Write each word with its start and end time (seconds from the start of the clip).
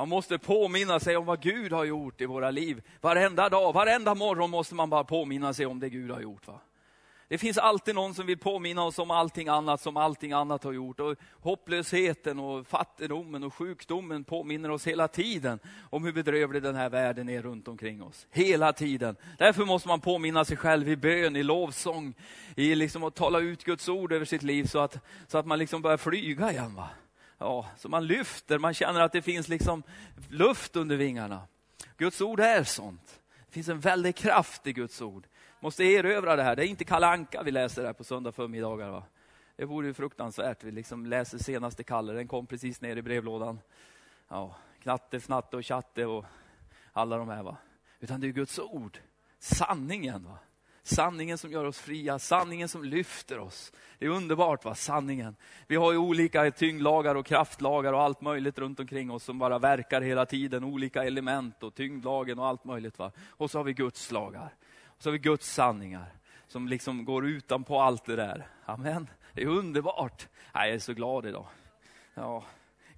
Man 0.00 0.08
måste 0.08 0.38
påminna 0.38 1.00
sig 1.00 1.16
om 1.16 1.26
vad 1.26 1.40
Gud 1.42 1.72
har 1.72 1.84
gjort 1.84 2.20
i 2.20 2.26
våra 2.26 2.50
liv. 2.50 2.82
Varenda 3.00 3.48
dag, 3.48 3.72
varenda 3.72 4.14
morgon 4.14 4.50
måste 4.50 4.74
man 4.74 4.90
bara 4.90 5.04
påminna 5.04 5.54
sig 5.54 5.66
om 5.66 5.80
det 5.80 5.88
Gud 5.88 6.10
har 6.10 6.20
gjort. 6.20 6.46
Va? 6.46 6.60
Det 7.28 7.38
finns 7.38 7.58
alltid 7.58 7.94
någon 7.94 8.14
som 8.14 8.26
vill 8.26 8.38
påminna 8.38 8.84
oss 8.84 8.98
om 8.98 9.10
allting 9.10 9.48
annat 9.48 9.80
som 9.80 9.96
allting 9.96 10.32
annat 10.32 10.64
har 10.64 10.72
gjort. 10.72 11.00
Och 11.00 11.16
hopplösheten 11.40 12.38
och 12.38 12.66
fattigdomen 12.66 13.44
och 13.44 13.54
sjukdomen 13.54 14.24
påminner 14.24 14.70
oss 14.70 14.86
hela 14.86 15.08
tiden 15.08 15.58
om 15.90 16.04
hur 16.04 16.12
bedrövlig 16.12 16.62
den 16.62 16.74
här 16.74 16.90
världen 16.90 17.28
är 17.28 17.42
runt 17.42 17.68
omkring 17.68 18.02
oss. 18.02 18.26
Hela 18.30 18.72
tiden. 18.72 19.16
Därför 19.38 19.64
måste 19.64 19.88
man 19.88 20.00
påminna 20.00 20.44
sig 20.44 20.56
själv 20.56 20.88
i 20.88 20.96
bön, 20.96 21.36
i 21.36 21.42
lovsång, 21.42 22.14
i 22.56 22.74
liksom 22.74 23.04
att 23.04 23.14
tala 23.14 23.38
ut 23.38 23.64
Guds 23.64 23.88
ord 23.88 24.12
över 24.12 24.24
sitt 24.24 24.42
liv 24.42 24.64
så 24.64 24.78
att, 24.78 24.98
så 25.28 25.38
att 25.38 25.46
man 25.46 25.58
liksom 25.58 25.82
börjar 25.82 25.96
flyga 25.96 26.50
igen. 26.50 26.74
Va? 26.74 26.88
Ja, 27.40 27.66
så 27.76 27.88
man 27.88 28.06
lyfter, 28.06 28.58
man 28.58 28.74
känner 28.74 29.00
att 29.00 29.12
det 29.12 29.22
finns 29.22 29.48
liksom 29.48 29.82
luft 30.28 30.76
under 30.76 30.96
vingarna. 30.96 31.42
Guds 31.96 32.20
ord 32.20 32.40
är 32.40 32.64
sånt. 32.64 33.20
Det 33.46 33.52
finns 33.52 33.68
en 33.68 33.80
väldig 33.80 34.16
kraft 34.16 34.66
i 34.66 34.72
Guds 34.72 35.02
ord 35.02 35.26
måste 35.60 35.84
erövra 35.84 36.36
det 36.36 36.42
här. 36.42 36.56
Det 36.56 36.66
är 36.66 36.66
inte 36.66 36.84
Kalanka 36.84 37.42
vi 37.42 37.50
läser 37.50 37.84
här 37.84 37.92
på 37.92 38.04
söndag 38.04 38.32
förmiddagar. 38.32 38.90
Va? 38.90 39.02
Det 39.56 39.64
vore 39.64 39.86
ju 39.86 39.94
fruktansvärt. 39.94 40.64
Vi 40.64 40.70
liksom 40.70 41.06
läser 41.06 41.38
senaste 41.38 41.84
Kalle, 41.84 42.12
den 42.12 42.28
kom 42.28 42.46
precis 42.46 42.80
ner 42.80 42.96
i 42.96 43.02
brevlådan. 43.02 43.60
Ja, 44.28 44.56
knatte, 44.82 45.20
fnatte 45.20 45.56
och 45.56 45.66
chatte 45.66 46.06
och 46.06 46.24
alla 46.92 47.16
de 47.16 47.28
här. 47.28 47.42
Va? 47.42 47.56
Utan 48.00 48.20
det 48.20 48.26
är 48.26 48.32
Guds 48.32 48.58
ord, 48.58 48.98
sanningen. 49.38 50.24
Va? 50.24 50.38
Sanningen 50.82 51.38
som 51.38 51.50
gör 51.52 51.64
oss 51.64 51.78
fria, 51.78 52.18
sanningen 52.18 52.68
som 52.68 52.84
lyfter 52.84 53.38
oss. 53.38 53.72
Det 53.98 54.06
är 54.06 54.10
underbart, 54.10 54.64
va? 54.64 54.74
sanningen. 54.74 55.36
Vi 55.66 55.76
har 55.76 55.92
ju 55.92 55.98
olika 55.98 56.50
tyngdlagar 56.50 57.14
och 57.14 57.26
kraftlagar 57.26 57.92
och 57.92 58.00
allt 58.00 58.20
möjligt 58.20 58.58
runt 58.58 58.80
omkring 58.80 59.10
oss 59.10 59.24
som 59.24 59.38
bara 59.38 59.58
verkar 59.58 60.00
hela 60.00 60.26
tiden. 60.26 60.64
Olika 60.64 61.04
element 61.04 61.62
och 61.62 61.74
tyngdlagen 61.74 62.38
och 62.38 62.46
allt 62.46 62.64
möjligt. 62.64 62.98
Va? 62.98 63.12
Och 63.28 63.50
så 63.50 63.58
har 63.58 63.64
vi 63.64 63.72
Guds 63.72 64.10
lagar 64.10 64.54
Och 64.86 65.02
så 65.02 65.08
har 65.08 65.12
vi 65.12 65.18
Guds 65.18 65.52
sanningar 65.52 66.12
som 66.48 66.68
liksom 66.68 67.04
går 67.04 67.26
utanpå 67.26 67.80
allt 67.80 68.04
det 68.04 68.16
där. 68.16 68.46
Amen. 68.64 69.08
Det 69.32 69.42
är 69.42 69.46
underbart. 69.46 70.28
Jag 70.52 70.68
är 70.68 70.78
så 70.78 70.92
glad 70.92 71.26
idag. 71.26 71.46
Ja, 72.14 72.44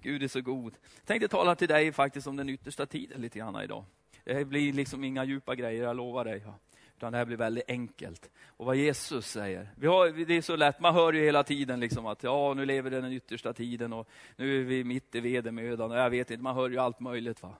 Gud 0.01 0.23
är 0.23 0.27
så 0.27 0.41
god. 0.41 0.73
Jag 0.95 1.05
tänkte 1.05 1.27
tala 1.27 1.55
till 1.55 1.67
dig 1.67 1.91
faktiskt 1.91 2.27
om 2.27 2.35
den 2.35 2.49
yttersta 2.49 2.85
tiden 2.85 3.21
lite 3.21 3.39
grann 3.39 3.63
idag. 3.63 3.85
Det 4.23 4.45
blir 4.45 4.73
liksom 4.73 5.03
inga 5.03 5.23
djupa 5.23 5.55
grejer, 5.55 5.83
jag 5.83 5.95
lovar 5.95 6.25
dig. 6.25 6.43
Utan 7.03 7.11
det 7.11 7.17
här 7.17 7.25
blir 7.25 7.37
väldigt 7.37 7.63
enkelt. 7.69 8.29
Och 8.47 8.65
vad 8.65 8.75
Jesus 8.75 9.27
säger. 9.27 9.69
Vi 9.75 9.87
har, 9.87 10.25
det 10.25 10.33
är 10.33 10.41
så 10.41 10.55
lätt, 10.55 10.79
man 10.79 10.93
hör 10.93 11.13
ju 11.13 11.23
hela 11.23 11.43
tiden 11.43 11.79
liksom 11.79 12.05
att 12.05 12.23
ja, 12.23 12.53
nu 12.53 12.65
lever 12.65 12.91
den 12.91 13.13
yttersta 13.13 13.53
tiden 13.53 13.93
och 13.93 14.09
nu 14.35 14.61
är 14.61 14.63
vi 14.63 14.83
mitt 14.83 15.15
i 15.15 15.19
vedermödan 15.19 15.91
och 15.91 15.97
jag 15.97 16.09
vet 16.09 16.31
inte, 16.31 16.43
man 16.43 16.55
hör 16.55 16.69
ju 16.69 16.77
allt 16.77 16.99
möjligt. 16.99 17.43
va. 17.43 17.57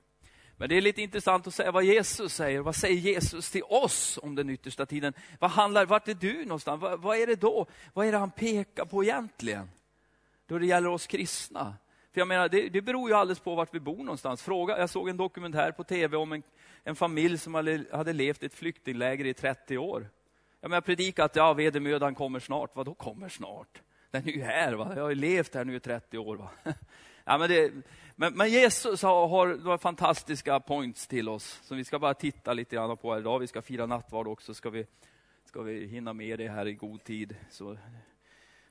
Men 0.58 0.70
det 0.70 0.78
är 0.78 0.82
lite 0.82 1.02
intressant 1.02 1.48
att 1.48 1.54
säga 1.54 1.72
vad 1.72 1.84
Jesus 1.84 2.34
säger. 2.34 2.60
Vad 2.60 2.76
säger 2.76 2.96
Jesus 2.96 3.52
till 3.52 3.64
oss 3.64 4.20
om 4.22 4.36
den 4.36 4.50
yttersta 4.50 4.86
tiden? 4.86 5.14
Vad 5.40 5.52
handlar, 5.52 5.86
vart 5.86 6.08
är 6.08 6.14
du 6.14 6.46
någonstans? 6.46 6.82
Vad, 6.82 7.02
vad 7.02 7.18
är 7.18 7.28
det 7.28 7.36
då? 7.36 7.66
Vad 7.94 8.08
är 8.08 8.12
det 8.12 8.18
han 8.18 8.32
pekar 8.32 8.86
på 8.86 9.04
egentligen? 9.04 9.70
Då 10.48 10.60
det 10.60 10.66
gäller 10.66 10.90
oss 10.90 11.08
kristna. 11.08 11.76
För 12.14 12.22
jag 12.22 12.28
menar, 12.28 12.50
det, 12.50 12.70
det 12.70 12.82
beror 12.82 13.10
ju 13.10 13.16
alldeles 13.16 13.40
på 13.40 13.56
vart 13.56 13.76
vi 13.76 13.80
bor 13.80 13.98
någonstans. 13.98 14.44
Fråga, 14.44 14.80
jag 14.80 14.90
såg 14.90 15.10
en 15.10 15.18
dokumentär 15.18 15.72
på 15.72 15.84
tv 15.84 16.18
om 16.18 16.32
en, 16.32 16.44
en 16.84 16.96
familj 16.96 17.38
som 17.38 17.54
hade, 17.54 17.86
hade 17.92 18.14
levt 18.14 18.44
i 18.44 18.46
ett 18.46 18.54
flyktingläger 18.54 19.26
i 19.26 19.34
30 19.34 19.78
år. 19.78 20.10
Jag 20.62 20.70
menar, 20.70 20.82
predikat 20.82 21.26
att 21.26 21.36
ja, 21.36 21.54
vedermödan 21.54 22.16
kommer 22.16 22.40
snart. 22.40 22.76
Vad 22.76 22.86
då 22.86 22.94
kommer 22.94 23.30
snart? 23.30 23.82
Den 24.12 24.28
är 24.28 24.32
ju 24.32 24.42
här, 24.42 24.74
va? 24.74 24.92
jag 24.96 25.02
har 25.02 25.10
ju 25.10 25.16
levt 25.16 25.56
här 25.56 25.66
nu 25.66 25.76
i 25.76 25.80
30 25.80 26.18
år. 26.18 26.36
Va? 26.36 26.50
Ja, 27.26 27.38
men, 27.38 27.50
det, 27.50 27.72
men, 28.16 28.34
men, 28.34 28.50
Jesus 28.50 29.02
har, 29.02 29.28
har 29.28 29.48
några 29.48 29.78
fantastiska 29.78 30.60
points 30.60 31.08
till 31.08 31.30
oss, 31.30 31.60
som 31.64 31.78
vi 31.78 31.84
ska 31.84 32.00
bara 32.00 32.14
titta 32.14 32.54
lite 32.54 32.76
grann 32.76 32.98
på 32.98 33.12
här 33.12 33.20
idag. 33.20 33.40
Vi 33.40 33.48
ska 33.48 33.62
fira 33.62 33.86
nattvard 33.86 34.28
också, 34.28 34.54
ska 34.54 34.70
vi, 34.70 34.86
ska 35.46 35.62
vi 35.62 35.88
hinna 35.88 36.14
med 36.14 36.40
det 36.40 36.48
här 36.48 36.68
i 36.68 36.74
god 36.74 37.04
tid. 37.04 37.36
Så, 37.50 37.78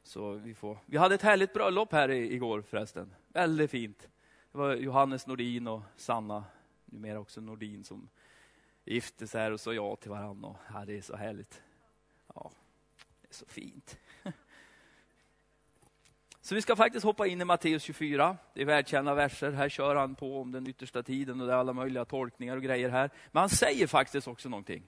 så 0.03 0.33
vi, 0.33 0.55
får. 0.55 0.79
vi 0.87 0.97
hade 0.97 1.15
ett 1.15 1.23
härligt 1.23 1.53
bröllop 1.53 1.93
här 1.93 2.11
igår 2.11 2.63
förresten. 2.63 3.15
Väldigt 3.29 3.71
fint. 3.71 4.09
Det 4.53 4.59
var 4.59 4.75
Johannes 4.75 5.27
Nordin 5.27 5.69
och 5.69 5.83
Sanna, 5.97 6.45
numera 6.85 7.21
också 7.21 7.41
Nordin, 7.41 7.85
som 7.85 8.09
gifte 8.85 9.27
sig 9.27 9.41
här 9.41 9.51
och 9.51 9.61
sa 9.61 9.73
ja 9.73 9.97
till 9.97 10.11
varandra. 10.11 10.57
Ja, 10.75 10.85
det 10.85 10.97
är 10.97 11.01
så 11.01 11.17
härligt. 11.17 11.63
Ja, 12.35 12.51
det 13.21 13.29
är 13.29 13.35
så 13.35 13.47
fint. 13.47 13.99
Så 16.45 16.55
vi 16.55 16.63
ska 16.63 16.77
faktiskt 16.77 17.05
hoppa 17.05 17.27
in 17.27 17.41
i 17.41 17.45
Matteus 17.45 17.83
24. 17.83 18.37
Det 18.55 18.63
är 18.63 18.65
välkända 18.65 19.15
verser. 19.15 19.53
Här 19.53 19.69
kör 19.69 19.97
han 19.97 20.15
på 20.15 20.41
om 20.41 20.53
den 20.53 20.67
yttersta 20.67 21.03
tiden 21.03 21.41
och 21.41 21.47
det 21.47 21.53
är 21.53 21.57
alla 21.57 21.73
möjliga 21.73 22.05
tolkningar 22.05 22.57
och 22.57 22.63
grejer 22.63 22.89
här. 22.89 23.11
Men 23.33 23.41
han 23.41 23.51
säger 23.51 23.87
faktiskt 23.87 24.29
också 24.29 24.49
någonting 24.49 24.83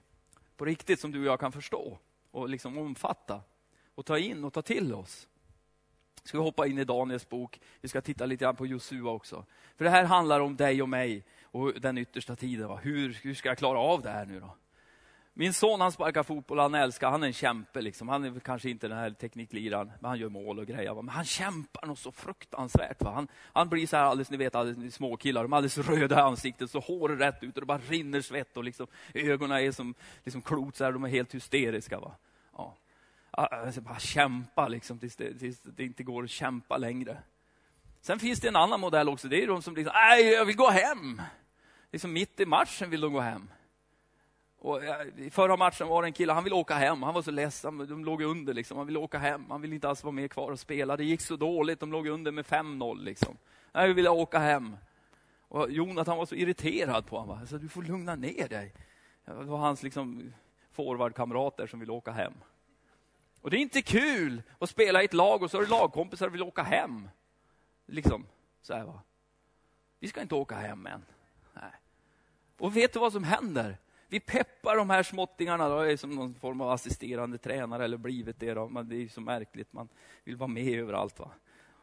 på 0.57 0.65
riktigt 0.65 0.99
som 0.99 1.11
du 1.11 1.19
och 1.19 1.25
jag 1.25 1.39
kan 1.39 1.51
förstå 1.51 1.99
och 2.31 2.49
liksom 2.49 2.77
omfatta 2.77 3.41
och 3.95 4.05
ta 4.05 4.17
in 4.17 4.43
och 4.43 4.53
ta 4.53 4.61
till 4.61 4.93
oss. 4.93 5.27
Ska 6.23 6.37
vi 6.37 6.43
hoppa 6.43 6.67
in 6.67 6.77
i 6.77 6.83
Daniels 6.83 7.29
bok. 7.29 7.59
Vi 7.81 7.89
ska 7.89 8.01
titta 8.01 8.25
lite 8.25 8.43
grann 8.45 8.55
på 8.55 8.65
Josua 8.65 9.11
också. 9.11 9.45
För 9.77 9.85
det 9.85 9.91
här 9.91 10.03
handlar 10.03 10.39
om 10.39 10.55
dig 10.55 10.81
och 10.81 10.89
mig 10.89 11.23
och 11.43 11.73
den 11.81 11.97
yttersta 11.97 12.35
tiden. 12.35 12.77
Hur, 12.77 13.13
hur 13.21 13.33
ska 13.33 13.49
jag 13.49 13.57
klara 13.57 13.79
av 13.79 14.01
det 14.01 14.09
här 14.09 14.25
nu 14.25 14.39
då? 14.39 14.55
Min 15.37 15.53
son 15.53 15.81
han 15.81 15.91
sparkar 15.91 16.23
fotboll, 16.23 16.59
han 16.59 16.75
älskar, 16.75 17.11
han 17.11 17.23
är 17.23 17.27
en 17.27 17.33
kämpe. 17.33 17.81
Liksom. 17.81 18.09
Han 18.09 18.23
är 18.23 18.39
kanske 18.39 18.69
inte 18.69 18.87
den 18.87 18.97
här 18.97 19.11
teknikliraren, 19.11 19.91
men 19.99 20.09
han 20.09 20.19
gör 20.19 20.29
mål 20.29 20.59
och 20.59 20.65
grejer. 20.65 20.93
Va? 20.93 21.01
Men 21.01 21.15
han 21.15 21.25
kämpar 21.25 21.87
nog 21.87 21.97
så 21.97 22.11
fruktansvärt. 22.11 23.01
Va? 23.01 23.11
Han, 23.11 23.27
han 23.53 23.69
blir 23.69 23.87
så 23.87 23.97
här 23.97 24.03
alldeles, 24.03 24.31
ni 24.31 24.37
vet, 24.37 24.55
alldeles 24.55 24.95
små 24.95 25.17
killar, 25.17 25.43
de 25.43 25.53
är 25.53 25.57
alldeles 25.57 25.77
röda 25.77 26.15
i 26.15 26.19
ansiktet, 26.19 26.71
så 26.71 26.79
håret 26.79 27.19
rätt 27.19 27.43
ut 27.43 27.55
och 27.55 27.61
det 27.61 27.65
bara 27.65 27.77
rinner 27.77 28.21
svett 28.21 28.57
och 28.57 28.63
liksom, 28.63 28.87
ögonen 29.13 29.57
är 29.57 29.71
som 29.71 29.93
liksom 30.23 30.41
klot, 30.41 30.75
så 30.75 30.83
här, 30.83 30.91
de 30.91 31.03
är 31.03 31.09
helt 31.09 31.35
hysteriska. 31.35 31.99
Va? 31.99 32.15
Ja. 32.57 32.75
Alltså, 33.37 33.81
bara 33.81 33.99
kämpa 33.99 34.67
liksom, 34.67 34.99
tills 34.99 35.15
det, 35.15 35.39
tills 35.39 35.59
det 35.61 35.83
inte 35.83 36.03
går 36.03 36.23
att 36.23 36.29
kämpa 36.29 36.77
längre. 36.77 37.17
Sen 38.01 38.19
finns 38.19 38.39
det 38.39 38.47
en 38.47 38.55
annan 38.55 38.79
modell 38.79 39.09
också, 39.09 39.27
det 39.27 39.43
är 39.43 39.47
de 39.47 39.61
som 39.61 39.75
liksom, 39.75 39.93
nej, 39.95 40.33
jag 40.33 40.45
vill 40.45 40.55
gå 40.55 40.69
hem. 40.69 41.21
Liksom 41.91 42.13
mitt 42.13 42.39
i 42.39 42.45
matchen 42.45 42.89
vill 42.89 43.01
de 43.01 43.13
gå 43.13 43.19
hem. 43.19 43.49
Och 44.59 44.81
I 45.17 45.29
förra 45.29 45.57
matchen 45.57 45.87
var 45.87 46.01
det 46.01 46.07
en 46.07 46.13
kille, 46.13 46.33
han 46.33 46.43
ville 46.43 46.55
åka 46.55 46.75
hem. 46.75 47.03
Han 47.03 47.13
var 47.13 47.21
så 47.21 47.31
ledsen, 47.31 47.77
de 47.77 48.05
låg 48.05 48.21
under. 48.21 48.53
Liksom. 48.53 48.77
Han 48.77 48.87
ville 48.87 48.99
åka 48.99 49.17
hem, 49.17 49.45
han 49.49 49.61
ville 49.61 49.75
inte 49.75 49.89
alls 49.89 50.03
vara 50.03 50.11
med 50.11 50.31
kvar 50.31 50.51
och 50.51 50.59
spela. 50.59 50.97
Det 50.97 51.03
gick 51.03 51.21
så 51.21 51.35
dåligt, 51.35 51.79
de 51.79 51.91
låg 51.91 52.07
under 52.07 52.31
med 52.31 52.45
5-0. 52.45 53.03
Liksom. 53.03 53.37
Jag 53.71 53.93
ville 53.93 54.09
åka 54.09 54.39
hem. 54.39 54.77
Och 55.47 55.71
Jonathan 55.71 56.17
var 56.17 56.25
så 56.25 56.35
irriterad 56.35 57.05
på 57.05 57.19
honom. 57.19 57.47
Så 57.47 57.57
du 57.57 57.69
får 57.69 57.83
lugna 57.83 58.15
ner 58.15 58.47
dig. 58.47 58.73
Det 59.25 59.33
var 59.33 59.57
hans 59.57 59.83
liksom, 59.83 60.33
forwardkamrater 60.71 61.67
som 61.67 61.79
ville 61.79 61.91
åka 61.91 62.11
hem. 62.11 62.33
Och 63.45 63.51
det 63.51 63.57
är 63.57 63.61
inte 63.61 63.81
kul 63.81 64.43
att 64.59 64.69
spela 64.69 65.01
i 65.01 65.05
ett 65.05 65.13
lag 65.13 65.43
och 65.43 65.51
så 65.51 65.57
har 65.57 65.63
du 65.63 65.69
lagkompisar 65.69 66.27
och 66.27 66.33
vill 66.33 66.43
åka 66.43 66.63
hem. 66.63 67.09
Liksom, 67.85 68.25
så 68.61 68.73
här, 68.73 68.85
va. 68.85 69.01
Vi 69.99 70.07
ska 70.07 70.21
inte 70.21 70.35
åka 70.35 70.55
hem 70.55 70.85
än. 70.85 71.05
Nej. 71.53 71.71
Och 72.57 72.77
vet 72.77 72.93
du 72.93 72.99
vad 72.99 73.13
som 73.13 73.23
händer? 73.23 73.77
vi 74.07 74.19
peppar 74.19 74.75
de 74.75 74.89
här 74.89 75.03
småttingarna, 75.03 75.69
då, 75.69 75.79
är 75.79 75.97
som 75.97 76.15
någon 76.15 76.33
form 76.33 76.61
av 76.61 76.69
assisterande 76.69 77.37
tränare 77.37 77.83
eller 77.83 77.97
blivit 77.97 78.39
det. 78.39 78.53
Då. 78.53 78.67
Men 78.67 78.89
det 78.89 78.95
är 78.95 79.07
så 79.07 79.21
märkligt, 79.21 79.73
man 79.73 79.89
vill 80.23 80.35
vara 80.35 80.47
med 80.47 80.79
överallt. 80.79 81.19
Va? 81.19 81.31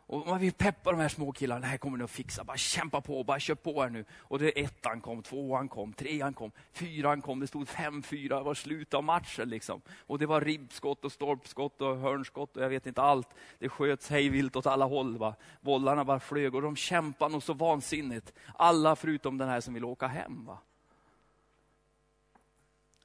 Och 0.07 0.27
man 0.27 0.41
vill 0.41 0.53
peppa 0.53 0.91
de 0.91 1.01
här 1.01 1.09
små 1.09 1.33
killarna, 1.33 1.61
det 1.61 1.67
här 1.67 1.77
kommer 1.77 1.99
ni 1.99 2.05
att 2.05 2.11
fixa, 2.11 2.45
bara 2.45 2.57
kämpa 2.57 3.01
på, 3.01 3.25
bara 3.25 3.41
kör 3.41 3.55
på 3.55 3.83
här 3.83 3.91
nu. 3.91 4.05
Och 4.13 4.39
det 4.39 4.61
ettan 4.61 5.01
kom, 5.01 5.23
tvåan 5.23 5.69
kom, 5.69 5.93
trean 5.93 6.35
kom, 6.35 6.53
fyran 6.73 7.23
kom, 7.23 7.41
det 7.41 7.47
stod 7.47 7.69
fem 7.69 8.03
fyra 8.03 8.37
det 8.39 8.45
var 8.45 8.55
slut 8.55 8.95
av 8.95 9.05
matchen. 9.05 9.49
Liksom. 9.49 9.81
Och 10.07 10.19
det 10.19 10.27
var 10.27 10.41
ribbskott 10.41 11.05
och 11.05 11.13
stolpskott 11.13 11.81
och 11.81 11.97
hörnskott 11.97 12.57
och 12.57 12.63
jag 12.63 12.69
vet 12.69 12.87
inte 12.87 13.03
allt. 13.03 13.29
Det 13.59 13.69
sköts 13.69 14.11
hejvilt 14.11 14.57
åt 14.57 14.67
alla 14.67 14.85
håll. 14.85 15.19
Va? 15.19 15.35
Bollarna 15.61 16.05
bara 16.05 16.21
flög 16.21 16.55
och 16.55 16.63
de 16.63 16.77
kämpade 16.77 17.33
nog 17.33 17.43
så 17.43 17.53
vansinnigt. 17.53 18.33
Alla 18.55 18.97
förutom 18.97 19.39
den 19.39 19.49
här 19.49 19.61
som 19.61 19.75
vill 19.75 19.85
åka 19.85 20.07
hem. 20.07 20.45
Va? 20.45 20.59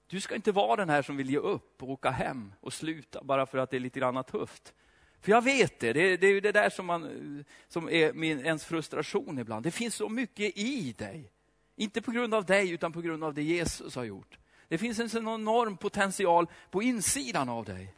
Du 0.08 0.22
ska 0.22 0.36
inte 0.36 0.52
vara 0.52 0.76
den 0.76 0.90
här 0.90 1.02
som 1.02 1.18
vill 1.18 1.30
ge 1.30 1.38
upp 1.38 1.84
och 1.84 1.90
åka 1.90 2.10
hem 2.10 2.54
och 2.62 2.74
sluta 2.74 3.24
bara 3.24 3.46
för 3.46 3.58
att 3.58 3.70
det 3.70 3.78
är 3.78 3.82
lite 3.82 4.00
grann 4.00 4.24
tufft. 4.24 4.74
För 5.22 5.32
jag 5.32 5.44
vet 5.44 5.80
det, 5.80 5.94
det, 5.94 6.18
det 6.18 6.28
är 6.28 6.42
det 6.42 6.52
där 6.52 6.70
som, 6.70 6.86
man, 6.86 7.46
som 7.68 7.90
är 7.90 8.14
min, 8.14 8.46
ens 8.46 8.66
frustration 8.66 9.40
ibland. 9.40 9.66
Det 9.66 9.72
finns 9.72 9.96
så 9.96 10.10
mycket 10.10 10.58
i 10.58 10.96
dig. 10.98 11.32
Inte 11.76 12.02
på 12.02 12.12
grund 12.12 12.34
av 12.34 12.46
dig, 12.46 12.72
utan 12.72 12.92
på 12.94 13.02
grund 13.02 13.24
av 13.24 13.34
det 13.34 13.44
Jesus 13.44 13.96
har 13.96 14.04
gjort. 14.04 14.38
Det 14.68 14.78
finns 14.78 15.00
en 15.00 15.10
sån 15.10 15.28
enorm 15.28 15.78
potential 15.78 16.48
på 16.72 16.84
insidan 16.84 17.50
av 17.50 17.66
dig. 17.66 17.94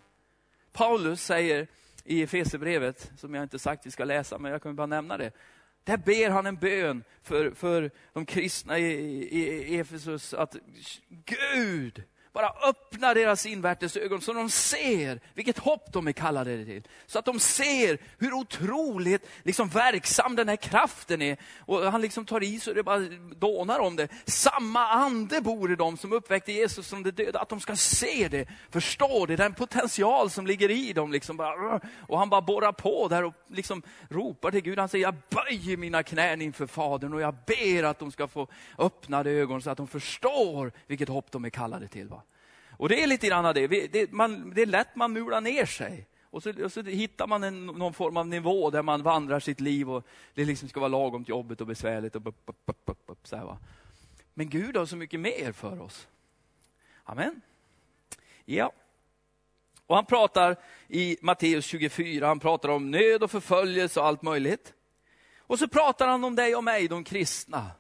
Paulus 0.72 1.24
säger 1.24 1.68
i 2.04 2.24
Efesierbrevet, 2.24 3.12
som 3.18 3.34
jag 3.34 3.44
inte 3.44 3.60
sagt 3.60 3.86
vi 3.86 3.92
ska 3.92 4.06
läsa, 4.06 4.38
men 4.38 4.52
jag 4.52 4.64
kan 4.64 4.76
bara 4.76 4.88
nämna 4.88 5.18
det. 5.18 5.32
Där 5.84 5.98
ber 5.98 6.30
han 6.30 6.46
en 6.46 6.56
bön 6.56 7.04
för, 7.24 7.52
för 7.52 7.92
de 8.14 8.26
kristna 8.26 8.80
i, 8.80 8.84
i, 8.84 9.74
i 9.74 9.80
Efesus 9.80 10.34
att 10.34 10.56
Gud 11.10 12.04
bara 12.34 12.54
öppna 12.70 13.14
deras 13.14 13.46
invärtes 13.46 13.98
ögon 13.98 14.22
så 14.22 14.34
de 14.34 14.50
ser 14.50 15.20
vilket 15.34 15.58
hopp 15.58 15.94
de 15.94 16.08
är 16.08 16.12
kallade 16.12 16.66
till. 16.66 16.84
Så 17.06 17.20
att 17.20 17.26
de 17.26 17.40
ser 17.40 17.98
hur 18.18 18.34
otroligt 18.34 19.28
liksom, 19.44 19.70
verksam 19.70 20.36
den 20.36 20.50
här 20.50 20.56
kraften 20.56 21.22
är. 21.22 21.38
Och 21.60 21.92
han 21.92 22.02
liksom 22.02 22.26
tar 22.26 22.44
i 22.44 22.60
så 22.60 22.74
det 22.74 22.84
bara 22.84 23.00
dånar 23.36 23.80
om 23.80 23.96
det. 23.96 24.08
Samma 24.26 24.88
ande 24.88 25.42
bor 25.42 25.72
i 25.72 25.76
dem 25.76 25.98
som 25.98 26.14
uppväckte 26.14 26.52
Jesus 26.52 26.88
som 26.88 27.04
de 27.04 27.12
döda. 27.12 27.40
Att 27.40 27.50
de 27.50 27.60
ska 27.60 27.76
se 27.76 28.28
det, 28.28 28.48
förstå 28.70 29.26
det, 29.26 29.36
den 29.36 29.54
potential 29.54 30.30
som 30.30 30.48
ligger 30.48 30.72
i 30.72 30.94
dem. 30.94 31.12
Liksom 31.12 31.38
bara, 31.38 31.82
och 32.08 32.20
han 32.20 32.30
bara 32.30 32.42
borrar 32.42 32.72
på 32.72 33.08
där 33.08 33.24
och 33.24 33.34
liksom 33.48 33.82
ropar 34.10 34.52
till 34.52 34.62
Gud. 34.62 34.80
Han 34.80 34.90
säger, 34.90 35.06
jag 35.06 35.16
böjer 35.30 35.78
mina 35.78 36.04
knän 36.04 36.42
inför 36.42 36.68
Fadern 36.68 37.14
och 37.14 37.22
jag 37.22 37.36
ber 37.46 37.84
att 37.84 38.00
de 38.00 38.12
ska 38.12 38.28
få 38.28 38.48
öppnade 38.78 39.30
ögon 39.32 39.62
så 39.62 39.70
att 39.70 39.78
de 39.78 39.88
förstår 39.88 40.72
vilket 40.88 41.10
hopp 41.10 41.32
de 41.32 41.46
är 41.46 41.50
kallade 41.50 41.88
till. 41.88 42.08
Va? 42.08 42.19
Och 42.80 42.90
det 42.90 43.04
är 43.04 43.08
lite 43.08 43.28
grann 43.28 43.54
det. 43.54 43.68
Det, 43.68 44.12
man, 44.12 44.54
det 44.56 44.62
är 44.62 44.66
lätt 44.66 44.96
man 44.96 45.14
mular 45.14 45.42
ner 45.42 45.66
sig. 45.66 46.08
Och 46.24 46.44
så, 46.44 46.64
och 46.64 46.72
så 46.72 46.82
hittar 46.82 47.28
man 47.28 47.44
en, 47.44 47.66
någon 47.66 47.94
form 47.94 48.18
av 48.18 48.28
nivå 48.28 48.70
där 48.70 48.82
man 48.82 49.04
vandrar 49.04 49.40
sitt 49.40 49.60
liv 49.60 49.92
och 49.92 50.08
det 50.34 50.46
liksom 50.46 50.70
ska 50.70 50.80
vara 50.80 50.88
lagom 50.88 51.24
till 51.24 51.30
jobbet 51.30 51.62
och 51.62 51.68
besvärligt. 51.68 52.16
Och 52.16 52.22
bup, 52.22 52.46
bup, 52.46 53.06
bup, 53.06 53.28
så 53.28 53.36
här, 53.36 53.46
va? 53.46 53.58
Men 54.34 54.50
Gud 54.50 54.78
har 54.78 54.86
så 54.86 54.96
mycket 54.96 55.20
mer 55.20 55.52
för 55.52 55.82
oss. 55.82 56.08
Amen. 57.04 57.42
Ja. 58.46 58.72
Och 59.86 59.96
han 59.96 60.06
pratar 60.06 60.56
i 60.88 61.18
Matteus 61.22 61.66
24, 61.66 62.28
han 62.28 62.40
pratar 62.40 62.70
om 62.70 62.92
nöd 62.92 63.24
och 63.24 63.32
förföljelse 63.32 64.00
och 64.00 64.06
allt 64.06 64.22
möjligt. 64.22 64.74
Och 65.38 65.60
så 65.60 65.68
pratar 65.68 66.08
han 66.08 66.24
om 66.24 66.36
dig 66.36 66.56
och 66.56 66.64
mig, 66.64 66.88
de 66.88 67.04
kristna. 67.04 67.72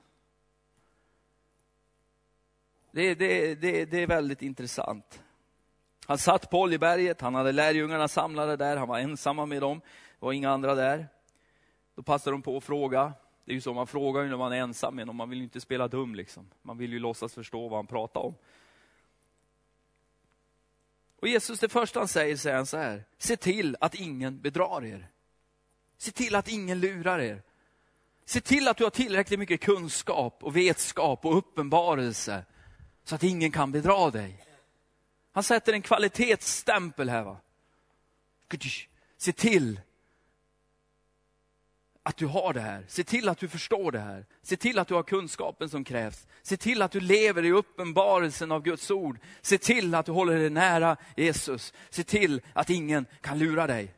Det, 2.91 3.15
det, 3.15 3.55
det, 3.55 3.85
det 3.85 4.03
är 4.03 4.07
väldigt 4.07 4.41
intressant. 4.41 5.23
Han 6.05 6.17
satt 6.17 6.49
på 6.49 6.61
Oljeberget, 6.61 7.21
han 7.21 7.35
hade 7.35 7.51
lärjungarna 7.51 8.07
samlade 8.07 8.55
där, 8.55 8.77
han 8.77 8.87
var 8.87 8.99
ensamma 8.99 9.45
med 9.45 9.61
dem. 9.61 9.81
Det 10.19 10.25
var 10.25 10.33
inga 10.33 10.51
andra 10.51 10.75
där. 10.75 11.07
Då 11.95 12.03
passade 12.03 12.33
de 12.33 12.41
på 12.41 12.57
att 12.57 12.63
fråga. 12.63 13.13
Det 13.45 13.51
är 13.51 13.55
ju 13.55 13.61
så, 13.61 13.73
man 13.73 13.87
frågar 13.87 14.21
ju 14.21 14.29
när 14.29 14.37
man 14.37 14.51
är 14.51 14.57
ensam 14.57 14.95
med 14.95 15.07
någon, 15.07 15.15
man 15.15 15.29
vill 15.29 15.37
ju 15.37 15.43
inte 15.43 15.61
spela 15.61 15.87
dum. 15.87 16.15
Liksom. 16.15 16.49
Man 16.61 16.77
vill 16.77 16.93
ju 16.93 16.99
låtsas 16.99 17.33
förstå 17.33 17.67
vad 17.67 17.77
han 17.77 17.87
pratar 17.87 18.21
om. 18.21 18.35
Och 21.19 21.27
Jesus, 21.27 21.59
det 21.59 21.69
första 21.69 21.99
han 21.99 22.07
säger, 22.07 22.37
säger 22.37 22.55
han 22.55 22.65
så 22.65 22.77
här. 22.77 23.03
Se 23.17 23.37
till 23.37 23.77
att 23.79 23.95
ingen 23.95 24.41
bedrar 24.41 24.85
er. 24.85 25.09
Se 25.97 26.11
till 26.11 26.35
att 26.35 26.47
ingen 26.47 26.79
lurar 26.79 27.19
er. 27.19 27.41
Se 28.25 28.41
till 28.41 28.67
att 28.67 28.77
du 28.77 28.83
har 28.83 28.91
tillräckligt 28.91 29.39
mycket 29.39 29.61
kunskap 29.61 30.43
och 30.43 30.55
vetskap 30.55 31.25
och 31.25 31.37
uppenbarelse 31.37 32.45
så 33.09 33.15
att 33.15 33.23
ingen 33.23 33.51
kan 33.51 33.71
bedra 33.71 34.11
dig. 34.11 34.45
Han 35.31 35.43
sätter 35.43 35.73
en 35.73 35.81
kvalitetsstämpel 35.81 37.09
här. 37.09 37.23
Va? 37.23 37.37
Se 39.17 39.31
till 39.31 39.81
att 42.03 42.17
du 42.17 42.25
har 42.25 42.53
det 42.53 42.59
här. 42.59 42.85
Se 42.87 43.03
till 43.03 43.29
att 43.29 43.37
du 43.37 43.47
förstår 43.47 43.91
det 43.91 43.99
här. 43.99 44.25
Se 44.41 44.55
till 44.55 44.79
att 44.79 44.87
du 44.87 44.93
har 44.93 45.03
kunskapen 45.03 45.69
som 45.69 45.83
krävs. 45.83 46.27
Se 46.41 46.57
till 46.57 46.81
att 46.81 46.91
du 46.91 46.99
lever 46.99 47.45
i 47.45 47.51
uppenbarelsen 47.51 48.51
av 48.51 48.63
Guds 48.63 48.91
ord. 48.91 49.19
Se 49.41 49.57
till 49.57 49.95
att 49.95 50.05
du 50.05 50.11
håller 50.11 50.37
dig 50.37 50.49
nära 50.49 50.97
Jesus. 51.15 51.73
Se 51.89 52.03
till 52.03 52.41
att 52.53 52.69
ingen 52.69 53.05
kan 53.21 53.39
lura 53.39 53.67
dig. 53.67 53.93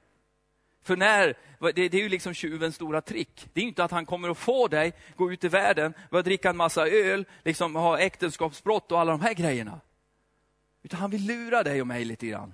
För 0.84 0.96
när, 0.96 1.38
det, 1.60 1.90
det 1.90 1.98
är 1.98 2.02
ju 2.02 2.10
liksom 2.10 2.34
tjuvens 2.34 2.76
stora 2.76 3.02
trick. 3.02 3.50
Det 3.54 3.62
är 3.62 3.66
inte 3.66 3.84
att 3.84 3.92
han 3.92 4.06
kommer 4.06 4.30
att 4.30 4.38
få 4.38 4.68
dig, 4.68 4.94
gå 5.16 5.32
ut 5.32 5.44
i 5.44 5.48
världen, 5.48 5.94
börja 6.10 6.24
dricka 6.24 6.50
en 6.50 6.58
massa 6.58 6.88
öl, 6.88 7.26
liksom 7.44 7.76
ha 7.76 8.00
äktenskapsbrott 8.00 8.92
och 8.92 9.00
alla 9.00 9.12
de 9.12 9.22
här 9.22 9.34
grejerna. 9.34 9.82
Utan 10.84 11.00
han 11.00 11.10
vill 11.10 11.28
lura 11.28 11.64
dig 11.64 11.82
och 11.82 11.88
mig 11.88 12.06
lite 12.06 12.28
grann. 12.28 12.54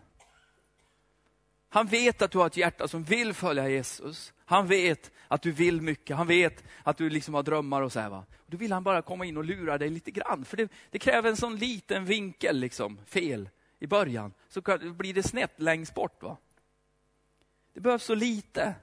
Han 1.69 1.87
vet 1.87 2.21
att 2.21 2.31
du 2.31 2.37
har 2.37 2.47
ett 2.47 2.57
hjärta 2.57 2.87
som 2.87 3.03
vill 3.03 3.33
följa 3.33 3.69
Jesus. 3.69 4.33
Han 4.45 4.67
vet 4.67 5.11
att 5.27 5.41
du 5.41 5.51
vill 5.51 5.81
mycket. 5.81 6.17
Han 6.17 6.27
vet 6.27 6.63
att 6.83 6.97
du 6.97 7.09
liksom 7.09 7.33
har 7.33 7.43
drömmar 7.43 7.81
och 7.81 7.91
så 7.91 7.99
här. 7.99 8.09
Va? 8.09 8.25
Då 8.45 8.57
vill 8.57 8.71
han 8.71 8.83
bara 8.83 9.01
komma 9.01 9.25
in 9.25 9.37
och 9.37 9.43
lura 9.43 9.77
dig 9.77 9.89
lite 9.89 10.11
grann. 10.11 10.45
För 10.45 10.57
det, 10.57 10.71
det 10.91 10.99
kräver 10.99 11.29
en 11.29 11.37
sån 11.37 11.55
liten 11.55 12.05
vinkel, 12.05 12.59
liksom, 12.59 12.99
fel, 13.05 13.49
i 13.79 13.87
början. 13.87 14.33
Så 14.49 14.61
blir 14.79 15.13
det 15.13 15.23
snett 15.23 15.53
längst 15.61 15.93
bort. 15.93 16.23
Va? 16.23 16.37
Det 17.77 17.81
behövs 17.81 18.03
så 18.03 18.15
lite 18.15 18.75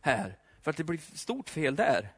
här 0.00 0.36
för 0.62 0.70
att 0.70 0.76
det 0.76 0.84
blir 0.84 0.98
stort 0.98 1.50
fel 1.50 1.76
där. 1.76 2.12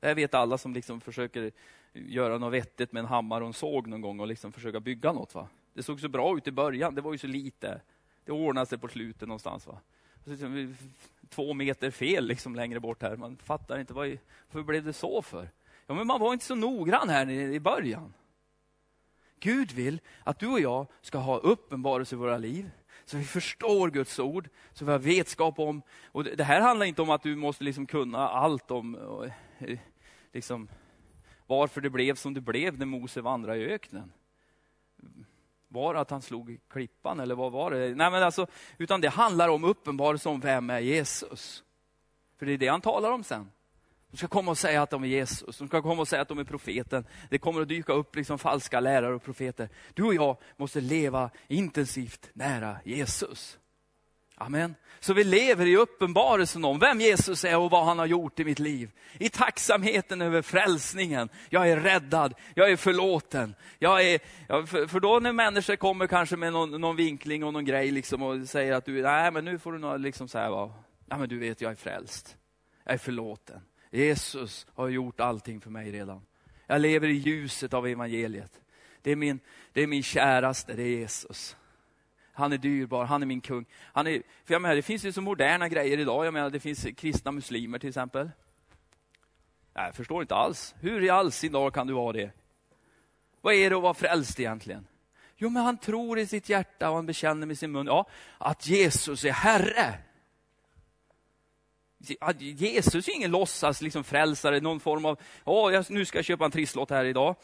Det 0.00 0.06
här 0.06 0.14
vet 0.14 0.34
alla 0.34 0.58
som 0.58 0.74
liksom 0.74 1.00
försöker 1.00 1.52
göra 1.92 2.38
något 2.38 2.52
vettigt 2.52 2.92
med 2.92 3.00
en 3.00 3.06
hammare 3.06 3.44
och 3.44 3.46
en 3.46 3.52
såg 3.54 3.86
någon 3.86 4.00
gång 4.00 4.20
och 4.20 4.26
liksom 4.26 4.52
försöka 4.52 4.80
bygga 4.80 5.12
något. 5.12 5.34
Va? 5.34 5.48
Det 5.74 5.82
såg 5.82 6.00
så 6.00 6.08
bra 6.08 6.36
ut 6.36 6.48
i 6.48 6.50
början, 6.50 6.94
det 6.94 7.00
var 7.00 7.12
ju 7.12 7.18
så 7.18 7.26
lite. 7.26 7.80
Det 8.24 8.32
ordnade 8.32 8.66
sig 8.66 8.78
på 8.78 8.88
slutet 8.88 9.28
någonstans. 9.28 9.66
Va? 9.66 9.80
Liksom, 10.24 10.76
två 11.28 11.54
meter 11.54 11.90
fel 11.90 12.26
liksom 12.26 12.54
längre 12.54 12.80
bort 12.80 13.02
här. 13.02 13.16
Man 13.16 13.36
fattar 13.36 13.78
inte, 13.78 13.94
vad, 13.94 14.18
blev 14.66 14.84
det 14.84 14.92
så 14.92 15.22
för? 15.22 15.50
Ja, 15.86 15.94
men 15.94 16.06
man 16.06 16.20
var 16.20 16.32
inte 16.32 16.44
så 16.44 16.54
noggrann 16.54 17.08
här 17.08 17.30
i 17.30 17.60
början. 17.60 18.14
Gud 19.40 19.72
vill 19.72 20.00
att 20.24 20.38
du 20.38 20.46
och 20.46 20.60
jag 20.60 20.86
ska 21.00 21.18
ha 21.18 21.38
uppenbarelse 21.38 22.14
i 22.14 22.18
våra 22.18 22.38
liv 22.38 22.70
så 23.06 23.16
vi 23.16 23.24
förstår 23.24 23.90
Guds 23.90 24.18
ord, 24.18 24.48
så 24.72 24.84
vi 24.84 24.92
har 24.92 24.98
vetskap 24.98 25.58
om... 25.58 25.82
Och 26.06 26.24
det 26.24 26.44
här 26.44 26.60
handlar 26.60 26.86
inte 26.86 27.02
om 27.02 27.10
att 27.10 27.22
du 27.22 27.36
måste 27.36 27.64
liksom 27.64 27.86
kunna 27.86 28.28
allt 28.28 28.70
om 28.70 28.94
eh, 29.58 29.78
liksom, 30.32 30.68
varför 31.46 31.80
det 31.80 31.90
blev 31.90 32.14
som 32.14 32.34
det 32.34 32.40
blev 32.40 32.78
när 32.78 32.86
Mose 32.86 33.20
vandrade 33.20 33.58
i 33.58 33.72
öknen. 33.72 34.12
Var 35.68 35.94
det 35.94 36.00
att 36.00 36.10
han 36.10 36.22
slog 36.22 36.60
klippan 36.68 37.20
eller 37.20 37.34
vad 37.34 37.52
var 37.52 37.70
det? 37.70 37.78
Nej, 37.78 38.10
men 38.10 38.22
alltså, 38.22 38.46
utan 38.78 39.00
det 39.00 39.08
handlar 39.08 39.48
om 39.48 39.64
uppenbarelse 39.64 40.28
om 40.28 40.40
vem 40.40 40.70
är 40.70 40.80
Jesus. 40.80 41.64
För 42.38 42.46
det 42.46 42.52
är 42.52 42.58
det 42.58 42.68
han 42.68 42.80
talar 42.80 43.10
om 43.10 43.24
sen. 43.24 43.50
De 44.16 44.18
ska 44.18 44.28
komma 44.28 44.50
och 44.50 44.58
säga 44.58 44.82
att 44.82 44.90
de 44.90 45.04
är 45.04 45.08
Jesus, 45.08 45.58
de 45.58 45.68
ska 45.68 45.82
komma 45.82 46.00
och 46.00 46.08
säga 46.08 46.22
att 46.22 46.28
de 46.28 46.38
är 46.38 46.44
profeten. 46.44 47.04
Det 47.30 47.38
kommer 47.38 47.62
att 47.62 47.68
dyka 47.68 47.92
upp 47.92 48.16
liksom 48.16 48.38
falska 48.38 48.80
lärare 48.80 49.14
och 49.14 49.22
profeter. 49.22 49.68
Du 49.94 50.02
och 50.02 50.14
jag 50.14 50.36
måste 50.56 50.80
leva 50.80 51.30
intensivt 51.48 52.30
nära 52.32 52.76
Jesus. 52.84 53.58
Amen. 54.34 54.74
Så 55.00 55.14
vi 55.14 55.24
lever 55.24 55.66
i 55.66 55.76
uppenbarelsen 55.76 56.64
om 56.64 56.78
vem 56.78 57.00
Jesus 57.00 57.44
är 57.44 57.56
och 57.56 57.70
vad 57.70 57.84
han 57.84 57.98
har 57.98 58.06
gjort 58.06 58.40
i 58.40 58.44
mitt 58.44 58.58
liv. 58.58 58.90
I 59.18 59.28
tacksamheten 59.28 60.22
över 60.22 60.42
frälsningen. 60.42 61.28
Jag 61.48 61.68
är 61.68 61.76
räddad, 61.76 62.34
jag 62.54 62.70
är 62.70 62.76
förlåten. 62.76 63.54
Jag 63.78 64.02
är, 64.02 64.18
för, 64.86 65.00
då 65.00 65.20
när 65.20 65.32
människor 65.32 65.76
kommer 65.76 66.06
kanske 66.06 66.36
med 66.36 66.52
någon, 66.52 66.80
någon 66.80 66.96
vinkling 66.96 67.44
och 67.44 67.52
någon 67.52 67.64
grej 67.64 67.90
liksom 67.90 68.22
och 68.22 68.48
säger 68.48 68.72
att 68.72 68.84
du, 68.84 69.02
nej 69.02 69.30
men 69.30 69.44
nu 69.44 69.58
får 69.58 69.72
du 69.72 69.78
nog 69.78 70.00
liksom 70.00 70.28
säga, 70.28 70.50
va, 70.50 70.72
nej 71.06 71.18
men 71.18 71.28
du 71.28 71.38
vet 71.38 71.60
jag 71.60 71.70
är 71.70 71.76
frälst. 71.76 72.36
Jag 72.84 72.94
är 72.94 72.98
förlåten. 72.98 73.60
Jesus 73.96 74.66
har 74.74 74.88
gjort 74.88 75.20
allting 75.20 75.60
för 75.60 75.70
mig 75.70 75.92
redan. 75.92 76.22
Jag 76.66 76.80
lever 76.80 77.08
i 77.08 77.12
ljuset 77.12 77.74
av 77.74 77.86
evangeliet. 77.86 78.60
Det 79.02 79.10
är 79.10 79.16
min, 79.16 79.40
det 79.72 79.82
är 79.82 79.86
min 79.86 80.02
käraste, 80.02 80.74
det 80.74 80.82
är 80.82 80.98
Jesus. 80.98 81.56
Han 82.32 82.52
är 82.52 82.58
dyrbar, 82.58 83.04
han 83.04 83.22
är 83.22 83.26
min 83.26 83.40
kung. 83.40 83.64
Han 83.74 84.06
är, 84.06 84.22
för 84.44 84.54
jag 84.54 84.62
menar, 84.62 84.74
det 84.74 84.82
finns 84.82 85.04
ju 85.04 85.12
så 85.12 85.20
moderna 85.20 85.68
grejer 85.68 85.98
idag. 85.98 86.26
Jag 86.26 86.34
menar, 86.34 86.50
det 86.50 86.60
finns 86.60 86.86
kristna 86.96 87.32
muslimer 87.32 87.78
till 87.78 87.88
exempel. 87.88 88.30
Jag 89.74 89.94
förstår 89.94 90.22
inte 90.22 90.34
alls. 90.34 90.74
Hur 90.80 91.04
i 91.04 91.10
all 91.10 91.32
sin 91.32 91.52
dag 91.52 91.74
kan 91.74 91.86
du 91.86 91.92
vara 91.92 92.12
det? 92.12 92.30
Vad 93.40 93.54
är 93.54 93.70
det 93.70 93.76
att 93.76 93.82
vara 93.82 93.94
frälst 93.94 94.40
egentligen? 94.40 94.86
Jo, 95.36 95.48
men 95.48 95.62
han 95.62 95.78
tror 95.78 96.18
i 96.18 96.26
sitt 96.26 96.48
hjärta 96.48 96.90
och 96.90 96.96
han 96.96 97.06
bekänner 97.06 97.46
med 97.46 97.58
sin 97.58 97.72
mun 97.72 97.86
ja, 97.86 98.08
att 98.38 98.66
Jesus 98.66 99.24
är 99.24 99.32
Herre. 99.32 99.98
Jesus 102.40 103.08
är 103.08 103.14
ingen 103.14 103.30
låtsas 103.30 103.82
liksom 103.82 104.04
frälsare, 104.04 104.60
någon 104.60 104.80
form 104.80 105.04
av, 105.04 105.18
oh, 105.44 105.82
nu 105.88 106.04
ska 106.04 106.18
jag 106.18 106.24
köpa 106.24 106.44
en 106.44 106.50
trisslott 106.50 106.90
här 106.90 107.04
idag. 107.04 107.36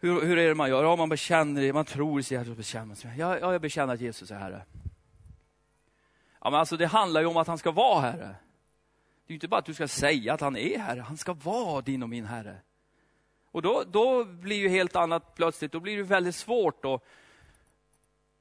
Hur, 0.00 0.20
hur 0.20 0.38
är 0.38 0.48
det 0.48 0.54
man 0.54 0.68
gör? 0.68 0.84
Ja, 0.84 0.96
man 0.96 1.08
bekänner 1.08 1.62
det, 1.62 1.72
man 1.72 1.84
tror 1.84 2.20
sig 2.22 2.38
sitt 2.38 2.48
och 2.48 2.56
bekänner 2.56 2.96
Ja, 3.16 3.38
ja, 3.38 3.52
jag 3.52 3.60
bekänner 3.60 3.94
att 3.94 4.00
Jesus 4.00 4.30
är 4.30 4.38
Herre. 4.38 4.62
Ja, 6.40 6.50
men 6.50 6.60
alltså 6.60 6.76
det 6.76 6.86
handlar 6.86 7.20
ju 7.20 7.26
om 7.26 7.36
att 7.36 7.46
han 7.46 7.58
ska 7.58 7.70
vara 7.70 8.00
Herre. 8.00 8.34
Det 9.26 9.32
är 9.32 9.34
inte 9.34 9.48
bara 9.48 9.58
att 9.58 9.66
du 9.66 9.74
ska 9.74 9.88
säga 9.88 10.34
att 10.34 10.40
han 10.40 10.56
är 10.56 10.78
Herre, 10.78 11.00
han 11.00 11.16
ska 11.16 11.32
vara 11.32 11.80
din 11.80 12.02
och 12.02 12.08
min 12.08 12.24
Herre. 12.24 12.56
Och 13.50 13.62
då, 13.62 13.84
då 13.86 14.24
blir 14.24 14.56
ju 14.56 14.68
helt 14.68 14.96
annat 14.96 15.34
plötsligt, 15.34 15.72
då 15.72 15.80
blir 15.80 15.96
det 15.96 16.02
väldigt 16.02 16.36
svårt 16.36 16.82
då. 16.82 17.00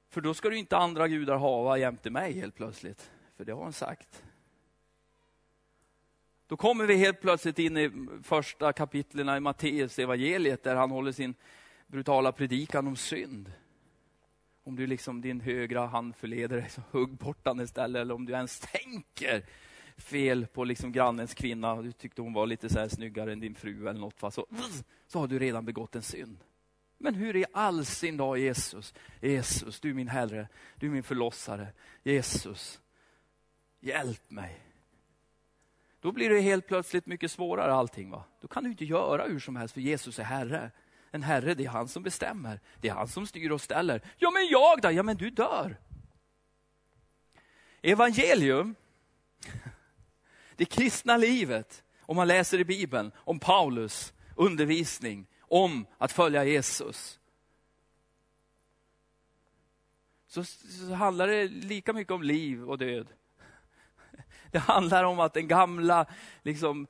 För 0.09 0.21
då 0.21 0.33
ska 0.33 0.49
du 0.49 0.57
inte 0.57 0.77
andra 0.77 1.07
gudar 1.07 1.37
hava 1.37 1.77
jämte 1.77 2.09
mig 2.09 2.33
helt 2.33 2.55
plötsligt. 2.55 3.11
För 3.37 3.45
det 3.45 3.51
har 3.51 3.63
han 3.63 3.73
sagt. 3.73 4.23
Då 6.47 6.57
kommer 6.57 6.85
vi 6.85 6.95
helt 6.95 7.21
plötsligt 7.21 7.59
in 7.59 7.77
i 7.77 7.91
första 8.23 8.73
kapitlen 8.73 9.37
i 9.37 9.39
Matteus 9.39 9.99
evangeliet 9.99 10.63
där 10.63 10.75
han 10.75 10.91
håller 10.91 11.11
sin 11.11 11.35
brutala 11.87 12.31
predikan 12.31 12.87
om 12.87 12.95
synd. 12.95 13.51
Om 14.63 14.75
du 14.75 14.87
liksom 14.87 15.21
din 15.21 15.41
högra 15.41 15.85
hand 15.85 16.15
förleder 16.15 16.57
dig, 16.57 16.69
så 16.69 16.81
hugg 16.91 17.09
bort 17.09 17.43
den 17.43 17.59
istället. 17.59 18.01
Eller 18.01 18.15
om 18.15 18.25
du 18.25 18.33
ens 18.33 18.59
tänker 18.59 19.45
fel 19.97 20.47
på 20.47 20.63
liksom 20.63 20.91
grannens 20.91 21.33
kvinna, 21.33 21.81
du 21.81 21.91
tyckte 21.91 22.21
hon 22.21 22.33
var 22.33 22.45
lite 22.45 22.69
så 22.69 22.79
här 22.79 22.87
snyggare 22.87 23.31
än 23.31 23.39
din 23.39 23.55
fru 23.55 23.87
eller 23.87 23.99
något, 23.99 24.33
så, 24.33 24.45
så 25.07 25.19
har 25.19 25.27
du 25.27 25.39
redan 25.39 25.65
begått 25.65 25.95
en 25.95 26.01
synd. 26.01 26.37
Men 26.97 27.15
hur 27.15 27.35
i 27.35 27.45
all 27.53 27.85
sin 27.85 28.17
dag 28.17 28.37
Jesus, 28.37 28.93
Jesus, 29.21 29.79
du 29.79 29.89
är 29.89 29.93
min 29.93 30.07
Herre, 30.07 30.47
du 30.75 30.87
är 30.87 30.91
min 30.91 31.03
förlossare, 31.03 31.67
Jesus, 32.03 32.81
hjälp 33.79 34.31
mig. 34.31 34.66
Då 36.07 36.11
blir 36.11 36.29
det 36.29 36.39
helt 36.39 36.67
plötsligt 36.67 37.05
mycket 37.05 37.31
svårare 37.31 37.73
allting. 37.73 38.09
Va? 38.09 38.23
Då 38.41 38.47
kan 38.47 38.63
du 38.63 38.69
inte 38.69 38.85
göra 38.85 39.23
hur 39.23 39.39
som 39.39 39.55
helst 39.55 39.73
för 39.73 39.81
Jesus 39.81 40.19
är 40.19 40.23
Herre. 40.23 40.71
En 41.11 41.23
Herre, 41.23 41.53
det 41.53 41.65
är 41.65 41.69
han 41.69 41.87
som 41.87 42.03
bestämmer. 42.03 42.59
Det 42.81 42.89
är 42.89 42.93
han 42.93 43.07
som 43.07 43.27
styr 43.27 43.51
och 43.51 43.61
ställer. 43.61 44.01
Ja, 44.17 44.31
men 44.31 44.47
jag 44.47 44.81
då? 44.81 44.91
Ja, 44.91 45.03
men 45.03 45.17
du 45.17 45.29
dör. 45.29 45.77
Evangelium, 47.81 48.75
det 50.55 50.65
kristna 50.65 51.17
livet, 51.17 51.83
om 52.01 52.15
man 52.15 52.27
läser 52.27 52.59
i 52.59 52.65
Bibeln 52.65 53.11
om 53.17 53.39
Paulus 53.39 54.13
undervisning 54.35 55.27
om 55.41 55.85
att 55.97 56.11
följa 56.11 56.43
Jesus. 56.43 57.19
Så, 60.27 60.43
så 60.43 60.93
handlar 60.93 61.27
det 61.27 61.47
lika 61.47 61.93
mycket 61.93 62.13
om 62.13 62.23
liv 62.23 62.69
och 62.69 62.77
död. 62.77 63.07
Det 64.51 64.59
handlar 64.59 65.03
om 65.03 65.19
att 65.19 65.33
den 65.33 65.47
gamla 65.47 66.05
liksom, 66.43 66.87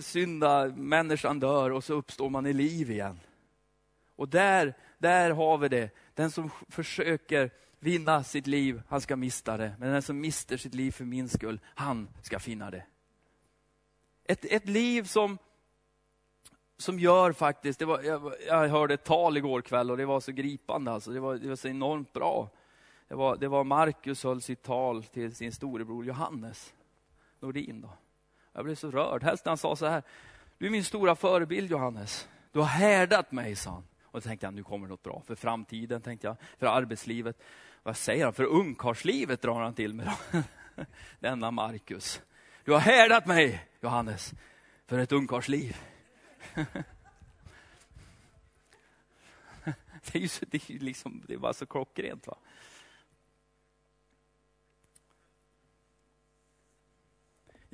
synda 0.00 0.66
människan 0.66 1.40
dör 1.40 1.70
och 1.70 1.84
så 1.84 1.94
uppstår 1.94 2.30
man 2.30 2.46
i 2.46 2.52
liv 2.52 2.90
igen. 2.90 3.20
Och 4.16 4.28
där, 4.28 4.74
där 4.98 5.30
har 5.30 5.58
vi 5.58 5.68
det. 5.68 5.90
Den 6.14 6.30
som 6.30 6.50
försöker 6.68 7.50
vinna 7.78 8.24
sitt 8.24 8.46
liv, 8.46 8.82
han 8.88 9.00
ska 9.00 9.16
mista 9.16 9.56
det. 9.56 9.72
Men 9.78 9.92
den 9.92 10.02
som 10.02 10.20
mister 10.20 10.56
sitt 10.56 10.74
liv 10.74 10.90
för 10.90 11.04
min 11.04 11.28
skull, 11.28 11.60
han 11.74 12.08
ska 12.22 12.38
finna 12.38 12.70
det. 12.70 12.82
Ett, 14.24 14.44
ett 14.44 14.68
liv 14.68 15.02
som, 15.02 15.38
som 16.78 16.98
gör 16.98 17.32
faktiskt, 17.32 17.78
det 17.78 17.84
var, 17.84 18.02
jag, 18.02 18.32
jag 18.46 18.68
hörde 18.68 18.94
ett 18.94 19.04
tal 19.04 19.36
igår 19.36 19.60
kväll 19.60 19.90
och 19.90 19.96
det 19.96 20.06
var 20.06 20.20
så 20.20 20.32
gripande, 20.32 20.92
alltså. 20.92 21.10
det, 21.10 21.20
var, 21.20 21.34
det 21.34 21.48
var 21.48 21.56
så 21.56 21.68
enormt 21.68 22.12
bra. 22.12 22.50
Det 23.08 23.14
var, 23.14 23.36
det 23.36 23.48
var 23.48 23.64
Markus 23.64 24.24
höll 24.24 24.42
sitt 24.42 24.62
tal 24.62 25.04
till 25.04 25.34
sin 25.34 25.52
storebror 25.52 26.04
Johannes 26.04 26.74
Nordin. 27.40 27.80
Då. 27.80 27.90
Jag 28.52 28.64
blev 28.64 28.74
så 28.74 28.90
rörd, 28.90 29.22
helst 29.22 29.44
när 29.44 29.50
han 29.50 29.58
sa 29.58 29.76
så 29.76 29.86
här, 29.86 30.02
du 30.58 30.66
är 30.66 30.70
min 30.70 30.84
stora 30.84 31.16
förebild 31.16 31.70
Johannes. 31.70 32.28
Du 32.52 32.58
har 32.58 32.66
härdat 32.66 33.32
mig, 33.32 33.56
sa 33.56 33.70
han. 33.70 33.84
Och 34.02 34.12
då 34.12 34.20
tänkte 34.20 34.46
jag, 34.46 34.54
nu 34.54 34.62
kommer 34.62 34.88
något 34.88 35.02
bra 35.02 35.22
för 35.26 35.34
framtiden, 35.34 36.02
tänkte 36.02 36.26
jag, 36.26 36.36
för 36.58 36.66
arbetslivet. 36.66 37.42
Vad 37.82 37.96
säger 37.96 38.24
han? 38.24 38.32
För 38.32 38.44
ungkarlslivet 38.44 39.42
drar 39.42 39.60
han 39.60 39.74
till 39.74 39.94
med. 39.94 40.12
Denna 41.18 41.50
Markus. 41.50 42.22
Du 42.64 42.72
har 42.72 42.78
härdat 42.78 43.26
mig, 43.26 43.68
Johannes, 43.80 44.34
för 44.86 44.98
ett 44.98 45.12
ungkarlsliv. 45.12 45.76
det 50.12 50.14
är 50.14 50.18
ju 50.18 50.28
så, 50.28 50.44
det 50.48 50.70
är 50.70 50.78
liksom, 50.78 51.22
det 51.26 51.34
är 51.34 51.38
bara 51.38 51.52
så 51.52 51.66
klockrent. 51.66 52.26
Va? 52.26 52.36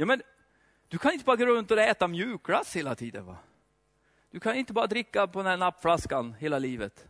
Ja, 0.03 0.07
men 0.07 0.23
du 0.89 0.99
kan 0.99 1.13
inte 1.13 1.25
bara 1.25 1.37
gå 1.37 1.47
runt 1.47 1.71
och 1.71 1.79
äta 1.79 2.09
mjukglass 2.09 2.77
hela 2.77 2.95
tiden. 2.95 3.27
va? 3.27 3.37
Du 4.31 4.41
kan 4.41 4.57
inte 4.57 4.73
bara 4.73 4.87
dricka 4.87 5.27
på 5.27 5.39
den 5.39 5.47
här 5.47 5.57
nappflaskan 5.57 6.35
hela 6.35 6.59
livet. 6.59 7.09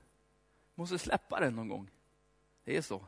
Du 0.75 0.81
måste 0.81 0.99
släppa 0.99 1.41
den 1.41 1.57
någon 1.57 1.69
gång. 1.69 1.91
Det 2.65 2.77
är 2.77 2.83
så. 2.83 3.07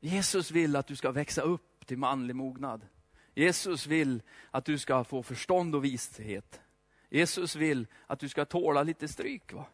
Jesus 0.00 0.50
vill 0.50 0.76
att 0.76 0.86
du 0.86 0.96
ska 0.96 1.10
växa 1.10 1.42
upp 1.42 1.86
till 1.86 1.98
manlig 1.98 2.36
mognad. 2.36 2.86
Jesus 3.34 3.86
vill 3.86 4.22
att 4.50 4.64
du 4.64 4.78
ska 4.78 5.04
få 5.04 5.22
förstånd 5.22 5.74
och 5.74 5.84
vishet. 5.84 6.60
Jesus 7.08 7.56
vill 7.56 7.86
att 8.06 8.20
du 8.20 8.28
ska 8.28 8.44
tåla 8.44 8.82
lite 8.82 9.08
stryk. 9.08 9.52
Va? 9.52 9.66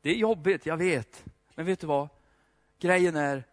Det 0.00 0.10
är 0.10 0.16
jobbigt, 0.16 0.66
jag 0.66 0.76
vet. 0.76 1.24
Men 1.54 1.66
vet 1.66 1.80
du 1.80 1.86
vad? 1.86 2.08
Grejen 2.78 3.16
är, 3.16 3.44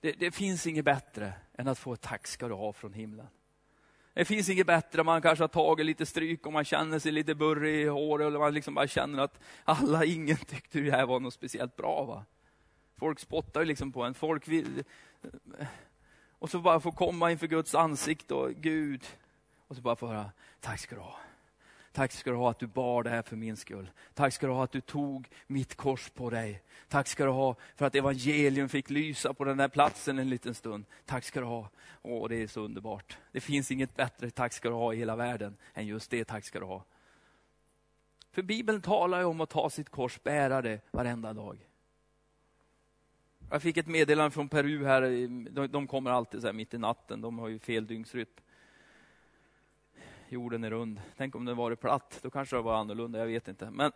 det, 0.00 0.12
det 0.12 0.30
finns 0.30 0.66
inget 0.66 0.84
bättre 0.84 1.34
än 1.58 1.68
att 1.68 1.78
få 1.78 1.92
ett 1.92 2.00
tack 2.00 2.26
ska 2.26 2.48
du 2.48 2.54
ha 2.54 2.72
från 2.72 2.92
himlen. 2.92 3.26
Det 4.14 4.24
finns 4.24 4.48
inget 4.48 4.66
bättre 4.66 5.00
om 5.00 5.06
man 5.06 5.22
kanske 5.22 5.42
har 5.42 5.48
tagit 5.48 5.86
lite 5.86 6.06
stryk 6.06 6.46
och 6.46 6.52
man 6.52 6.64
känner 6.64 6.98
sig 6.98 7.12
lite 7.12 7.34
burrig 7.34 7.82
i 7.82 7.88
håret 7.88 8.26
eller 8.26 8.38
man 8.38 8.54
liksom 8.54 8.74
bara 8.74 8.86
känner 8.86 9.22
att 9.22 9.40
alla, 9.64 10.04
ingen 10.04 10.36
tyckte 10.36 10.80
det 10.80 10.90
här 10.90 11.06
var 11.06 11.20
något 11.20 11.34
speciellt 11.34 11.76
bra. 11.76 12.04
Va? 12.04 12.24
Folk 12.96 13.20
spottar 13.20 13.60
ju 13.60 13.66
liksom 13.66 13.92
på 13.92 14.02
en. 14.02 14.14
Folk 14.14 14.48
vill... 14.48 14.84
Och 16.38 16.50
så 16.50 16.58
bara 16.58 16.80
få 16.80 16.92
komma 16.92 17.30
inför 17.30 17.46
Guds 17.46 17.74
ansikte 17.74 18.34
och 18.34 18.50
Gud. 18.50 19.04
Och 19.68 19.76
så 19.76 19.82
bara 19.82 19.96
få 19.96 20.06
höra, 20.06 20.30
tack 20.60 20.80
ska 20.80 20.94
du 20.94 21.00
ha. 21.00 21.18
Tack 21.94 22.12
ska 22.12 22.30
du 22.30 22.36
ha 22.36 22.50
att 22.50 22.58
du 22.58 22.66
bar 22.66 23.02
det 23.02 23.10
här 23.10 23.22
för 23.22 23.36
min 23.36 23.56
skull. 23.56 23.90
Tack 24.14 24.34
ska 24.34 24.46
du 24.46 24.52
ha 24.52 24.64
att 24.64 24.72
du 24.72 24.80
tog 24.80 25.28
mitt 25.46 25.74
kors 25.74 26.10
på 26.10 26.30
dig. 26.30 26.62
Tack 26.88 27.08
ska 27.08 27.24
du 27.24 27.30
ha 27.30 27.56
för 27.76 27.86
att 27.86 27.94
evangelium 27.94 28.68
fick 28.68 28.90
lysa 28.90 29.34
på 29.34 29.44
den 29.44 29.56
där 29.56 29.68
platsen 29.68 30.18
en 30.18 30.30
liten 30.30 30.54
stund. 30.54 30.84
Tack 31.04 31.24
ska 31.24 31.40
du 31.40 31.46
ha. 31.46 31.68
Åh, 32.02 32.28
det 32.28 32.36
är 32.36 32.46
så 32.46 32.60
underbart. 32.60 33.18
Det 33.32 33.40
finns 33.40 33.70
inget 33.70 33.96
bättre 33.96 34.30
tack 34.30 34.52
ska 34.52 34.68
du 34.68 34.74
ha 34.74 34.94
i 34.94 34.96
hela 34.96 35.16
världen 35.16 35.56
än 35.74 35.86
just 35.86 36.10
det 36.10 36.24
tack 36.24 36.44
ska 36.44 36.58
du 36.60 36.66
ha. 36.66 36.84
För 38.32 38.42
Bibeln 38.42 38.82
talar 38.82 39.18
ju 39.18 39.24
om 39.24 39.40
att 39.40 39.50
ta 39.50 39.70
sitt 39.70 39.88
kors, 39.88 40.22
bära 40.22 40.62
det 40.62 40.80
varenda 40.90 41.32
dag. 41.32 41.58
Jag 43.50 43.62
fick 43.62 43.76
ett 43.76 43.86
meddelande 43.86 44.30
från 44.30 44.48
Peru 44.48 44.84
här, 44.84 45.00
de, 45.50 45.66
de 45.66 45.86
kommer 45.86 46.10
alltid 46.10 46.42
så 46.42 46.52
mitt 46.52 46.74
i 46.74 46.78
natten, 46.78 47.20
de 47.20 47.38
har 47.38 47.48
ju 47.48 47.58
fel 47.58 47.86
dygnsrytm. 47.86 48.40
Jorden 50.34 50.64
är 50.64 50.70
rund. 50.70 51.00
Tänk 51.16 51.34
om 51.34 51.44
den 51.44 51.56
varit 51.56 51.80
platt, 51.80 52.18
då 52.22 52.30
kanske 52.30 52.56
det 52.56 52.62
var 52.62 52.76
annorlunda, 52.76 53.18
jag 53.18 53.26
vet 53.26 53.48
inte. 53.48 53.70
Men 53.70 53.90
i 53.90 53.92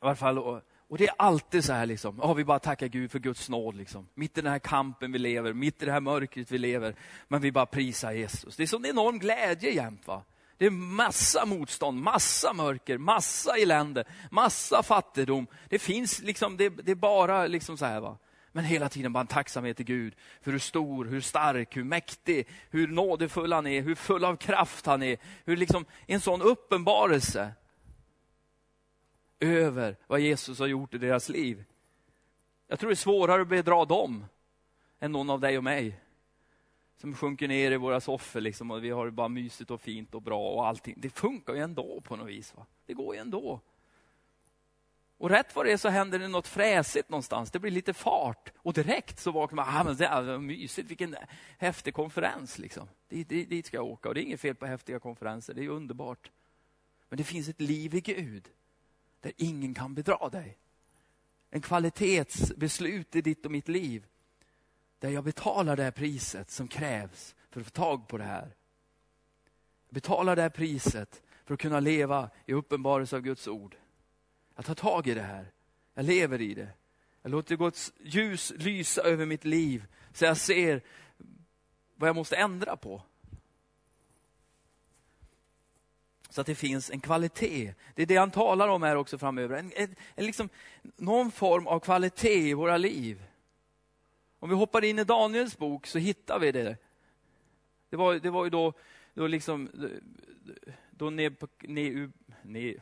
alla 0.00 0.16
fall, 0.16 0.38
och, 0.38 0.62
och 0.88 0.98
det 0.98 1.08
är 1.08 1.14
alltid 1.18 1.64
så 1.64 1.72
här, 1.72 1.86
liksom. 1.86 2.20
Oh, 2.20 2.34
vi 2.34 2.44
bara 2.44 2.58
tackar 2.58 2.86
Gud 2.86 3.10
för 3.10 3.18
Guds 3.18 3.48
nåd. 3.48 3.76
Liksom. 3.76 4.08
Mitt 4.14 4.38
i 4.38 4.40
den 4.40 4.52
här 4.52 4.58
kampen 4.58 5.12
vi 5.12 5.18
lever, 5.18 5.52
mitt 5.52 5.82
i 5.82 5.86
det 5.86 5.92
här 5.92 6.00
mörkret 6.00 6.50
vi 6.50 6.58
lever. 6.58 6.94
Men 7.28 7.40
vi 7.40 7.52
bara 7.52 7.66
prisar 7.66 8.12
Jesus. 8.12 8.56
Det 8.56 8.62
är 8.62 8.66
sån 8.66 8.86
enorm 8.86 9.18
glädje 9.18 9.70
jämt. 9.74 10.06
Va? 10.06 10.22
Det 10.56 10.66
är 10.66 10.70
massa 10.70 11.46
motstånd, 11.46 12.02
massa 12.02 12.52
mörker, 12.52 12.98
massa 12.98 13.56
elände, 13.56 14.04
massa 14.30 14.82
fattigdom. 14.82 15.46
Det 15.68 15.78
finns 15.78 16.22
liksom, 16.22 16.56
det, 16.56 16.68
det 16.68 16.90
är 16.90 16.94
bara 16.96 17.46
liksom 17.46 17.76
så 17.76 17.84
här. 17.84 18.00
Va? 18.00 18.18
Men 18.58 18.64
hela 18.64 18.88
tiden 18.88 19.12
bara 19.12 19.20
en 19.20 19.26
tacksamhet 19.26 19.76
till 19.76 19.86
Gud 19.86 20.14
för 20.40 20.52
hur 20.52 20.58
stor, 20.58 21.04
hur 21.04 21.20
stark, 21.20 21.76
hur 21.76 21.84
mäktig, 21.84 22.46
hur 22.70 22.88
nådefull 22.88 23.52
han 23.52 23.66
är, 23.66 23.82
hur 23.82 23.94
full 23.94 24.24
av 24.24 24.36
kraft 24.36 24.86
han 24.86 25.02
är. 25.02 25.18
Hur 25.44 25.56
liksom 25.56 25.84
en 26.06 26.20
sån 26.20 26.42
uppenbarelse 26.42 27.52
över 29.40 29.96
vad 30.06 30.20
Jesus 30.20 30.58
har 30.58 30.66
gjort 30.66 30.94
i 30.94 30.98
deras 30.98 31.28
liv. 31.28 31.64
Jag 32.68 32.78
tror 32.78 32.90
det 32.90 32.94
är 32.94 32.96
svårare 32.96 33.42
att 33.42 33.48
bedra 33.48 33.84
dem 33.84 34.24
än 35.00 35.12
någon 35.12 35.30
av 35.30 35.40
dig 35.40 35.58
och 35.58 35.64
mig. 35.64 36.00
Som 36.96 37.14
sjunker 37.14 37.48
ner 37.48 37.70
i 37.70 37.76
våra 37.76 38.00
soffor 38.00 38.40
liksom 38.40 38.70
och 38.70 38.84
vi 38.84 38.90
har 38.90 39.04
det 39.04 39.12
bara 39.12 39.28
mysigt 39.28 39.70
och 39.70 39.80
fint 39.80 40.14
och 40.14 40.22
bra 40.22 40.50
och 40.50 40.66
allting. 40.66 40.94
Det 40.96 41.10
funkar 41.10 41.54
ju 41.54 41.60
ändå 41.60 42.00
på 42.00 42.16
något 42.16 42.28
vis. 42.28 42.54
Va? 42.56 42.66
Det 42.86 42.94
går 42.94 43.14
ju 43.14 43.20
ändå. 43.20 43.60
Och 45.18 45.30
rätt 45.30 45.56
vad 45.56 45.66
det 45.66 45.72
är 45.72 45.76
så 45.76 45.88
händer 45.88 46.18
det 46.18 46.28
något 46.28 46.46
fräsigt 46.46 47.08
någonstans. 47.08 47.50
Det 47.50 47.58
blir 47.58 47.70
lite 47.70 47.94
fart. 47.94 48.52
Och 48.56 48.72
direkt 48.72 49.18
så 49.18 49.30
vaknar 49.30 49.56
man, 49.56 49.76
ah, 49.76 49.84
men 49.84 49.96
det 49.96 50.06
är 50.06 50.38
mysigt, 50.38 50.90
vilken 50.90 51.16
häftig 51.58 51.94
konferens. 51.94 52.58
Liksom. 52.58 52.88
Dit, 53.08 53.28
dit, 53.28 53.50
dit 53.50 53.66
ska 53.66 53.76
jag 53.76 53.86
åka. 53.86 54.08
Och 54.08 54.14
det 54.14 54.20
är 54.20 54.22
inget 54.22 54.40
fel 54.40 54.54
på 54.54 54.66
häftiga 54.66 54.98
konferenser, 54.98 55.54
det 55.54 55.64
är 55.64 55.68
underbart. 55.68 56.30
Men 57.08 57.16
det 57.16 57.24
finns 57.24 57.48
ett 57.48 57.60
liv 57.60 57.94
i 57.94 58.00
Gud, 58.00 58.48
där 59.20 59.32
ingen 59.36 59.74
kan 59.74 59.94
bedra 59.94 60.28
dig. 60.28 60.58
En 61.50 61.60
kvalitetsbeslut 61.60 63.16
i 63.16 63.20
ditt 63.20 63.44
och 63.44 63.50
mitt 63.50 63.68
liv, 63.68 64.06
där 64.98 65.10
jag 65.10 65.24
betalar 65.24 65.76
det 65.76 65.82
här 65.82 65.90
priset 65.90 66.50
som 66.50 66.68
krävs 66.68 67.34
för 67.50 67.60
att 67.60 67.66
få 67.66 67.70
tag 67.70 68.08
på 68.08 68.18
det 68.18 68.24
här. 68.24 68.54
Jag 69.88 69.94
betalar 69.94 70.36
det 70.36 70.42
här 70.42 70.48
priset 70.48 71.22
för 71.44 71.54
att 71.54 71.60
kunna 71.60 71.80
leva 71.80 72.30
i 72.46 72.52
uppenbarelse 72.52 73.16
av 73.16 73.22
Guds 73.22 73.48
ord. 73.48 73.76
Jag 74.58 74.64
tar 74.64 74.74
tag 74.74 75.06
i 75.06 75.14
det 75.14 75.22
här. 75.22 75.52
Jag 75.94 76.04
lever 76.04 76.40
i 76.40 76.54
det. 76.54 76.68
Jag 77.22 77.30
låter 77.30 77.56
Guds 77.56 77.92
ljus 78.00 78.52
lysa 78.56 79.02
över 79.02 79.26
mitt 79.26 79.44
liv 79.44 79.84
så 80.12 80.24
jag 80.24 80.36
ser 80.36 80.82
vad 81.94 82.08
jag 82.08 82.16
måste 82.16 82.36
ändra 82.36 82.76
på. 82.76 83.02
Så 86.28 86.40
att 86.40 86.46
det 86.46 86.54
finns 86.54 86.90
en 86.90 87.00
kvalitet. 87.00 87.74
Det 87.94 88.02
är 88.02 88.06
det 88.06 88.16
han 88.16 88.30
talar 88.30 88.68
om 88.68 88.82
här 88.82 88.96
också 88.96 89.18
framöver. 89.18 89.56
En, 89.56 89.72
en, 89.76 89.96
en 90.14 90.26
liksom, 90.26 90.48
någon 90.96 91.30
form 91.30 91.66
av 91.66 91.80
kvalitet 91.80 92.48
i 92.48 92.54
våra 92.54 92.76
liv. 92.76 93.22
Om 94.38 94.48
vi 94.48 94.54
hoppar 94.54 94.84
in 94.84 94.98
i 94.98 95.04
Daniels 95.04 95.58
bok 95.58 95.86
så 95.86 95.98
hittar 95.98 96.38
vi 96.38 96.52
det. 96.52 96.76
Det 97.90 97.96
var, 97.96 98.14
det 98.14 98.30
var 98.30 98.44
ju 98.44 98.50
då, 98.50 98.72
då 99.14 99.26
liksom, 99.26 99.70
då 100.90 101.10
ne, 101.10 101.30
ne, 101.60 102.10
ne, 102.42 102.74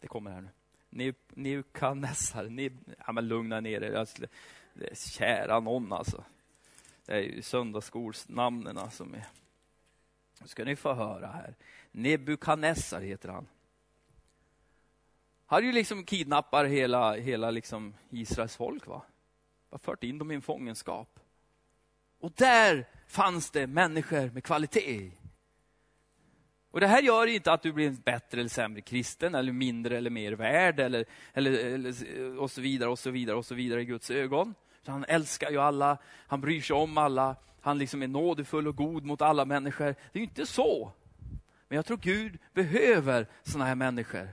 Det 0.00 0.08
kommer 0.08 0.30
här 0.30 0.48
nu. 0.90 1.14
Neukadnessar, 1.28 2.44
ne, 2.44 2.70
ja 3.06 3.12
men 3.12 3.28
lugna 3.28 3.60
ner 3.60 3.82
er. 3.82 3.94
Alltså, 3.94 4.26
kära 4.94 5.60
någon 5.60 5.92
alltså. 5.92 6.24
Det 7.04 7.12
är 7.12 7.20
ju 7.20 7.42
söndagsskolsnamnen 7.42 8.74
som 8.74 8.84
alltså, 8.84 9.04
är. 9.04 9.26
Nu 10.40 10.46
ska 10.46 10.64
ni 10.64 10.76
få 10.76 10.92
höra 10.92 11.26
här. 11.26 11.54
Nebukadnessar 11.90 13.00
heter 13.00 13.28
han. 13.28 13.46
Han 15.46 15.64
ju 15.64 15.72
liksom 15.72 16.04
kidnappar 16.04 16.64
hela, 16.64 17.16
hela 17.16 17.50
liksom 17.50 17.94
Israels 18.10 18.56
folk. 18.56 18.86
va? 18.86 19.02
Har 19.70 19.78
fört 19.78 20.04
in 20.04 20.18
dem 20.18 20.30
i 20.30 20.34
en 20.34 20.42
fångenskap. 20.42 21.20
Och 22.20 22.32
där 22.32 22.88
fanns 23.06 23.50
det 23.50 23.66
människor 23.66 24.30
med 24.30 24.44
kvalitet. 24.44 25.10
Och 26.70 26.80
Det 26.80 26.86
här 26.86 27.02
gör 27.02 27.26
inte 27.26 27.52
att 27.52 27.62
du 27.62 27.72
blir 27.72 27.86
en 27.86 27.96
bättre 27.96 28.40
eller 28.40 28.50
sämre 28.50 28.80
kristen, 28.80 29.34
eller 29.34 29.52
mindre 29.52 29.96
eller 29.96 30.10
mer 30.10 30.32
värd, 30.32 30.80
eller, 30.80 31.04
eller, 31.32 31.52
eller, 31.52 32.38
och 32.38 32.50
så 32.50 32.60
vidare, 32.60 32.90
och 32.90 32.98
så 32.98 33.10
vidare, 33.10 33.36
och 33.36 33.46
så 33.46 33.54
vidare 33.54 33.82
i 33.82 33.84
Guds 33.84 34.10
ögon. 34.10 34.54
Så 34.82 34.90
han 34.90 35.04
älskar 35.04 35.50
ju 35.50 35.58
alla, 35.58 35.98
han 36.26 36.40
bryr 36.40 36.60
sig 36.60 36.76
om 36.76 36.98
alla, 36.98 37.36
han 37.60 37.78
liksom 37.78 38.02
är 38.02 38.08
nådefull 38.08 38.68
och 38.68 38.76
god 38.76 39.04
mot 39.04 39.22
alla 39.22 39.44
människor. 39.44 39.84
Det 39.84 40.18
är 40.18 40.18
ju 40.18 40.24
inte 40.24 40.46
så. 40.46 40.92
Men 41.68 41.76
jag 41.76 41.86
tror 41.86 41.96
Gud 41.96 42.38
behöver 42.54 43.26
sådana 43.42 43.64
här 43.64 43.74
människor. 43.74 44.28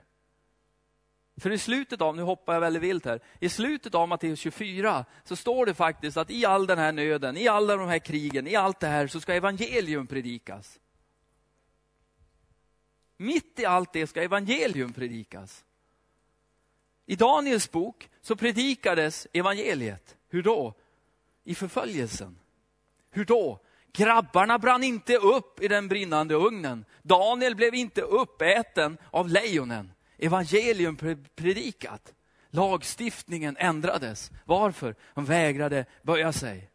För 1.42 1.52
i 1.52 1.58
slutet 1.58 2.02
av, 2.02 2.16
nu 2.16 2.22
hoppar 2.22 2.54
jag 2.54 2.62
väldigt 2.62 2.84
vilt 2.84 3.06
här, 3.06 3.20
i 3.40 3.50
slutet 3.50 3.96
av 3.96 4.08
Matteus 4.08 4.40
24 4.40 5.06
så 5.24 5.36
står 5.36 5.66
det 5.66 5.74
faktiskt 5.74 6.18
att 6.18 6.32
i 6.32 6.46
all 6.46 6.68
den 6.68 6.78
här 6.78 6.92
nöden, 6.92 7.38
i 7.38 7.48
alla 7.48 7.76
de 7.76 7.88
här 7.88 8.00
krigen, 8.00 8.48
i 8.48 8.56
allt 8.56 8.80
det 8.80 8.88
här 8.88 9.08
så 9.08 9.20
ska 9.20 9.34
evangelium 9.34 10.08
predikas. 10.08 10.80
Mitt 13.18 13.60
i 13.60 13.66
allt 13.66 13.94
det 13.94 14.08
ska 14.08 14.24
evangelium 14.24 14.94
predikas. 14.94 15.66
I 17.06 17.16
Daniels 17.16 17.72
bok 17.72 18.10
så 18.22 18.36
predikades 18.36 19.28
evangeliet. 19.34 20.18
Hur 20.30 20.44
då? 20.44 20.74
I 21.44 21.56
förföljelsen. 21.56 22.40
Hur 23.10 23.26
då? 23.26 23.60
Grabbarna 23.94 24.60
brann 24.60 24.84
inte 24.84 25.18
upp 25.18 25.62
i 25.62 25.68
den 25.68 25.88
brinnande 25.88 26.36
ugnen. 26.36 26.86
Daniel 27.02 27.56
blev 27.56 27.76
inte 27.76 28.02
uppäten 28.02 28.98
av 29.12 29.30
lejonen. 29.30 29.92
Evangelium 30.18 30.98
predikat. 31.36 32.14
Lagstiftningen 32.50 33.58
ändrades. 33.58 34.32
Varför? 34.46 34.96
Han 35.02 35.26
vägrade 35.26 35.86
böja 36.04 36.34
sig. 36.34 36.70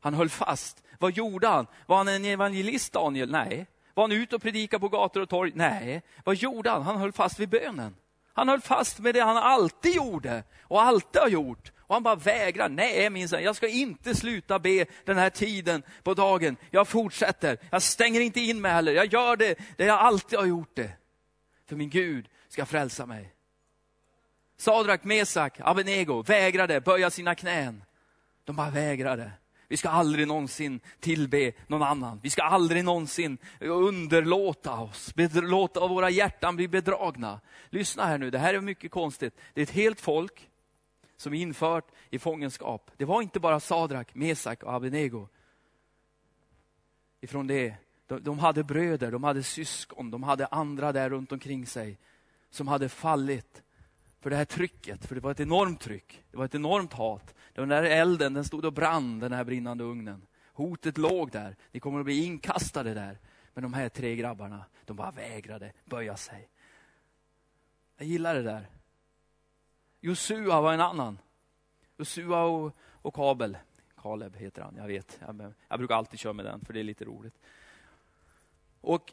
Han 0.00 0.14
höll 0.14 0.28
fast. 0.28 0.82
Vad 0.98 1.12
gjorde 1.12 1.48
han? 1.48 1.66
Var 1.86 1.96
han 1.96 2.08
en 2.08 2.24
evangelist, 2.24 2.92
Daniel? 2.92 3.30
Nej. 3.30 3.66
Var 3.94 4.04
han 4.04 4.12
ute 4.12 4.36
och 4.36 4.42
predikade 4.42 4.80
på 4.80 4.88
gator 4.88 5.20
och 5.20 5.28
torg? 5.28 5.52
Nej. 5.54 6.02
Vad 6.24 6.34
gjorde 6.34 6.70
han? 6.70 6.82
Han 6.82 6.96
höll 6.96 7.12
fast 7.12 7.38
vid 7.38 7.48
bönen. 7.48 7.96
Han 8.34 8.48
höll 8.48 8.60
fast 8.60 8.98
med 8.98 9.14
det 9.14 9.20
han 9.20 9.36
alltid 9.36 9.94
gjorde 9.94 10.44
och 10.62 10.82
alltid 10.82 11.22
har 11.22 11.28
gjort. 11.28 11.72
Och 11.78 11.94
han 11.94 12.02
bara 12.02 12.14
vägrar. 12.14 12.68
Nej 12.68 13.10
minsann, 13.10 13.42
jag 13.42 13.56
ska 13.56 13.68
inte 13.68 14.14
sluta 14.14 14.58
be 14.58 14.86
den 15.04 15.18
här 15.18 15.30
tiden 15.30 15.82
på 16.02 16.14
dagen. 16.14 16.56
Jag 16.70 16.88
fortsätter. 16.88 17.58
Jag 17.70 17.82
stänger 17.82 18.20
inte 18.20 18.40
in 18.40 18.60
mig 18.60 18.72
heller. 18.72 18.92
Jag 18.92 19.12
gör 19.12 19.36
det, 19.36 19.58
det 19.76 19.84
jag 19.84 19.98
alltid 19.98 20.38
har 20.38 20.46
gjort 20.46 20.76
det. 20.76 20.90
För 21.68 21.76
min 21.76 21.90
Gud 21.90 22.28
ska 22.48 22.66
frälsa 22.66 23.06
mig. 23.06 23.34
Sadrak, 24.56 25.04
Mesak, 25.04 25.60
Abenego 25.60 26.22
vägrade 26.22 26.80
böja 26.80 27.10
sina 27.10 27.34
knän. 27.34 27.84
De 28.44 28.56
bara 28.56 28.70
vägrade. 28.70 29.32
Vi 29.72 29.76
ska 29.76 29.88
aldrig 29.88 30.28
någonsin 30.28 30.80
tillbe 31.00 31.52
någon 31.66 31.82
annan. 31.82 32.20
Vi 32.22 32.30
ska 32.30 32.42
aldrig 32.42 32.84
någonsin 32.84 33.38
underlåta 33.60 34.80
oss, 34.80 35.12
låta 35.34 35.86
våra 35.86 36.10
hjärtan 36.10 36.56
bli 36.56 36.68
bedragna. 36.68 37.40
Lyssna 37.70 38.06
här 38.06 38.18
nu, 38.18 38.30
det 38.30 38.38
här 38.38 38.54
är 38.54 38.60
mycket 38.60 38.90
konstigt. 38.90 39.34
Det 39.54 39.60
är 39.60 39.62
ett 39.62 39.70
helt 39.70 40.00
folk 40.00 40.50
som 41.16 41.34
är 41.34 41.38
infört 41.38 41.90
i 42.10 42.18
fångenskap. 42.18 42.90
Det 42.96 43.04
var 43.04 43.22
inte 43.22 43.40
bara 43.40 43.60
Sadrak, 43.60 44.14
Mesak 44.14 44.62
och 44.62 44.74
Abednego. 44.74 45.28
Ifrån 47.20 47.46
det, 47.46 47.74
de 48.06 48.38
hade 48.38 48.64
bröder, 48.64 49.10
de 49.10 49.24
hade 49.24 49.42
syskon, 49.42 50.10
de 50.10 50.22
hade 50.22 50.46
andra 50.46 50.92
där 50.92 51.10
runt 51.10 51.32
omkring 51.32 51.66
sig 51.66 51.98
som 52.50 52.68
hade 52.68 52.88
fallit 52.88 53.62
för 54.20 54.30
det 54.30 54.36
här 54.36 54.44
trycket, 54.44 55.06
för 55.06 55.14
det 55.14 55.20
var 55.20 55.30
ett 55.30 55.40
enormt 55.40 55.80
tryck. 55.80 56.24
Det 56.30 56.36
var 56.36 56.44
ett 56.44 56.54
enormt 56.54 56.92
hat. 56.92 57.34
Den 57.52 57.68
där 57.68 57.82
elden, 57.82 58.34
den 58.34 58.44
stod 58.44 58.64
och 58.64 58.72
brann, 58.72 59.18
den 59.18 59.32
här 59.32 59.44
brinnande 59.44 59.84
ugnen. 59.84 60.26
Hotet 60.52 60.98
låg 60.98 61.30
där. 61.30 61.56
Ni 61.72 61.80
kommer 61.80 61.98
att 61.98 62.04
bli 62.04 62.24
inkastade 62.24 62.94
där. 62.94 63.18
Men 63.54 63.62
de 63.62 63.74
här 63.74 63.88
tre 63.88 64.16
grabbarna, 64.16 64.64
de 64.84 64.96
bara 64.96 65.10
vägrade 65.10 65.72
böja 65.84 66.16
sig. 66.16 66.48
Jag 67.96 68.06
gillar 68.06 68.34
det 68.34 68.42
där. 68.42 68.66
Josua 70.00 70.60
var 70.60 70.72
en 70.72 70.80
annan. 70.80 71.18
Josua 71.96 72.42
och, 72.42 72.76
och 72.80 73.14
Kabel. 73.14 73.58
Kaleb 73.96 74.36
heter 74.36 74.62
han, 74.62 74.76
jag 74.76 74.86
vet. 74.86 75.18
Jag, 75.20 75.52
jag 75.68 75.78
brukar 75.78 75.94
alltid 75.94 76.20
köra 76.20 76.32
med 76.32 76.44
den, 76.44 76.64
för 76.64 76.72
det 76.72 76.80
är 76.80 76.84
lite 76.84 77.04
roligt. 77.04 77.34
Och 78.80 79.12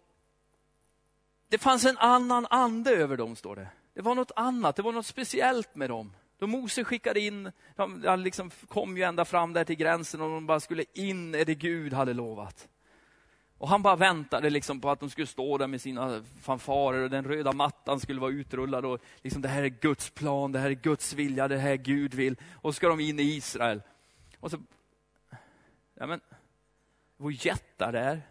Det 1.48 1.58
fanns 1.58 1.86
en 1.86 1.98
annan 1.98 2.48
ande 2.50 2.92
över 2.92 3.18
dem, 3.18 3.36
står 3.36 3.56
det. 3.56 3.68
Det 3.94 4.02
var 4.02 4.16
något 4.16 4.32
annat, 4.36 4.76
det 4.76 4.82
var 4.82 4.92
något 4.92 5.06
speciellt 5.06 5.76
med 5.76 5.90
dem. 5.90 6.14
Då 6.40 6.48
Mose 6.48 6.84
skickade 6.84 7.20
in, 7.20 7.52
de 7.76 8.20
liksom 8.20 8.52
kom 8.68 8.98
ju 8.98 9.04
ända 9.04 9.26
fram 9.26 9.54
där 9.54 9.64
till 9.64 9.76
gränsen 9.76 10.22
och 10.22 10.30
de 10.30 10.46
bara 10.46 10.60
skulle 10.60 10.86
in 10.94 11.36
i 11.36 11.44
det 11.44 11.56
Gud 11.56 11.94
hade 11.94 12.14
lovat. 12.14 12.68
Och 13.58 13.70
han 13.70 13.82
bara 13.82 13.96
väntade 13.96 14.50
liksom 14.50 14.82
på 14.82 14.90
att 14.90 15.00
de 15.00 15.10
skulle 15.10 15.28
stå 15.28 15.58
där 15.58 15.68
med 15.68 15.82
sina 15.82 16.24
fanfarer 16.42 17.04
och 17.04 17.10
den 17.10 17.26
röda 17.26 17.54
mattan 17.54 18.00
skulle 18.00 18.22
vara 18.22 18.32
utrullad. 18.32 18.86
Och 18.86 19.00
liksom, 19.22 19.42
det 19.42 19.48
här 19.48 19.64
är 19.64 19.70
Guds 19.70 20.10
plan, 20.10 20.52
det 20.52 20.60
här 20.60 20.70
är 20.70 20.76
Guds 20.76 21.14
vilja, 21.14 21.48
det 21.48 21.58
här 21.58 21.76
Gud 21.76 22.14
vill. 22.14 22.36
Och 22.54 22.74
så 22.74 22.78
ska 22.78 22.90
de 22.90 23.00
in 23.00 23.20
i 23.20 23.24
Israel. 23.24 23.82
Och 24.40 24.52
så... 24.52 24.58
Ja, 25.94 26.08
men, 26.08 26.20
det 27.18 27.24
var 27.24 27.46
jättar 27.46 27.92
där 27.92 28.22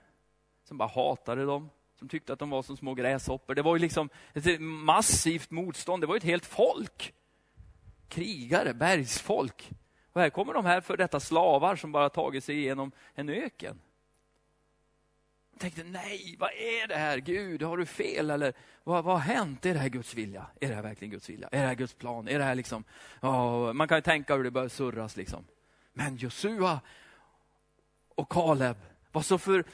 som 0.64 0.78
bara 0.78 0.88
hatade 0.88 1.44
dem 1.44 1.70
som 1.98 2.08
tyckte 2.08 2.32
att 2.32 2.38
de 2.38 2.50
var 2.50 2.62
som 2.62 2.76
små 2.76 2.94
gräshoppor. 2.94 3.54
Det 3.54 3.62
var 3.62 3.76
ju 3.76 3.80
liksom 3.80 4.08
ett 4.32 4.60
massivt 4.60 5.50
motstånd. 5.50 6.02
Det 6.02 6.06
var 6.06 6.14
ju 6.14 6.18
ett 6.18 6.24
helt 6.24 6.46
folk. 6.46 7.14
Krigare, 8.08 8.74
bergsfolk. 8.74 9.70
Och 10.12 10.20
här 10.20 10.30
kommer 10.30 10.54
de 10.54 10.64
här 10.64 10.80
för 10.80 10.96
detta 10.96 11.20
slavar 11.20 11.76
som 11.76 11.92
bara 11.92 12.08
tagit 12.08 12.44
sig 12.44 12.58
igenom 12.58 12.92
en 13.14 13.28
öken. 13.28 13.80
Jag 15.52 15.60
tänkte, 15.60 15.84
nej, 15.84 16.36
vad 16.38 16.50
är 16.50 16.86
det 16.86 16.96
här? 16.96 17.18
Gud, 17.18 17.62
har 17.62 17.76
du 17.76 17.86
fel? 17.86 18.30
Eller 18.30 18.52
vad, 18.84 19.04
vad 19.04 19.14
har 19.14 19.34
hänt? 19.34 19.66
Är 19.66 19.74
det 19.74 19.80
här 19.80 19.88
Guds 19.88 20.14
vilja? 20.14 20.46
Är 20.60 20.68
det 20.68 20.74
här 20.74 20.82
verkligen 20.82 21.10
Guds 21.10 21.30
vilja? 21.30 21.48
Är 21.52 21.60
det 21.60 21.66
här 21.66 21.74
Guds 21.74 21.94
plan? 21.94 22.28
Är 22.28 22.38
det 22.38 22.44
här 22.44 22.54
liksom... 22.54 22.84
Oh, 23.22 23.72
man 23.72 23.88
kan 23.88 23.98
ju 23.98 24.02
tänka 24.02 24.36
hur 24.36 24.44
det 24.44 24.50
börjar 24.50 24.68
surras 24.68 25.16
liksom. 25.16 25.44
Men 25.92 26.16
Josua 26.16 26.80
och 28.14 28.28
Kaleb 28.28 28.76
var 29.12 29.22
så 29.22 29.38
för 29.38 29.64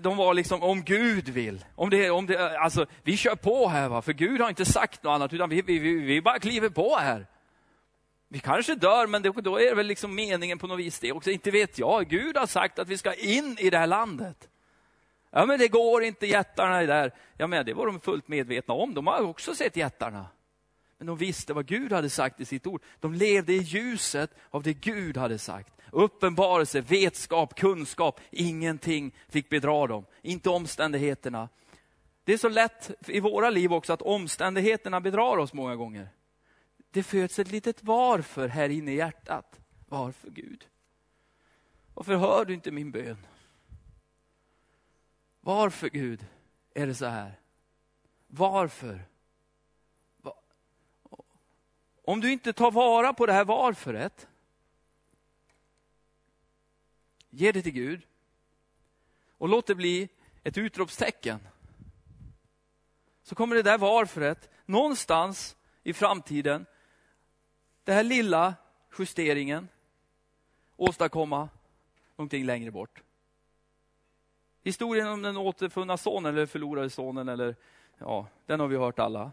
de 0.00 0.16
var 0.16 0.34
liksom, 0.34 0.62
om 0.62 0.82
Gud 0.82 1.28
vill. 1.28 1.64
Om 1.74 1.90
det, 1.90 2.10
om 2.10 2.26
det, 2.26 2.58
alltså, 2.58 2.86
vi 3.02 3.16
kör 3.16 3.36
på 3.36 3.68
här, 3.68 3.88
va? 3.88 4.02
för 4.02 4.12
Gud 4.12 4.40
har 4.40 4.48
inte 4.48 4.64
sagt 4.64 5.02
något 5.02 5.10
annat, 5.10 5.32
utan 5.32 5.50
vi, 5.50 5.62
vi, 5.62 5.78
vi, 5.78 5.94
vi 5.94 6.22
bara 6.22 6.38
kliver 6.38 6.68
på 6.68 6.96
här. 6.96 7.26
Vi 8.28 8.38
kanske 8.38 8.74
dör, 8.74 9.06
men 9.06 9.22
då 9.22 9.60
är 9.60 9.68
det 9.68 9.74
väl 9.74 9.86
liksom 9.86 10.14
meningen 10.14 10.58
på 10.58 10.66
något 10.66 10.78
vis 10.78 10.98
det 10.98 11.12
också. 11.12 11.30
Inte 11.30 11.50
vet 11.50 11.78
jag. 11.78 12.08
Gud 12.08 12.36
har 12.36 12.46
sagt 12.46 12.78
att 12.78 12.88
vi 12.88 12.98
ska 12.98 13.14
in 13.14 13.56
i 13.60 13.70
det 13.70 13.78
här 13.78 13.86
landet. 13.86 14.48
Ja, 15.30 15.46
men 15.46 15.58
det 15.58 15.68
går 15.68 16.02
inte, 16.02 16.26
jättarna 16.26 16.82
är 16.82 16.86
där. 16.86 17.12
Ja, 17.36 17.46
men 17.46 17.66
det 17.66 17.74
var 17.74 17.86
de 17.86 18.00
fullt 18.00 18.28
medvetna 18.28 18.74
om. 18.74 18.94
De 18.94 19.06
har 19.06 19.22
också 19.22 19.54
sett 19.54 19.76
jättarna. 19.76 20.26
Men 20.98 21.06
de 21.06 21.16
visste 21.16 21.52
vad 21.52 21.66
Gud 21.66 21.92
hade 21.92 22.10
sagt 22.10 22.40
i 22.40 22.44
sitt 22.44 22.66
ord. 22.66 22.82
De 23.00 23.14
levde 23.14 23.52
i 23.52 23.58
ljuset 23.58 24.30
av 24.50 24.62
det 24.62 24.74
Gud 24.74 25.16
hade 25.16 25.38
sagt 25.38 25.74
uppenbarelse, 25.94 26.80
vetskap, 26.80 27.54
kunskap. 27.54 28.20
Ingenting 28.30 29.14
fick 29.28 29.48
bedra 29.48 29.86
dem, 29.86 30.04
inte 30.22 30.50
omständigheterna. 30.50 31.48
Det 32.24 32.32
är 32.32 32.38
så 32.38 32.48
lätt 32.48 32.90
i 33.06 33.20
våra 33.20 33.50
liv 33.50 33.72
också 33.72 33.92
att 33.92 34.02
omständigheterna 34.02 35.00
bedrar 35.00 35.36
oss 35.36 35.52
många 35.52 35.76
gånger. 35.76 36.08
Det 36.94 37.02
föds 37.02 37.38
ett 37.38 37.50
litet 37.50 37.82
varför 37.82 38.48
här 38.48 38.68
inne 38.68 38.92
i 38.92 38.96
hjärtat. 38.96 39.60
Varför 39.88 40.30
Gud? 40.30 40.68
Varför 41.94 42.16
hör 42.16 42.44
du 42.44 42.54
inte 42.54 42.70
min 42.70 42.90
bön? 42.90 43.26
Varför 45.40 45.88
Gud 45.88 46.26
är 46.74 46.86
det 46.86 46.94
så 46.94 47.06
här? 47.06 47.40
Varför? 48.26 49.04
Om 52.04 52.20
du 52.20 52.32
inte 52.32 52.52
tar 52.52 52.70
vara 52.70 53.12
på 53.12 53.26
det 53.26 53.32
här 53.32 53.44
varföret, 53.44 54.28
Ge 57.30 57.52
det 57.52 57.62
till 57.62 57.72
Gud. 57.72 58.06
Och 59.38 59.48
låt 59.48 59.66
det 59.66 59.74
bli 59.74 60.08
ett 60.42 60.58
utropstecken. 60.58 61.48
Så 63.22 63.34
kommer 63.34 63.56
det 63.56 63.62
där 63.62 63.78
varföret 63.78 64.50
någonstans 64.66 65.56
i 65.82 65.92
framtiden, 65.92 66.66
den 67.84 67.94
här 67.94 68.02
lilla 68.02 68.54
justeringen, 68.98 69.68
åstadkomma 70.76 71.48
någonting 72.16 72.44
längre 72.44 72.70
bort. 72.70 73.02
Historien 74.62 75.08
om 75.08 75.22
den 75.22 75.36
återfunna 75.36 75.96
sonen 75.96 76.34
eller 76.34 76.46
förlorade 76.46 76.90
sonen, 76.90 77.28
eller, 77.28 77.56
ja, 77.98 78.26
den 78.46 78.60
har 78.60 78.66
vi 78.66 78.76
hört 78.76 78.98
alla. 78.98 79.32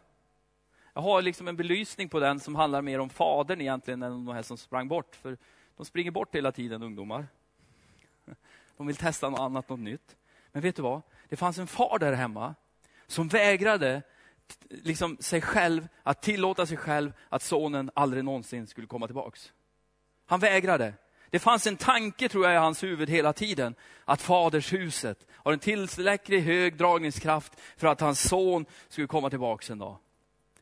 Jag 0.94 1.02
har 1.02 1.22
liksom 1.22 1.48
en 1.48 1.56
belysning 1.56 2.10
på 2.10 2.20
den 2.20 2.40
som 2.40 2.56
handlar 2.56 2.82
mer 2.82 3.00
om 3.00 3.10
fadern 3.10 3.62
egentligen 3.62 4.04
än 4.04 4.12
om 4.12 4.26
de 4.26 4.36
här 4.36 4.44
som 4.44 4.58
sprang 4.58 4.88
bort. 4.88 5.16
För 5.16 5.38
de 5.78 5.86
springer 5.86 6.12
bort 6.12 6.36
hela 6.36 6.52
tiden, 6.52 6.84
ungdomar. 6.84 7.28
De 8.78 8.88
vill 8.88 8.96
testa 8.96 9.30
något 9.30 9.40
annat, 9.40 9.70
något 9.70 9.80
nytt. 9.80 10.16
Men 10.52 10.62
vet 10.62 10.76
du 10.76 10.82
vad? 10.82 11.02
Det 11.30 11.36
fanns 11.36 11.58
en 11.58 11.68
far 11.68 12.00
där 12.00 12.14
hemma 12.14 12.56
som 13.08 13.28
vägrade 13.28 14.02
liksom 14.70 15.18
sig 15.20 15.42
själv 15.42 15.88
att 16.04 16.22
tillåta 16.22 16.66
sig 16.66 16.78
själv 16.78 17.14
att 17.30 17.44
sonen 17.44 17.92
aldrig 17.96 18.26
någonsin 18.26 18.68
skulle 18.68 18.88
komma 18.88 19.08
tillbaks. 19.08 19.52
Han 20.26 20.40
vägrade. 20.40 20.94
Det 21.30 21.40
fanns 21.40 21.68
en 21.68 21.78
tanke 21.78 22.30
tror 22.30 22.46
jag 22.46 22.54
i 22.54 22.58
hans 22.58 22.84
huvud 22.84 23.10
hela 23.10 23.34
tiden, 23.34 23.76
att 24.06 24.22
fadershuset 24.22 25.28
har 25.32 25.54
en 25.54 25.60
tillräckligt 25.60 26.44
hög 26.44 26.78
dragningskraft 26.78 27.54
för 27.78 27.88
att 27.88 28.02
hans 28.02 28.30
son 28.30 28.66
skulle 28.90 29.08
komma 29.08 29.30
tillbaks 29.30 29.70
en 29.70 29.80
dag. 29.80 29.98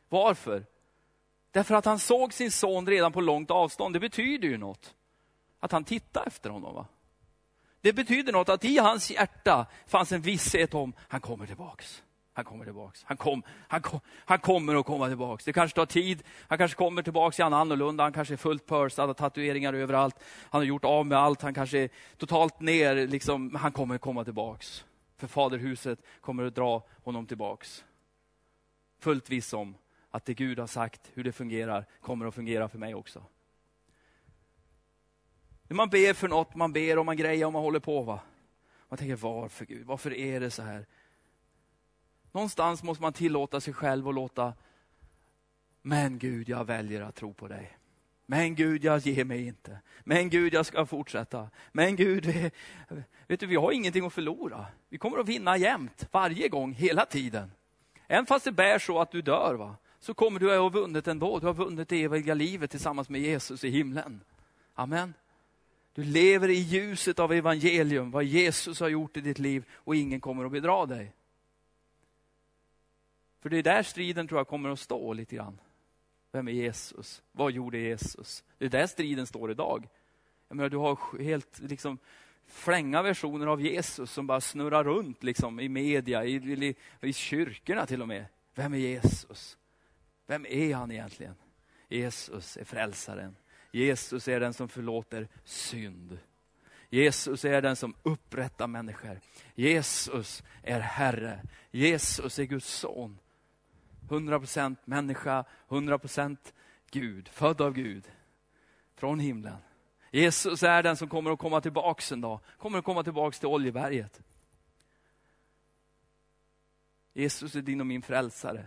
Varför? 0.08 0.66
Därför 1.50 1.74
att 1.74 1.84
han 1.84 1.98
såg 1.98 2.32
sin 2.32 2.50
son 2.50 2.86
redan 2.86 3.12
på 3.12 3.20
långt 3.20 3.50
avstånd. 3.50 3.94
Det 3.94 4.00
betyder 4.00 4.48
ju 4.48 4.58
något. 4.58 4.94
Att 5.60 5.72
han 5.72 5.84
tittade 5.84 6.26
efter 6.26 6.50
honom. 6.50 6.74
Va? 6.74 6.86
Det 7.80 7.92
betyder 7.92 8.32
något 8.32 8.48
att 8.48 8.64
i 8.64 8.78
hans 8.78 9.10
hjärta 9.10 9.66
fanns 9.86 10.12
en 10.12 10.20
visshet 10.20 10.74
om, 10.74 10.92
han 11.08 11.20
kommer 11.20 11.46
tillbaks. 11.46 12.02
Han 12.40 12.44
kommer 12.44 12.64
tillbaks. 12.64 13.04
Han, 13.04 13.16
kom, 13.16 13.42
han, 13.68 13.82
kom, 13.82 14.00
han 14.16 14.38
kommer 14.38 14.74
att 14.74 14.86
komma 14.86 15.08
tillbaks. 15.08 15.44
Det 15.44 15.52
kanske 15.52 15.74
tar 15.74 15.86
tid. 15.86 16.22
Han 16.48 16.58
kanske 16.58 16.76
kommer 16.76 17.02
tillbaks, 17.02 17.38
är 17.38 17.44
han 17.44 17.52
annorlunda. 17.52 18.04
Han 18.04 18.12
kanske 18.12 18.34
är 18.34 18.36
fullt 18.36 18.66
pörsad, 18.66 19.08
har 19.08 19.14
tatueringar 19.14 19.72
överallt. 19.72 20.16
Han 20.50 20.60
har 20.60 20.66
gjort 20.66 20.84
av 20.84 21.06
med 21.06 21.18
allt. 21.18 21.42
Han 21.42 21.54
kanske 21.54 21.78
är 21.78 21.90
totalt 22.16 22.60
ner. 22.60 23.06
Liksom, 23.06 23.54
han 23.54 23.72
kommer 23.72 23.94
att 23.94 24.00
komma 24.00 24.24
tillbaks. 24.24 24.84
För 25.16 25.26
faderhuset 25.26 25.98
kommer 26.20 26.44
att 26.44 26.54
dra 26.54 26.86
honom 27.04 27.26
tillbaks. 27.26 27.84
Fullt 29.00 29.30
viss 29.30 29.52
om 29.52 29.74
att 30.10 30.24
det 30.24 30.34
Gud 30.34 30.58
har 30.58 30.66
sagt, 30.66 31.10
hur 31.14 31.24
det 31.24 31.32
fungerar, 31.32 31.86
kommer 32.00 32.26
att 32.26 32.34
fungera 32.34 32.68
för 32.68 32.78
mig 32.78 32.94
också. 32.94 33.22
När 35.62 35.74
man 35.74 35.88
ber 35.88 36.14
för 36.14 36.28
något, 36.28 36.54
man 36.54 36.72
ber 36.72 36.98
och 36.98 37.06
man 37.06 37.16
grejer 37.16 37.46
och 37.46 37.52
man 37.52 37.62
håller 37.62 37.80
på. 37.80 38.02
Va? 38.02 38.20
Man 38.88 38.98
tänker, 38.98 39.16
varför 39.16 39.66
Gud? 39.66 39.86
Varför 39.86 40.14
är 40.14 40.40
det 40.40 40.50
så 40.50 40.62
här? 40.62 40.86
Någonstans 42.32 42.82
måste 42.82 43.02
man 43.02 43.12
tillåta 43.12 43.60
sig 43.60 43.74
själv 43.74 44.06
och 44.06 44.14
låta, 44.14 44.52
men 45.82 46.18
Gud, 46.18 46.48
jag 46.48 46.64
väljer 46.64 47.02
att 47.02 47.14
tro 47.14 47.34
på 47.34 47.48
dig. 47.48 47.76
Men 48.26 48.54
Gud, 48.54 48.84
jag 48.84 48.98
ger 48.98 49.24
mig 49.24 49.46
inte. 49.46 49.78
Men 50.04 50.30
Gud, 50.30 50.54
jag 50.54 50.66
ska 50.66 50.86
fortsätta. 50.86 51.50
Men 51.72 51.96
Gud, 51.96 52.26
vi, 52.26 52.50
vet 53.26 53.40
du, 53.40 53.46
vi 53.46 53.56
har 53.56 53.72
ingenting 53.72 54.06
att 54.06 54.12
förlora. 54.12 54.66
Vi 54.88 54.98
kommer 54.98 55.18
att 55.18 55.28
vinna 55.28 55.56
jämt, 55.56 56.08
varje 56.12 56.48
gång, 56.48 56.72
hela 56.72 57.06
tiden. 57.06 57.52
Även 58.06 58.26
fast 58.26 58.44
det 58.44 58.52
bär 58.52 58.78
så 58.78 59.00
att 59.00 59.10
du 59.10 59.22
dör, 59.22 59.54
va? 59.54 59.76
så 60.00 60.14
kommer 60.14 60.40
du 60.40 60.52
att 60.52 60.60
ha 60.60 60.68
vunnit 60.68 61.08
ändå. 61.08 61.38
Du 61.38 61.46
har 61.46 61.54
vunnit 61.54 61.88
det 61.88 62.02
eviga 62.02 62.34
livet 62.34 62.70
tillsammans 62.70 63.08
med 63.08 63.20
Jesus 63.20 63.64
i 63.64 63.70
himlen. 63.70 64.20
Amen. 64.74 65.14
Du 65.92 66.04
lever 66.04 66.48
i 66.48 66.58
ljuset 66.58 67.18
av 67.18 67.32
evangelium, 67.32 68.10
vad 68.10 68.24
Jesus 68.24 68.80
har 68.80 68.88
gjort 68.88 69.16
i 69.16 69.20
ditt 69.20 69.38
liv 69.38 69.64
och 69.74 69.96
ingen 69.96 70.20
kommer 70.20 70.44
att 70.44 70.52
bedra 70.52 70.86
dig. 70.86 71.12
För 73.40 73.50
det 73.50 73.58
är 73.58 73.62
där 73.62 73.82
striden 73.82 74.28
tror 74.28 74.40
jag 74.40 74.48
kommer 74.48 74.68
att 74.68 74.80
stå 74.80 75.12
lite 75.12 75.36
grann. 75.36 75.60
Vem 76.32 76.48
är 76.48 76.52
Jesus? 76.52 77.22
Vad 77.32 77.52
gjorde 77.52 77.78
Jesus? 77.78 78.44
Det 78.58 78.64
är 78.64 78.68
där 78.68 78.86
striden 78.86 79.26
står 79.26 79.50
idag. 79.50 79.88
Jag 80.48 80.56
menar, 80.56 80.68
du 80.68 80.76
har 80.76 81.22
helt 81.22 81.60
liksom 81.60 81.98
flänga 82.46 83.02
versioner 83.02 83.46
av 83.46 83.60
Jesus 83.60 84.10
som 84.10 84.26
bara 84.26 84.40
snurrar 84.40 84.84
runt 84.84 85.22
liksom, 85.22 85.60
i 85.60 85.68
media, 85.68 86.24
i, 86.24 86.34
i, 86.34 86.74
i 87.00 87.12
kyrkorna 87.12 87.86
till 87.86 88.02
och 88.02 88.08
med. 88.08 88.26
Vem 88.54 88.74
är 88.74 88.78
Jesus? 88.78 89.58
Vem 90.26 90.46
är 90.46 90.74
han 90.74 90.90
egentligen? 90.90 91.34
Jesus 91.88 92.56
är 92.56 92.64
frälsaren. 92.64 93.36
Jesus 93.72 94.28
är 94.28 94.40
den 94.40 94.54
som 94.54 94.68
förlåter 94.68 95.28
synd. 95.44 96.18
Jesus 96.88 97.44
är 97.44 97.62
den 97.62 97.76
som 97.76 97.94
upprättar 98.02 98.66
människor. 98.66 99.20
Jesus 99.54 100.42
är 100.62 100.80
Herre. 100.80 101.42
Jesus 101.70 102.38
är 102.38 102.44
Guds 102.44 102.68
son. 102.68 103.18
100% 104.10 104.76
människa, 104.84 105.44
100% 105.68 106.36
Gud, 106.90 107.28
född 107.28 107.60
av 107.60 107.72
Gud, 107.72 108.10
från 108.94 109.20
himlen. 109.20 109.56
Jesus 110.10 110.62
är 110.62 110.82
den 110.82 110.96
som 110.96 111.08
kommer 111.08 111.30
att 111.30 111.38
komma 111.38 111.60
tillbaks 111.60 112.12
en 112.12 112.20
dag, 112.20 112.40
kommer 112.58 112.78
att 112.78 112.84
komma 112.84 113.02
tillbaks 113.02 113.38
till 113.38 113.48
Oljeberget. 113.48 114.22
Jesus 117.12 117.54
är 117.54 117.62
din 117.62 117.80
och 117.80 117.86
min 117.86 118.02
frälsare. 118.02 118.66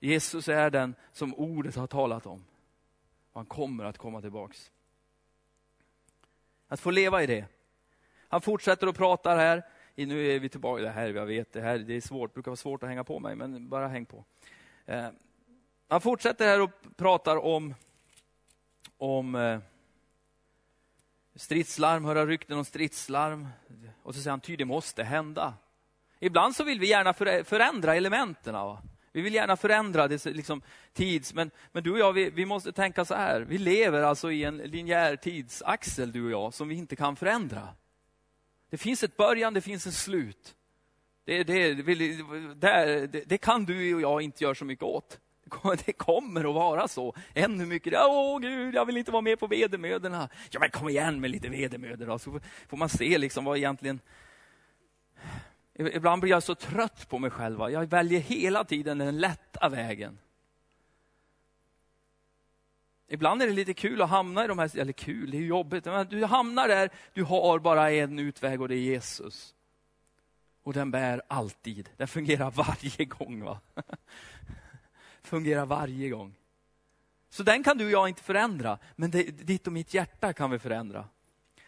Jesus 0.00 0.48
är 0.48 0.70
den 0.70 0.94
som 1.12 1.34
ordet 1.34 1.76
har 1.76 1.86
talat 1.86 2.26
om. 2.26 2.44
Han 3.32 3.46
kommer 3.46 3.84
att 3.84 3.98
komma 3.98 4.20
tillbaks. 4.20 4.70
Att 6.68 6.80
få 6.80 6.90
leva 6.90 7.22
i 7.22 7.26
det. 7.26 7.46
Han 8.28 8.40
fortsätter 8.40 8.86
att 8.86 8.96
prata 8.96 9.34
här 9.34 9.62
nu 9.94 10.30
är 10.30 10.38
vi 10.38 10.48
tillbaka, 10.48 10.82
det 10.82 10.90
här, 10.90 11.08
jag 11.08 11.26
vet, 11.26 11.52
det 11.52 11.60
här 11.60 11.78
det 11.78 11.94
är 11.94 12.00
svårt, 12.00 12.30
det 12.30 12.34
brukar 12.34 12.50
vara 12.50 12.56
svårt 12.56 12.82
att 12.82 12.88
hänga 12.88 13.04
på 13.04 13.18
mig, 13.18 13.36
men 13.36 13.68
bara 13.68 13.88
häng 13.88 14.04
på. 14.04 14.24
Eh, 14.86 15.06
han 15.88 16.00
fortsätter 16.00 16.46
här 16.46 16.60
och 16.60 16.70
pratar 16.96 17.36
om, 17.36 17.74
om 18.96 19.34
eh, 19.34 19.58
stridslarm, 21.34 22.04
höra 22.04 22.26
rykten 22.26 22.58
om 22.58 22.64
stridslarm. 22.64 23.48
Och 24.02 24.14
så 24.14 24.20
säger 24.20 24.30
han, 24.30 24.40
ty 24.40 24.56
det 24.56 24.64
måste 24.64 25.02
hända. 25.02 25.54
Ibland 26.20 26.56
så 26.56 26.64
vill 26.64 26.80
vi 26.80 26.88
gärna 26.88 27.14
förändra 27.44 27.94
elementen. 27.94 28.54
Va? 28.54 28.82
Vi 29.12 29.20
vill 29.20 29.34
gärna 29.34 29.56
förändra 29.56 30.08
det 30.08 30.24
liksom, 30.24 30.62
tids, 30.92 31.34
men, 31.34 31.50
men 31.72 31.82
du 31.82 31.92
och 31.92 31.98
jag, 31.98 32.12
vi, 32.12 32.30
vi, 32.30 32.46
måste 32.46 32.72
tänka 32.72 33.04
så 33.04 33.14
här. 33.14 33.40
Vi 33.40 33.58
lever 33.58 34.02
alltså 34.02 34.32
i 34.32 34.44
en 34.44 34.56
linjär 34.56 35.16
tidsaxel, 35.16 36.12
du 36.12 36.24
och 36.24 36.30
jag, 36.30 36.54
som 36.54 36.68
vi 36.68 36.74
inte 36.74 36.96
kan 36.96 37.16
förändra. 37.16 37.68
Det 38.72 38.78
finns 38.78 39.02
ett 39.02 39.16
början, 39.16 39.54
det 39.54 39.60
finns 39.60 39.86
ett 39.86 39.94
slut. 39.94 40.54
Det, 41.24 41.44
det, 41.44 41.74
det, 42.54 43.24
det, 43.26 43.38
kan 43.38 43.64
du 43.64 43.94
och 43.94 44.00
jag 44.00 44.22
inte 44.22 44.44
göra 44.44 44.54
så 44.54 44.64
mycket 44.64 44.84
åt. 44.84 45.18
Det 45.84 45.92
kommer 45.92 46.40
att 46.40 46.54
vara 46.54 46.88
så. 46.88 47.14
Ännu 47.34 47.66
mycket, 47.66 47.94
åh 47.96 48.40
gud, 48.40 48.74
jag 48.74 48.86
vill 48.86 48.96
inte 48.96 49.10
vara 49.10 49.22
med 49.22 49.38
på 49.38 49.46
vedermödorna. 49.46 50.28
Ja 50.50 50.60
men 50.60 50.70
kom 50.70 50.88
igen 50.88 51.20
med 51.20 51.30
lite 51.30 51.48
vedermödor 51.48 52.06
då, 52.06 52.18
så 52.18 52.40
får 52.68 52.76
man 52.76 52.88
se 52.88 53.18
liksom 53.18 53.44
vad 53.44 53.56
egentligen... 53.56 54.00
Ibland 55.74 56.22
blir 56.22 56.30
jag 56.30 56.42
så 56.42 56.54
trött 56.54 57.08
på 57.08 57.18
mig 57.18 57.30
själv. 57.30 57.60
Jag 57.70 57.86
väljer 57.86 58.20
hela 58.20 58.64
tiden 58.64 58.98
den 58.98 59.18
lätta 59.18 59.68
vägen. 59.68 60.18
Ibland 63.12 63.42
är 63.42 63.46
det 63.46 63.52
lite 63.52 63.74
kul 63.74 64.02
att 64.02 64.10
hamna 64.10 64.44
i 64.44 64.48
de 64.48 64.58
här, 64.58 64.78
eller 64.78 64.92
kul, 64.92 65.30
det 65.30 65.36
är 65.36 65.42
jobbigt. 65.42 65.84
Men 65.84 66.06
du 66.06 66.24
hamnar 66.24 66.68
där, 66.68 66.90
du 67.12 67.24
har 67.24 67.58
bara 67.58 67.90
en 67.90 68.18
utväg 68.18 68.60
och 68.60 68.68
det 68.68 68.74
är 68.74 68.78
Jesus. 68.78 69.54
Och 70.62 70.72
den 70.72 70.90
bär 70.90 71.22
alltid. 71.28 71.88
Den 71.96 72.08
fungerar 72.08 72.50
varje 72.56 73.04
gång. 73.04 73.44
va? 73.44 73.60
fungerar 75.22 75.66
varje 75.66 76.08
gång. 76.08 76.34
Så 77.30 77.42
den 77.42 77.64
kan 77.64 77.78
du 77.78 77.84
och 77.84 77.90
jag 77.90 78.08
inte 78.08 78.22
förändra, 78.22 78.78
men 78.96 79.10
det, 79.10 79.22
ditt 79.22 79.66
och 79.66 79.72
mitt 79.72 79.94
hjärta 79.94 80.32
kan 80.32 80.50
vi 80.50 80.58
förändra. 80.58 81.08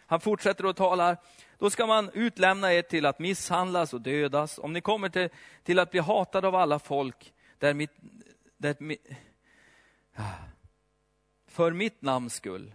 Han 0.07 0.20
fortsätter 0.20 0.66
och 0.66 0.76
talar, 0.76 1.16
då 1.59 1.70
ska 1.70 1.87
man 1.87 2.11
utlämna 2.14 2.72
er 2.72 2.83
till 2.83 3.07
att 3.07 3.18
misshandlas 3.18 3.94
och 3.94 4.00
dödas. 4.00 4.59
Om 4.59 4.72
ni 4.72 4.80
kommer 4.80 5.09
till, 5.09 5.28
till 5.62 5.78
att 5.78 5.90
bli 5.90 6.00
hatade 6.00 6.48
av 6.48 6.54
alla 6.54 6.78
folk, 6.78 7.35
där 7.59 7.74
mitt, 7.74 7.92
där, 8.57 8.76
ah 10.16 10.53
för 11.54 11.72
mitt 11.72 12.02
namns 12.02 12.34
skull. 12.34 12.74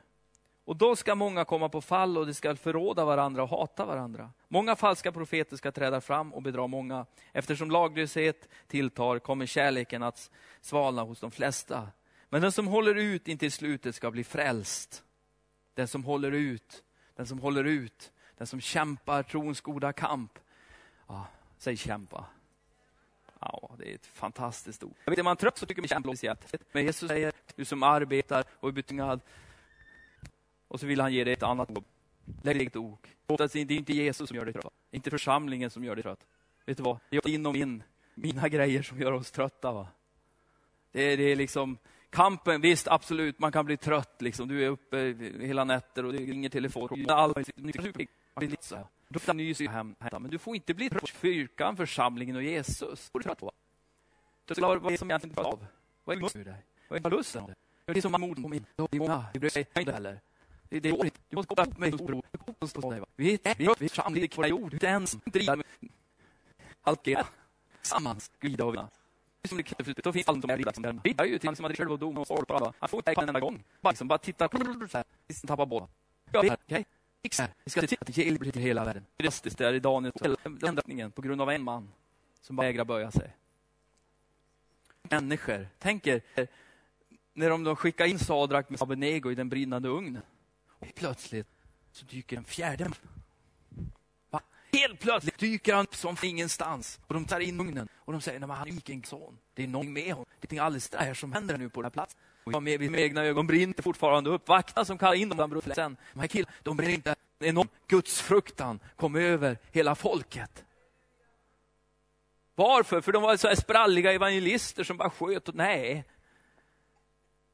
Och 0.65 0.75
då 0.75 0.95
ska 0.95 1.15
många 1.15 1.45
komma 1.45 1.69
på 1.69 1.81
fall 1.81 2.17
och 2.17 2.25
de 2.25 2.33
ska 2.33 2.55
förråda 2.55 3.05
varandra 3.05 3.43
och 3.43 3.49
hata 3.49 3.85
varandra. 3.85 4.31
Många 4.47 4.75
falska 4.75 5.11
profeter 5.11 5.57
ska 5.57 5.71
träda 5.71 6.01
fram 6.01 6.33
och 6.33 6.41
bedra 6.41 6.67
många. 6.67 7.05
Eftersom 7.33 7.71
laglöshet 7.71 8.49
tilltar 8.67 9.19
kommer 9.19 9.45
kärleken 9.45 10.03
att 10.03 10.31
svalna 10.61 11.03
hos 11.03 11.19
de 11.19 11.31
flesta. 11.31 11.87
Men 12.29 12.41
den 12.41 12.51
som 12.51 12.67
håller 12.67 12.95
ut 12.95 13.27
intill 13.27 13.51
slutet 13.51 13.95
ska 13.95 14.11
bli 14.11 14.23
frälst. 14.23 15.03
Den 15.73 15.87
som 15.87 16.03
håller 16.03 16.31
ut, 16.31 16.83
den 17.15 17.27
som 17.27 17.39
håller 17.39 17.63
ut, 17.63 18.11
den 18.37 18.47
som 18.47 18.61
kämpar 18.61 19.23
trons 19.23 19.61
goda 19.61 19.93
kamp. 19.93 20.39
Ja, 21.07 21.27
säg 21.57 21.77
kämpa. 21.77 22.25
Ja, 23.39 23.75
det 23.77 23.91
är 23.91 23.95
ett 23.95 24.05
fantastiskt 24.05 24.83
ord. 24.83 24.95
är 25.05 25.23
man 25.23 25.37
trött 25.37 25.57
så 25.57 25.65
tycker 25.65 25.81
man 25.81 25.87
kämpa 25.87 26.09
speciellt. 26.09 26.53
Men 26.71 26.85
Jesus 26.85 27.09
säger, 27.09 27.33
du 27.55 27.65
som 27.65 27.83
arbetar 27.83 28.43
och 28.59 28.69
är 28.69 28.73
betungad... 28.73 29.21
Och 30.67 30.79
så 30.79 30.85
vill 30.85 31.01
han 31.01 31.13
ge 31.13 31.23
dig 31.23 31.33
ett 31.33 31.43
annat 31.43 31.69
jobb. 31.69 31.85
Lägg 32.43 32.61
ett 32.67 32.75
ok. 32.75 33.07
Det 33.27 33.55
är 33.55 33.71
inte 33.71 33.93
Jesus 33.93 34.27
som 34.27 34.37
gör 34.37 34.45
dig 34.45 34.53
trött. 34.53 34.73
Inte 34.91 35.09
församlingen 35.09 35.69
som 35.69 35.83
gör 35.83 35.95
dig 35.95 36.03
trött. 36.03 36.27
Vet 36.65 36.77
du 36.77 36.83
vad? 36.83 36.99
Det 37.09 37.17
är 37.17 37.21
din 37.21 37.45
och 37.45 37.53
min, 37.53 37.83
mina 38.15 38.49
grejer 38.49 38.81
som 38.81 38.99
gör 38.99 39.11
oss 39.11 39.31
trötta. 39.31 39.71
Va? 39.71 39.87
Det, 40.91 41.01
är, 41.01 41.17
det 41.17 41.23
är 41.23 41.35
liksom 41.35 41.77
kampen, 42.09 42.61
visst 42.61 42.87
absolut, 42.87 43.39
man 43.39 43.51
kan 43.51 43.65
bli 43.65 43.77
trött. 43.77 44.21
Liksom. 44.21 44.47
Du 44.47 44.63
är 44.63 44.69
uppe 44.69 44.97
hela 45.39 45.63
nätter 45.63 46.05
och 46.05 46.13
det 46.13 46.19
ringer 46.19 46.49
telefon. 46.49 46.89
All, 49.15 49.37
du 49.37 49.43
ny 49.43 49.67
hem, 49.67 49.95
men 49.99 50.29
du 50.29 50.37
får 50.37 50.55
inte 50.55 50.73
bli 50.73 50.89
trött 50.89 51.01
på 51.01 51.07
kyrkan, 51.07 51.77
församlingen 51.77 52.35
och 52.35 52.43
Jesus. 52.43 53.09
Du 53.13 53.19
är 53.19 53.23
trött 53.23 53.39
på. 53.39 53.51
Vad 54.47 54.85
är 54.85 54.91
det 54.91 54.97
som 54.97 55.11
egentligen 55.11 55.45
av? 55.45 55.65
Vad 56.03 56.17
är 56.17 56.21
det 56.21 56.35
med 56.35 56.45
dig? 56.45 56.65
Vad 56.89 57.05
är 57.05 57.09
lusten? 57.09 57.55
Det 57.85 57.97
är 57.97 58.01
som 58.01 58.11
morden 58.11 58.43
på 58.43 58.49
min. 58.49 58.65
Det 58.75 58.95
är 58.95 58.99
många. 58.99 59.25
Det 59.33 59.39
bryr 59.39 59.49
sig 59.49 59.67
inte 59.75 59.91
heller. 59.91 60.19
Det, 60.69 60.79
det 60.79 60.91
går 60.91 61.05
inte. 61.05 61.19
Du 61.29 61.35
måste 61.35 61.47
koppla 61.47 61.65
ihop 61.65 61.77
mig 61.77 61.93
och 61.93 61.97
bror. 61.99 63.05
Vi 63.15 63.33
är 63.33 63.55
vi 63.57 63.65
är 63.65 63.75
församling 63.75 64.21
det 64.21 64.35
på 64.35 64.47
jord. 64.47 64.77
Du 64.79 64.87
är 64.87 64.91
ensam. 64.91 65.21
Allt 66.81 67.07
är 67.07 67.25
tillsammans. 67.81 68.31
glida 68.39 68.65
och 68.65 68.73
vinna. 68.73 68.89
Som 69.47 69.57
det 69.57 69.63
kan 69.63 69.95
då 70.03 70.13
finns 70.13 70.27
allt 70.27 70.41
som 70.41 70.49
är 70.49 70.57
riktat 70.57 70.75
som 70.75 70.83
den. 70.83 71.01
Det 71.03 71.19
är 71.19 71.25
ju 71.25 71.39
till 71.39 71.55
som 71.55 71.63
hade 71.63 71.75
själv 71.75 71.91
och 71.91 71.99
dom 71.99 72.17
och 72.17 72.27
sorg 72.27 72.45
på 72.45 72.55
alla. 72.55 72.73
Han 72.79 72.89
får 72.89 72.97
inte 72.97 73.21
en 73.21 73.27
enda 73.27 73.39
gång. 73.39 73.63
Bara, 73.81 73.91
liksom, 73.91 74.07
bara 74.07 74.19
titta 74.19 74.49
så 74.49 74.97
här. 74.97 75.47
tappar 75.47 75.65
bollen. 75.65 75.87
Okej? 76.33 76.85
Vi 77.21 77.29
ska 77.29 77.47
se 77.81 77.87
till 77.87 77.97
att 78.01 78.07
det 78.07 78.17
hjälper 78.17 78.51
till 78.51 78.61
hela 78.61 78.85
världen. 78.85 79.05
Drastiskt 79.17 79.57
där 79.57 79.73
i 79.73 79.79
Daniel 79.79 80.13
ändringen 80.63 81.11
på 81.11 81.21
grund 81.21 81.41
av 81.41 81.49
en 81.49 81.63
man 81.63 81.91
som 82.41 82.55
bara 82.55 82.67
vägrar 82.67 82.85
böja 82.85 83.11
sig. 83.11 83.35
Människor, 85.01 85.67
tänk 85.79 86.07
er 86.07 86.21
när 87.33 87.49
de, 87.49 87.75
skickar 87.75 88.05
in 88.05 88.19
Sadrak 88.19 88.69
med 88.69 88.81
Abenego 88.81 89.31
i 89.31 89.35
den 89.35 89.49
brinnande 89.49 89.89
ugnen. 89.89 90.21
Och 90.67 90.95
plötsligt 90.95 91.47
så 91.91 92.05
dyker 92.05 92.37
en 92.37 92.45
fjärde 92.45 92.91
Va? 94.29 94.41
Helt 94.73 94.99
plötsligt 94.99 95.37
dyker 95.37 95.73
han 95.73 95.83
upp 95.83 95.95
som 95.95 96.17
ingenstans. 96.23 96.99
Och 97.07 97.13
de 97.13 97.25
tar 97.25 97.39
in 97.39 97.59
ugnen 97.59 97.87
och 97.95 98.13
de 98.13 98.21
säger, 98.21 98.41
att 98.43 98.57
han 98.57 98.67
är 98.67 98.91
en 98.91 99.03
son. 99.03 99.37
Det 99.53 99.63
är 99.63 99.67
någonting 99.67 99.93
med 99.93 100.13
honom. 100.13 100.25
Det 100.39 100.57
är 100.57 100.61
alldeles 100.61 100.89
där 100.89 101.13
som 101.13 101.33
händer 101.33 101.57
nu 101.57 101.69
på 101.69 101.81
den 101.81 101.85
här 101.85 101.91
platsen. 101.91 102.19
Och 102.49 102.53
jag 102.53 102.63
med, 102.63 102.91
med 102.91 102.99
egna 102.99 103.23
ögon 103.23 103.47
brinner 103.47 103.81
fortfarande 103.81 104.29
upp. 104.29 104.47
Vakterna 104.47 104.85
som 104.85 104.97
kallar 104.97 105.13
in 105.13 105.29
dem, 105.29 105.61
sen, 105.75 105.97
de 106.13 106.19
här 106.19 106.27
killarna, 106.27 106.51
de 106.63 106.77
brinner 106.77 106.93
inte. 106.93 107.15
En 107.39 107.47
enorm 107.47 107.67
gudsfruktan 107.87 108.79
kom 108.95 109.15
över 109.15 109.57
hela 109.71 109.95
folket. 109.95 110.65
Varför? 112.55 113.01
För 113.01 113.11
de 113.11 113.21
var 113.21 113.37
så 113.37 113.47
här 113.47 113.55
spralliga 113.55 114.13
evangelister 114.13 114.83
som 114.83 114.97
bara 114.97 115.09
sköt 115.09 115.49
och 115.49 115.55
nej. 115.55 116.05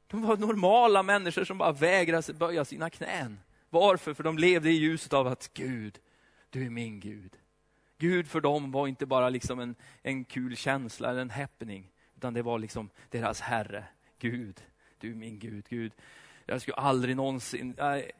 De 0.06 0.22
var 0.22 0.36
normala 0.36 1.02
människor 1.02 1.44
som 1.44 1.58
bara 1.58 1.72
vägrade 1.72 2.32
böja 2.32 2.64
sina 2.64 2.90
knän. 2.90 3.40
Varför? 3.70 4.14
För 4.14 4.22
de 4.22 4.38
levde 4.38 4.70
i 4.70 4.72
ljuset 4.72 5.12
av 5.12 5.26
att 5.26 5.50
Gud, 5.54 5.98
du 6.50 6.66
är 6.66 6.70
min 6.70 7.00
Gud. 7.00 7.36
Gud 7.98 8.28
för 8.28 8.40
dem 8.40 8.72
var 8.72 8.88
inte 8.88 9.06
bara 9.06 9.28
liksom 9.28 9.60
en, 9.60 9.74
en 10.02 10.24
kul 10.24 10.56
känsla 10.56 11.10
eller 11.10 11.20
en 11.20 11.30
happening, 11.30 11.90
utan 12.16 12.34
det 12.34 12.42
var 12.42 12.58
liksom 12.58 12.90
deras 13.10 13.40
Herre. 13.40 13.84
Gud, 14.18 14.62
du 14.98 15.10
är 15.10 15.14
min 15.14 15.38
Gud. 15.38 15.68
Gud, 15.68 15.92
jag 16.46 16.62
skulle 16.62 16.76
aldrig 16.76 17.16
någonsin, 17.16 17.74
nej, 17.78 18.10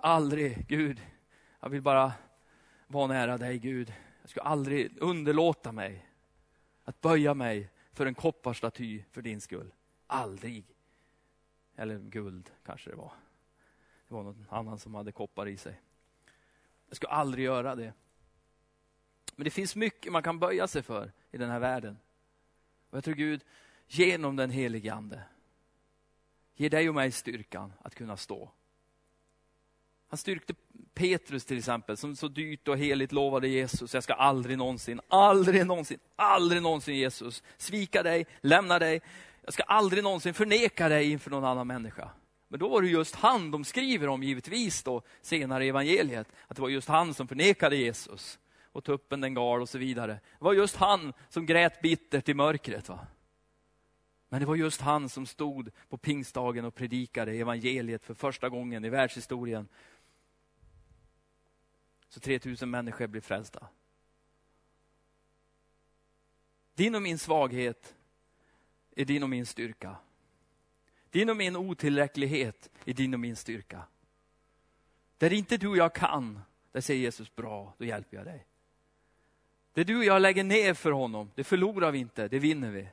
aldrig, 0.00 0.66
Gud, 0.68 1.00
jag 1.60 1.68
vill 1.68 1.82
bara 1.82 2.12
vara 2.86 3.06
nära 3.06 3.38
dig 3.38 3.58
Gud. 3.58 3.94
Jag 4.20 4.30
skulle 4.30 4.44
aldrig 4.44 4.98
underlåta 5.00 5.72
mig 5.72 6.08
att 6.84 7.00
böja 7.00 7.34
mig 7.34 7.70
för 7.92 8.06
en 8.06 8.14
kopparstaty 8.14 9.02
för 9.10 9.22
din 9.22 9.40
skull. 9.40 9.74
Aldrig. 10.06 10.64
Eller 11.76 11.98
guld 11.98 12.50
kanske 12.64 12.90
det 12.90 12.96
var. 12.96 13.12
Det 14.08 14.14
var 14.14 14.22
någon 14.22 14.46
annan 14.50 14.78
som 14.78 14.94
hade 14.94 15.12
koppar 15.12 15.48
i 15.48 15.56
sig. 15.56 15.80
Jag 16.88 16.96
skulle 16.96 17.12
aldrig 17.12 17.44
göra 17.44 17.74
det. 17.74 17.92
Men 19.36 19.44
det 19.44 19.50
finns 19.50 19.76
mycket 19.76 20.12
man 20.12 20.22
kan 20.22 20.38
böja 20.38 20.66
sig 20.66 20.82
för 20.82 21.12
i 21.30 21.36
den 21.36 21.50
här 21.50 21.60
världen. 21.60 21.98
Och 22.90 22.96
jag 22.96 23.04
tror 23.04 23.14
Gud, 23.14 23.44
genom 23.86 24.36
den 24.36 24.50
helige 24.50 24.94
Ande, 24.94 25.22
ger 26.56 26.70
dig 26.70 26.88
och 26.88 26.94
mig 26.94 27.12
styrkan 27.12 27.72
att 27.82 27.94
kunna 27.94 28.16
stå. 28.16 28.50
Han 30.08 30.18
styrkte 30.18 30.54
Petrus 30.94 31.44
till 31.44 31.58
exempel, 31.58 31.96
som 31.96 32.16
så 32.16 32.28
dyrt 32.28 32.68
och 32.68 32.78
heligt 32.78 33.12
lovade 33.12 33.48
Jesus, 33.48 33.94
jag 33.94 34.02
ska 34.02 34.14
aldrig 34.14 34.58
någonsin, 34.58 35.00
aldrig 35.08 35.66
någonsin, 35.66 35.98
aldrig 36.16 36.62
någonsin 36.62 36.96
Jesus 36.96 37.42
svika 37.56 38.02
dig, 38.02 38.26
lämna 38.40 38.78
dig. 38.78 39.00
Jag 39.44 39.54
ska 39.54 39.62
aldrig 39.62 40.02
någonsin 40.02 40.34
förneka 40.34 40.88
dig 40.88 41.10
inför 41.10 41.30
någon 41.30 41.44
annan 41.44 41.66
människa. 41.66 42.10
Men 42.48 42.60
då 42.60 42.68
var 42.68 42.82
det 42.82 42.88
just 42.88 43.14
han 43.14 43.50
de 43.50 43.64
skriver 43.64 44.08
om, 44.08 44.22
givetvis 44.22 44.82
då, 44.82 45.02
senare 45.22 45.64
i 45.64 45.68
evangeliet, 45.68 46.28
att 46.48 46.56
det 46.56 46.62
var 46.62 46.68
just 46.68 46.88
han 46.88 47.14
som 47.14 47.28
förnekade 47.28 47.76
Jesus. 47.76 48.38
Och 48.72 48.84
tuppen 48.84 49.20
den 49.20 49.34
gal 49.34 49.62
och 49.62 49.68
så 49.68 49.78
vidare. 49.78 50.12
Det 50.12 50.44
var 50.44 50.52
just 50.52 50.76
han 50.76 51.12
som 51.28 51.46
grät 51.46 51.82
bittert 51.82 52.28
i 52.28 52.34
mörkret. 52.34 52.88
Va? 52.88 52.98
Men 54.32 54.40
det 54.40 54.46
var 54.46 54.56
just 54.56 54.80
han 54.80 55.08
som 55.08 55.26
stod 55.26 55.70
på 55.88 55.96
pingstdagen 55.96 56.64
och 56.64 56.74
predikade 56.74 57.32
evangeliet 57.32 58.04
för 58.04 58.14
första 58.14 58.48
gången 58.48 58.84
i 58.84 58.88
världshistorien 58.88 59.68
så 62.08 62.20
3000 62.20 62.70
människor 62.70 63.06
blev 63.06 63.20
frälsta. 63.20 63.66
Din 66.74 66.94
och 66.94 67.02
min 67.02 67.18
svaghet 67.18 67.94
är 68.96 69.04
din 69.04 69.22
och 69.22 69.30
min 69.30 69.46
styrka. 69.46 69.96
Din 71.10 71.30
och 71.30 71.36
min 71.36 71.56
otillräcklighet 71.56 72.70
är 72.84 72.94
din 72.94 73.14
och 73.14 73.20
min 73.20 73.36
styrka. 73.36 73.82
Där 75.18 75.32
inte 75.32 75.56
du 75.56 75.68
och 75.68 75.76
jag 75.76 75.94
kan, 75.94 76.40
där 76.72 76.80
säger 76.80 77.00
Jesus 77.00 77.34
bra, 77.34 77.74
då 77.78 77.84
hjälper 77.84 78.16
jag 78.16 78.26
dig. 78.26 78.46
Det 79.72 79.84
du 79.84 79.96
och 79.96 80.04
jag 80.04 80.22
lägger 80.22 80.44
ner 80.44 80.74
för 80.74 80.90
honom, 80.90 81.30
det 81.34 81.44
förlorar 81.44 81.90
vi 81.90 81.98
inte, 81.98 82.28
det 82.28 82.38
vinner 82.38 82.70
vi. 82.70 82.88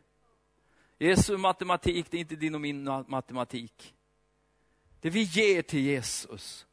Jesu 1.02 1.38
matematik, 1.38 2.12
det 2.12 2.18
är 2.18 2.20
inte 2.20 2.36
din 2.36 2.56
och 2.56 2.62
min 2.62 2.84
matematik. 3.08 3.96
Det 5.00 5.10
vi 5.10 5.22
ger 5.22 5.62
till 5.62 5.80
Jesus, 5.80 6.68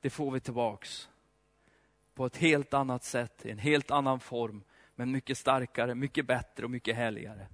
det 0.00 0.10
får 0.10 0.30
vi 0.30 0.40
tillbaks 0.40 1.08
på 2.14 2.26
ett 2.26 2.36
helt 2.36 2.74
annat 2.74 3.04
sätt, 3.04 3.46
i 3.46 3.50
en 3.50 3.58
helt 3.58 3.90
annan 3.90 4.20
form, 4.20 4.62
men 4.94 5.10
mycket 5.10 5.38
starkare, 5.38 5.94
mycket 5.94 6.26
bättre 6.26 6.64
och 6.64 6.70
mycket 6.70 6.96
härligare. 6.96 7.46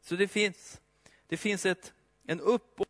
Så 0.00 0.16
det 0.16 0.28
finns, 0.28 0.80
det 1.26 1.36
finns 1.36 1.66
ett, 1.66 1.94
en 2.26 2.40
uppåt... 2.40 2.88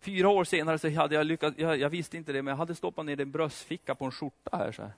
Fyra 0.00 0.28
år 0.28 0.44
senare 0.44 0.78
så 0.78 0.90
hade 0.90 1.14
jag 1.14 1.26
lyckats, 1.26 1.58
jag, 1.58 1.78
jag, 1.78 1.90
visste 1.90 2.16
inte 2.16 2.32
det, 2.32 2.42
men 2.42 2.52
jag 2.52 2.56
hade 2.56 2.74
stoppat 2.74 3.06
ner 3.06 3.20
en 3.20 3.30
bröstficka 3.30 3.94
på 3.94 4.04
en 4.04 4.12
skjorta 4.12 4.56
här 4.56 4.72
så 4.72 4.82
här, 4.82 4.92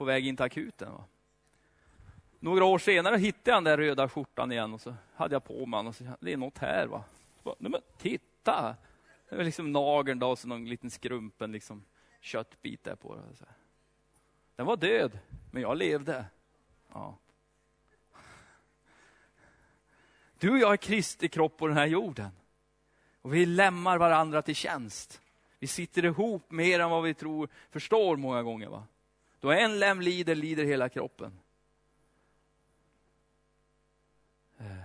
på 0.00 0.04
väg 0.04 0.26
in 0.26 0.36
till 0.36 0.44
akuten. 0.44 0.92
Va? 0.92 1.04
Några 2.38 2.64
år 2.64 2.78
senare 2.78 3.16
hittade 3.16 3.50
jag 3.50 3.56
den 3.56 3.64
där 3.64 3.78
röda 3.78 4.08
skjortan 4.08 4.52
igen 4.52 4.74
och 4.74 4.80
så 4.80 4.94
hade 5.14 5.34
jag 5.34 5.44
på 5.44 5.66
mig 5.66 5.78
den 5.78 5.86
och 5.86 5.94
så, 5.94 6.04
det 6.20 6.32
är 6.32 6.36
något 6.36 6.58
här 6.58 6.86
va. 6.86 7.04
Så, 7.42 7.56
nej 7.58 7.70
men 7.70 7.80
titta! 7.98 8.76
Det 9.28 9.36
var 9.36 9.44
liksom 9.44 9.72
nageln 9.72 10.18
då, 10.18 10.30
och 10.30 10.38
så 10.38 10.48
någon 10.48 10.68
liten 10.68 10.90
skrumpen 10.90 11.52
liksom, 11.52 11.84
köttbit 12.20 12.84
där 12.84 12.94
på. 12.94 13.14
Det, 13.14 13.44
Den 14.56 14.66
var 14.66 14.76
död, 14.76 15.18
men 15.50 15.62
jag 15.62 15.76
levde. 15.76 16.24
Ja. 16.92 17.18
Du 20.38 20.50
och 20.50 20.58
jag 20.58 20.72
är 20.72 20.76
Kristi 20.76 21.28
kropp 21.28 21.56
på 21.56 21.66
den 21.66 21.76
här 21.76 21.86
jorden. 21.86 22.30
Och 23.22 23.34
vi 23.34 23.46
lämnar 23.46 23.98
varandra 23.98 24.42
till 24.42 24.56
tjänst. 24.56 25.20
Vi 25.58 25.66
sitter 25.66 26.04
ihop 26.04 26.50
mer 26.50 26.80
än 26.80 26.90
vad 26.90 27.02
vi 27.02 27.14
tror, 27.14 27.48
förstår 27.70 28.16
många 28.16 28.42
gånger. 28.42 28.68
Va? 28.68 28.86
Då 29.40 29.50
en 29.50 29.78
lem 29.78 30.00
lider, 30.00 30.34
lider 30.34 30.64
hela 30.64 30.88
kroppen. 30.88 31.40
Eh. 34.58 34.82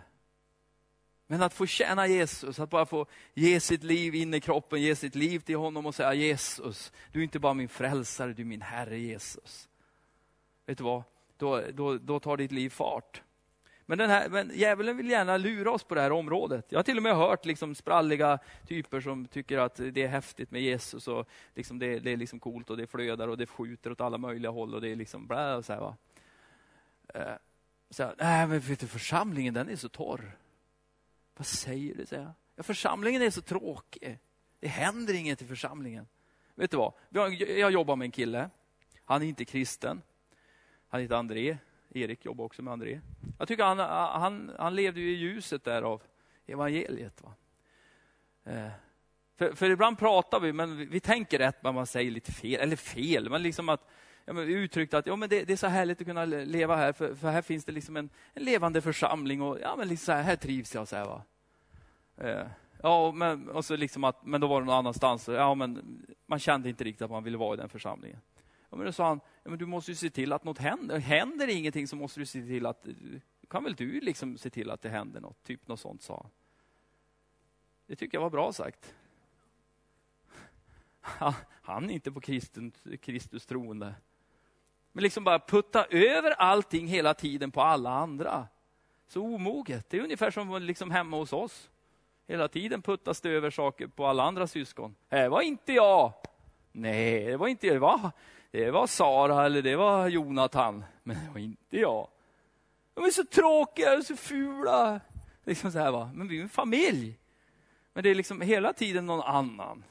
Men 1.27 1.41
att 1.41 1.53
få 1.53 1.65
tjäna 1.65 2.07
Jesus, 2.07 2.59
att 2.59 2.69
bara 2.69 2.85
få 2.85 3.05
ge 3.33 3.59
sitt 3.59 3.83
liv 3.83 4.15
in 4.15 4.33
i 4.33 4.41
kroppen, 4.41 4.81
ge 4.81 4.95
sitt 4.95 5.15
liv 5.15 5.39
till 5.39 5.55
honom 5.55 5.85
och 5.85 5.95
säga 5.95 6.13
Jesus, 6.13 6.91
du 7.11 7.19
är 7.19 7.23
inte 7.23 7.39
bara 7.39 7.53
min 7.53 7.69
frälsare, 7.69 8.33
du 8.33 8.41
är 8.41 8.45
min 8.45 8.61
Herre 8.61 8.99
Jesus. 8.99 9.69
Vet 10.65 10.77
du 10.77 10.83
vad? 10.83 11.03
Då, 11.37 11.61
då, 11.73 11.97
då 11.97 12.19
tar 12.19 12.37
ditt 12.37 12.51
liv 12.51 12.69
fart. 12.69 13.21
Men, 13.85 13.97
den 13.97 14.09
här, 14.09 14.29
men 14.29 14.51
djävulen 14.53 14.97
vill 14.97 15.09
gärna 15.09 15.37
lura 15.37 15.71
oss 15.71 15.83
på 15.83 15.95
det 15.95 16.01
här 16.01 16.11
området. 16.11 16.65
Jag 16.69 16.79
har 16.79 16.83
till 16.83 16.97
och 16.97 17.03
med 17.03 17.15
hört 17.15 17.45
liksom 17.45 17.75
spralliga 17.75 18.39
typer 18.67 19.01
som 19.01 19.27
tycker 19.27 19.57
att 19.57 19.75
det 19.75 20.03
är 20.03 20.07
häftigt 20.07 20.51
med 20.51 20.61
Jesus 20.61 21.07
och 21.07 21.27
liksom 21.53 21.79
det, 21.79 21.99
det 21.99 22.11
är 22.11 22.17
liksom 22.17 22.39
coolt 22.39 22.69
och 22.69 22.77
det 22.77 22.87
flödar 22.87 23.27
och 23.27 23.37
det 23.37 23.47
skjuter 23.47 23.91
åt 23.91 24.01
alla 24.01 24.17
möjliga 24.17 24.51
håll 24.51 24.73
och 24.73 24.81
det 24.81 24.89
är 24.89 24.95
liksom 24.95 25.27
blä 25.27 25.55
och 25.55 25.65
så 25.65 25.73
här, 25.73 25.79
va. 25.79 25.97
Eh, 27.13 27.35
så 27.89 28.03
här, 28.03 28.15
nej 28.17 28.47
men 28.47 28.59
vet 28.59 28.79
du, 28.79 28.87
församlingen 28.87 29.53
den 29.53 29.69
är 29.69 29.75
så 29.75 29.89
torr. 29.89 30.37
Vad 31.37 31.47
säger 31.47 31.95
du? 31.95 32.05
säger 32.05 32.23
jag. 32.23 32.31
Ja, 32.55 32.63
församlingen 32.63 33.21
är 33.21 33.29
så 33.29 33.41
tråkig. 33.41 34.19
Det 34.59 34.67
händer 34.67 35.13
inget 35.13 35.41
i 35.41 35.45
församlingen. 35.45 36.07
Vet 36.55 36.71
du 36.71 36.77
vad? 36.77 36.93
Jag 37.09 37.71
jobbar 37.71 37.95
med 37.95 38.05
en 38.05 38.11
kille. 38.11 38.49
Han 39.05 39.21
är 39.21 39.25
inte 39.25 39.45
kristen. 39.45 40.01
Han 40.89 41.01
heter 41.01 41.15
André. 41.15 41.57
Erik 41.95 42.25
jobbade 42.25 42.45
också 42.45 42.61
med 42.61 42.73
André. 42.73 43.01
Jag 43.39 43.47
tycker 43.47 43.63
han, 43.63 43.79
han, 44.21 44.51
han 44.59 44.75
levde 44.75 45.01
i 45.01 45.15
ljuset 45.15 45.63
där 45.63 45.81
av 45.81 46.01
evangeliet. 46.45 47.21
Va? 47.21 47.33
Eh, 48.43 48.69
för, 49.37 49.53
för, 49.53 49.69
ibland 49.69 49.99
pratar 49.99 50.39
vi, 50.39 50.53
men 50.53 50.77
vi, 50.77 50.85
vi 50.85 50.99
tänker 50.99 51.37
rätt, 51.37 51.63
men 51.63 51.75
man 51.75 51.87
säger 51.87 52.11
lite 52.11 52.31
fel. 52.31 52.61
Eller 52.61 52.75
fel, 52.75 53.29
men 53.29 53.43
liksom 53.43 53.69
att 53.69 53.87
ja, 54.25 54.33
men 54.33 54.43
uttryckt 54.43 54.93
att 54.93 55.07
ja, 55.07 55.15
men 55.15 55.29
det, 55.29 55.43
det, 55.43 55.53
är 55.53 55.57
så 55.57 55.67
härligt 55.67 56.01
att 56.01 56.07
kunna 56.07 56.25
leva 56.25 56.75
här, 56.75 56.93
för, 56.93 57.15
för 57.15 57.31
här 57.31 57.41
finns 57.41 57.65
det 57.65 57.71
liksom 57.71 57.97
en, 57.97 58.09
en, 58.33 58.43
levande 58.43 58.81
församling 58.81 59.41
och 59.41 59.59
ja, 59.61 59.75
men 59.75 59.87
liksom 59.87 60.05
så 60.05 60.11
här, 60.11 60.23
här 60.23 60.35
trivs 60.35 60.75
jag. 60.75 60.87
Så 60.87 60.95
här, 60.95 61.05
va? 61.05 61.21
Eh, 62.17 62.47
ja, 62.81 63.11
men, 63.11 63.49
och 63.49 63.65
så 63.65 63.75
liksom 63.75 64.03
att, 64.03 64.25
men 64.25 64.41
då 64.41 64.47
var 64.47 64.61
det 64.61 64.65
någon 64.65 64.75
annanstans. 64.75 65.27
Ja, 65.27 65.55
men 65.55 66.01
man 66.25 66.39
kände 66.39 66.69
inte 66.69 66.83
riktigt 66.83 67.01
att 67.01 67.11
man 67.11 67.23
ville 67.23 67.37
vara 67.37 67.53
i 67.53 67.57
den 67.57 67.69
församlingen. 67.69 68.19
Ja, 68.69 68.77
men 68.77 68.85
då 68.85 68.91
sa 68.91 69.07
han, 69.07 69.19
men 69.49 69.59
du 69.59 69.65
måste 69.65 69.91
ju 69.91 69.95
se 69.95 70.09
till 70.09 70.33
att 70.33 70.43
något 70.43 70.57
händer. 70.57 70.99
Händer 70.99 71.47
det 71.47 71.53
ingenting 71.53 71.87
så 71.87 71.95
måste 71.95 72.19
du 72.19 72.25
se 72.25 72.41
till 72.41 72.65
att, 72.65 72.87
kan 73.49 73.63
väl 73.63 73.75
du 73.75 73.99
liksom 73.99 74.37
se 74.37 74.49
till 74.49 74.71
att 74.71 74.81
det 74.81 74.89
händer 74.89 75.21
något? 75.21 75.43
Typ 75.43 75.67
något 75.67 75.79
sånt 75.79 76.01
sa 76.01 76.19
han. 76.23 76.31
Det 77.87 77.95
tycker 77.95 78.17
jag 78.17 78.21
var 78.21 78.29
bra 78.29 78.53
sagt. 78.53 78.95
Han 81.61 81.89
är 81.89 81.93
inte 81.93 82.11
på 82.11 82.21
Kristus, 82.21 82.73
Kristus 83.01 83.45
troende. 83.45 83.95
Men 84.91 85.03
liksom 85.03 85.23
bara 85.23 85.39
putta 85.39 85.85
över 85.85 86.31
allting 86.31 86.87
hela 86.87 87.13
tiden 87.13 87.51
på 87.51 87.61
alla 87.61 87.89
andra. 87.89 88.47
Så 89.07 89.21
omoget. 89.21 89.89
Det 89.89 89.97
är 89.97 90.01
ungefär 90.01 90.31
som 90.31 90.61
liksom 90.61 90.91
hemma 90.91 91.17
hos 91.17 91.33
oss. 91.33 91.69
Hela 92.27 92.47
tiden 92.47 92.81
puttas 92.81 93.21
det 93.21 93.29
över 93.29 93.49
saker 93.49 93.87
på 93.87 94.05
alla 94.05 94.23
andra 94.23 94.47
syskon. 94.47 94.95
Äh, 95.09 95.19
det 95.19 95.29
var 95.29 95.41
inte 95.41 95.73
jag. 95.73 96.13
Nej, 96.71 97.25
det 97.25 97.37
var 97.37 97.47
inte 97.47 97.67
jag. 97.67 97.75
Det 97.75 97.79
var, 97.79 98.11
det 98.55 98.71
var 98.71 98.87
Sara 98.87 99.45
eller 99.45 99.61
det 99.61 99.75
var 99.75 100.07
Jonathan. 100.07 100.85
Men 101.03 101.17
det 101.25 101.31
var 101.31 101.39
inte 101.39 101.77
jag. 101.77 102.07
De 102.93 103.03
är 103.03 103.09
så 103.09 103.25
tråkiga 103.25 103.97
och 103.97 104.05
så 104.05 104.15
fula. 104.15 105.01
Liksom 105.43 105.71
så 105.71 105.79
här, 105.79 105.91
va? 105.91 106.11
Men 106.13 106.27
vi 106.27 106.37
är 106.37 106.41
en 106.41 106.49
familj. 106.49 107.19
Men 107.93 108.03
det 108.03 108.09
är 108.09 108.15
liksom 108.15 108.41
hela 108.41 108.73
tiden 108.73 109.05
någon 109.05 109.21
annan. 109.21 109.83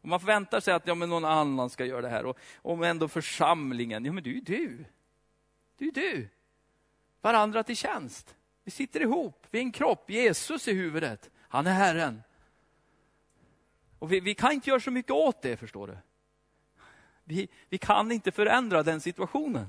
Och 0.00 0.08
man 0.08 0.20
förväntar 0.20 0.60
sig 0.60 0.74
att 0.74 0.86
ja, 0.86 0.94
men 0.94 1.08
någon 1.08 1.24
annan 1.24 1.70
ska 1.70 1.84
göra 1.84 2.00
det 2.00 2.08
här. 2.08 2.26
Och 2.26 2.38
om 2.62 2.82
ändå 2.82 3.08
församlingen, 3.08 4.04
ja 4.04 4.12
men 4.12 4.24
du 4.24 4.36
är 4.36 4.40
du. 4.40 4.84
Du 5.78 5.88
är 5.88 5.92
du. 5.92 6.28
Varandra 7.20 7.62
till 7.62 7.76
tjänst. 7.76 8.36
Vi 8.64 8.70
sitter 8.70 9.00
ihop, 9.00 9.46
vi 9.50 9.58
är 9.58 9.62
en 9.62 9.72
kropp, 9.72 10.10
Jesus 10.10 10.68
är 10.68 10.72
huvudet. 10.72 11.30
Han 11.48 11.66
är 11.66 11.72
Herren. 11.72 12.22
Och 13.98 14.12
vi, 14.12 14.20
vi 14.20 14.34
kan 14.34 14.52
inte 14.52 14.70
göra 14.70 14.80
så 14.80 14.90
mycket 14.90 15.12
åt 15.12 15.42
det, 15.42 15.56
förstår 15.56 15.86
du. 15.86 15.96
Vi, 17.30 17.48
vi 17.68 17.78
kan 17.78 18.12
inte 18.12 18.32
förändra 18.32 18.82
den 18.82 19.00
situationen. 19.00 19.66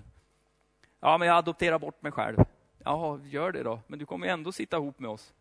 Ja, 1.00 1.18
men 1.18 1.28
jag 1.28 1.38
adopterar 1.38 1.80
bort 1.80 2.02
mig 2.02 2.12
själv. 2.12 2.38
Ja, 2.84 3.20
gör 3.24 3.52
det 3.52 3.64
då. 3.64 3.80
Men 3.88 4.00
du 4.00 4.06
kommer 4.06 4.28
ändå 4.28 4.52
sitta 4.52 4.78
ihop 4.78 5.00
med 5.00 5.10
oss. 5.10 5.34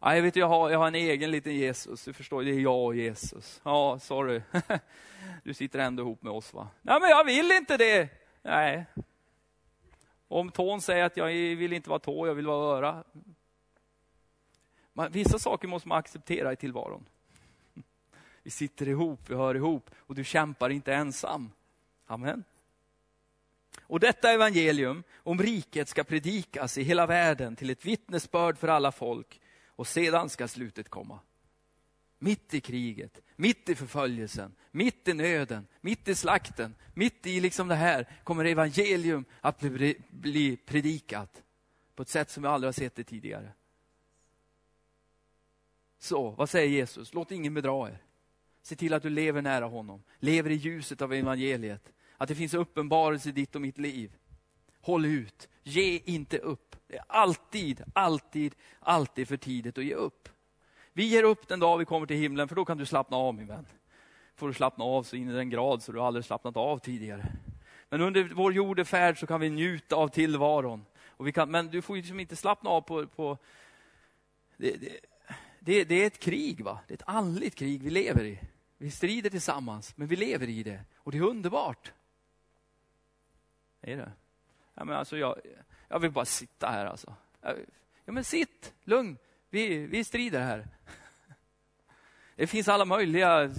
Ja, 0.00 0.14
jag, 0.14 0.22
vet, 0.22 0.36
jag, 0.36 0.48
har, 0.48 0.70
jag 0.70 0.78
har 0.78 0.86
en 0.86 0.94
egen 0.94 1.30
liten 1.30 1.54
Jesus. 1.54 2.04
Du 2.04 2.12
förstår, 2.12 2.42
det 2.42 2.50
är 2.50 2.60
jag 2.60 2.84
och 2.84 2.96
Jesus. 2.96 3.60
Ja, 3.64 3.98
sorry. 3.98 4.42
Du 5.44 5.54
sitter 5.54 5.78
ändå 5.78 6.02
ihop 6.02 6.22
med 6.22 6.32
oss 6.32 6.54
va? 6.54 6.68
Nej, 6.82 7.00
men 7.00 7.10
jag 7.10 7.24
vill 7.24 7.52
inte 7.52 7.76
det. 7.76 8.08
Nej. 8.42 8.86
Om 10.28 10.50
tån 10.50 10.80
säger 10.80 11.04
att 11.04 11.16
jag 11.16 11.26
vill 11.56 11.72
inte 11.72 11.90
vara 11.90 11.98
tå, 11.98 12.26
jag 12.26 12.34
vill 12.34 12.46
vara 12.46 12.76
öra. 12.76 13.04
Vissa 15.10 15.38
saker 15.38 15.68
måste 15.68 15.88
man 15.88 15.98
acceptera 15.98 16.52
i 16.52 16.56
tillvaron. 16.56 17.06
Vi 18.42 18.50
sitter 18.50 18.88
ihop, 18.88 19.20
vi 19.30 19.34
hör 19.34 19.54
ihop 19.54 19.90
och 19.96 20.14
du 20.14 20.24
kämpar 20.24 20.70
inte 20.70 20.94
ensam. 20.94 21.50
Amen. 22.06 22.44
Och 23.80 24.00
detta 24.00 24.32
evangelium 24.32 25.02
om 25.14 25.42
riket 25.42 25.88
ska 25.88 26.04
predikas 26.04 26.78
i 26.78 26.82
hela 26.82 27.06
världen 27.06 27.56
till 27.56 27.70
ett 27.70 27.84
vittnesbörd 27.84 28.58
för 28.58 28.68
alla 28.68 28.92
folk 28.92 29.40
och 29.66 29.86
sedan 29.86 30.28
ska 30.28 30.48
slutet 30.48 30.88
komma. 30.88 31.18
Mitt 32.18 32.54
i 32.54 32.60
kriget, 32.60 33.20
mitt 33.36 33.68
i 33.68 33.74
förföljelsen, 33.74 34.54
mitt 34.70 35.08
i 35.08 35.14
nöden, 35.14 35.66
mitt 35.80 36.08
i 36.08 36.14
slakten, 36.14 36.74
mitt 36.94 37.26
i 37.26 37.40
liksom 37.40 37.68
det 37.68 37.74
här 37.74 38.08
kommer 38.24 38.44
evangelium 38.44 39.24
att 39.40 39.60
bli, 39.60 40.02
bli 40.10 40.56
predikat 40.56 41.42
på 41.94 42.02
ett 42.02 42.08
sätt 42.08 42.30
som 42.30 42.42
vi 42.42 42.48
aldrig 42.48 42.68
har 42.68 42.72
sett 42.72 42.94
det 42.94 43.04
tidigare. 43.04 43.52
Så, 45.98 46.30
vad 46.30 46.50
säger 46.50 46.68
Jesus? 46.68 47.14
Låt 47.14 47.30
ingen 47.30 47.54
bedra 47.54 47.88
er. 47.88 48.02
Se 48.62 48.76
till 48.76 48.94
att 48.94 49.02
du 49.02 49.10
lever 49.10 49.42
nära 49.42 49.64
honom, 49.64 50.02
lever 50.18 50.50
i 50.50 50.54
ljuset 50.54 51.02
av 51.02 51.12
evangeliet. 51.12 51.92
Att 52.16 52.28
det 52.28 52.34
finns 52.34 52.54
uppenbarelse 52.54 53.28
i 53.28 53.32
ditt 53.32 53.54
och 53.54 53.60
mitt 53.60 53.78
liv. 53.78 54.12
Håll 54.80 55.04
ut, 55.04 55.48
ge 55.62 56.00
inte 56.04 56.38
upp. 56.38 56.76
Det 56.86 56.96
är 56.96 57.04
alltid, 57.06 57.82
alltid, 57.94 58.54
alltid 58.80 59.28
för 59.28 59.36
tidigt 59.36 59.78
att 59.78 59.84
ge 59.84 59.94
upp. 59.94 60.28
Vi 60.92 61.04
ger 61.04 61.22
upp 61.22 61.48
den 61.48 61.60
dag 61.60 61.78
vi 61.78 61.84
kommer 61.84 62.06
till 62.06 62.16
himlen, 62.16 62.48
för 62.48 62.56
då 62.56 62.64
kan 62.64 62.78
du 62.78 62.86
slappna 62.86 63.16
av 63.16 63.34
min 63.34 63.46
vän. 63.46 63.66
Får 64.36 64.48
du 64.48 64.54
slappna 64.54 64.84
av 64.84 65.02
så 65.02 65.16
in 65.16 65.30
i 65.30 65.32
den 65.32 65.50
grad 65.50 65.82
så 65.82 65.92
du 65.92 66.00
aldrig 66.00 66.24
slappnat 66.24 66.56
av 66.56 66.78
tidigare. 66.78 67.32
Men 67.88 68.00
under 68.00 68.24
vår 68.34 68.52
jordefärd 68.52 69.18
så 69.18 69.26
kan 69.26 69.40
vi 69.40 69.50
njuta 69.50 69.96
av 69.96 70.08
tillvaron. 70.08 70.84
Och 71.06 71.26
vi 71.26 71.32
kan, 71.32 71.50
men 71.50 71.66
du 71.66 71.82
får 71.82 71.96
ju 71.96 72.02
liksom 72.02 72.20
inte 72.20 72.36
slappna 72.36 72.70
av 72.70 72.80
på... 72.80 73.06
på 73.06 73.38
det, 74.56 74.76
det, 74.76 74.98
det, 75.60 75.84
det, 75.84 76.02
är 76.02 76.06
ett 76.06 76.18
krig, 76.18 76.64
va? 76.64 76.78
det 76.86 76.92
är 76.92 76.96
ett 76.96 77.02
andligt 77.06 77.54
krig 77.54 77.82
vi 77.82 77.90
lever 77.90 78.24
i. 78.24 78.38
Vi 78.82 78.90
strider 78.90 79.30
tillsammans, 79.30 79.96
men 79.96 80.08
vi 80.08 80.16
lever 80.16 80.48
i 80.48 80.62
det. 80.62 80.80
Och 80.96 81.12
det 81.12 81.18
är 81.18 81.22
underbart. 81.22 81.92
Är 83.80 83.96
det? 83.96 84.12
Ja, 84.74 84.84
men 84.84 84.96
alltså 84.96 85.16
jag, 85.16 85.40
jag 85.88 85.98
vill 85.98 86.10
bara 86.10 86.24
sitta 86.24 86.70
här 86.70 86.86
alltså. 86.86 87.14
Ja 88.04 88.12
men 88.12 88.24
sitt, 88.24 88.74
lugn. 88.84 89.18
Vi, 89.50 89.86
vi 89.86 90.04
strider 90.04 90.40
här. 90.40 90.68
Det 92.36 92.46
finns 92.46 92.68
alla 92.68 92.84
möjliga 92.84 93.54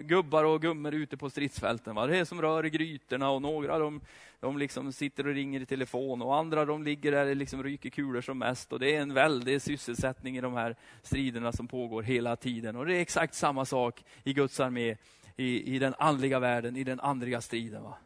gubbar 0.00 0.44
och 0.44 0.62
gummor 0.62 0.94
ute 0.94 1.16
på 1.16 1.30
stridsfälten. 1.30 1.94
Va? 1.94 2.06
Det 2.06 2.18
är 2.18 2.24
som 2.24 2.42
rör 2.42 2.66
i 2.66 2.70
grytorna 2.70 3.30
och 3.30 3.42
några 3.42 3.78
de, 3.78 4.00
de 4.40 4.58
liksom 4.58 4.92
sitter 4.92 5.26
och 5.26 5.34
ringer 5.34 5.60
i 5.60 5.66
telefon 5.66 6.22
och 6.22 6.36
andra 6.36 6.64
de 6.64 6.82
ligger 6.82 7.12
där 7.12 7.26
och 7.26 7.36
liksom 7.36 7.62
ryker 7.62 7.90
kulor 7.90 8.20
som 8.20 8.38
mest. 8.38 8.72
Och 8.72 8.78
Det 8.78 8.96
är 8.96 9.00
en 9.00 9.14
väldig 9.14 9.62
sysselsättning 9.62 10.36
i 10.36 10.40
de 10.40 10.54
här 10.54 10.76
striderna 11.02 11.52
som 11.52 11.68
pågår 11.68 12.02
hela 12.02 12.36
tiden. 12.36 12.76
Och 12.76 12.86
Det 12.86 12.96
är 12.96 13.00
exakt 13.00 13.34
samma 13.34 13.64
sak 13.64 14.04
i 14.24 14.32
Guds 14.32 14.60
armé, 14.60 14.96
i, 15.36 15.74
i 15.74 15.78
den 15.78 15.94
andliga 15.98 16.38
världen, 16.38 16.76
i 16.76 16.84
den 16.84 17.00
andliga 17.00 17.40
striden. 17.40 17.82
Va? 17.82 17.98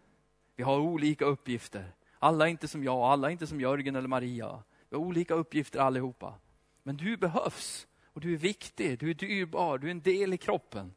Vi 0.56 0.62
har 0.62 0.78
olika 0.78 1.24
uppgifter. 1.24 1.92
Alla 2.18 2.46
är 2.46 2.50
inte 2.50 2.68
som 2.68 2.84
jag, 2.84 2.98
alla 2.98 3.28
är 3.28 3.32
inte 3.32 3.46
som 3.46 3.60
Jörgen 3.60 3.96
eller 3.96 4.08
Maria. 4.08 4.62
Vi 4.90 4.96
har 4.96 5.04
olika 5.04 5.34
uppgifter 5.34 5.80
allihopa. 5.80 6.34
Men 6.82 6.96
du 6.96 7.16
behövs 7.16 7.86
och 8.12 8.20
du 8.20 8.34
är 8.34 8.38
viktig, 8.38 8.98
du 8.98 9.10
är 9.10 9.14
dyrbar, 9.14 9.78
du 9.78 9.86
är 9.86 9.90
en 9.90 10.00
del 10.00 10.34
i 10.34 10.36
kroppen. 10.36 10.94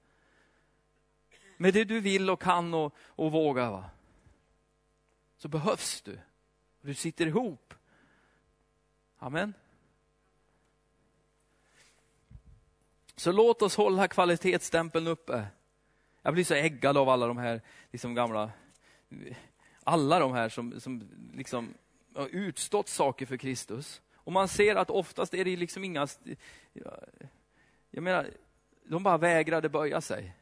Med 1.61 1.73
det 1.73 1.83
du 1.83 1.99
vill 1.99 2.29
och 2.29 2.41
kan 2.41 2.73
och, 2.73 2.95
och 3.05 3.31
vågar. 3.31 3.71
Va? 3.71 3.89
Så 5.37 5.47
behövs 5.47 6.01
du. 6.01 6.19
Du 6.81 6.93
sitter 6.93 7.27
ihop. 7.27 7.73
Amen. 9.17 9.53
Så 13.15 13.31
låt 13.31 13.61
oss 13.61 13.75
hålla 13.75 14.07
kvalitetsstämpeln 14.07 15.07
uppe. 15.07 15.45
Jag 16.21 16.33
blir 16.33 16.43
så 16.43 16.53
äggad 16.53 16.97
av 16.97 17.09
alla 17.09 17.27
de 17.27 17.37
här 17.37 17.61
liksom 17.91 18.15
gamla 18.15 18.51
alla 19.83 20.19
de 20.19 20.33
här 20.33 20.49
som, 20.49 20.79
som 20.79 21.09
liksom 21.33 21.73
har 22.15 22.27
utstått 22.27 22.87
saker 22.87 23.25
för 23.25 23.37
Kristus. 23.37 24.01
Och 24.15 24.31
man 24.31 24.47
ser 24.47 24.75
att 24.75 24.89
oftast 24.89 25.33
är 25.33 25.45
det 25.45 25.55
liksom 25.55 25.83
inga... 25.83 26.07
Jag 27.91 28.03
menar, 28.03 28.29
de 28.83 29.03
bara 29.03 29.17
vägrade 29.17 29.69
böja 29.69 30.01
sig. 30.01 30.35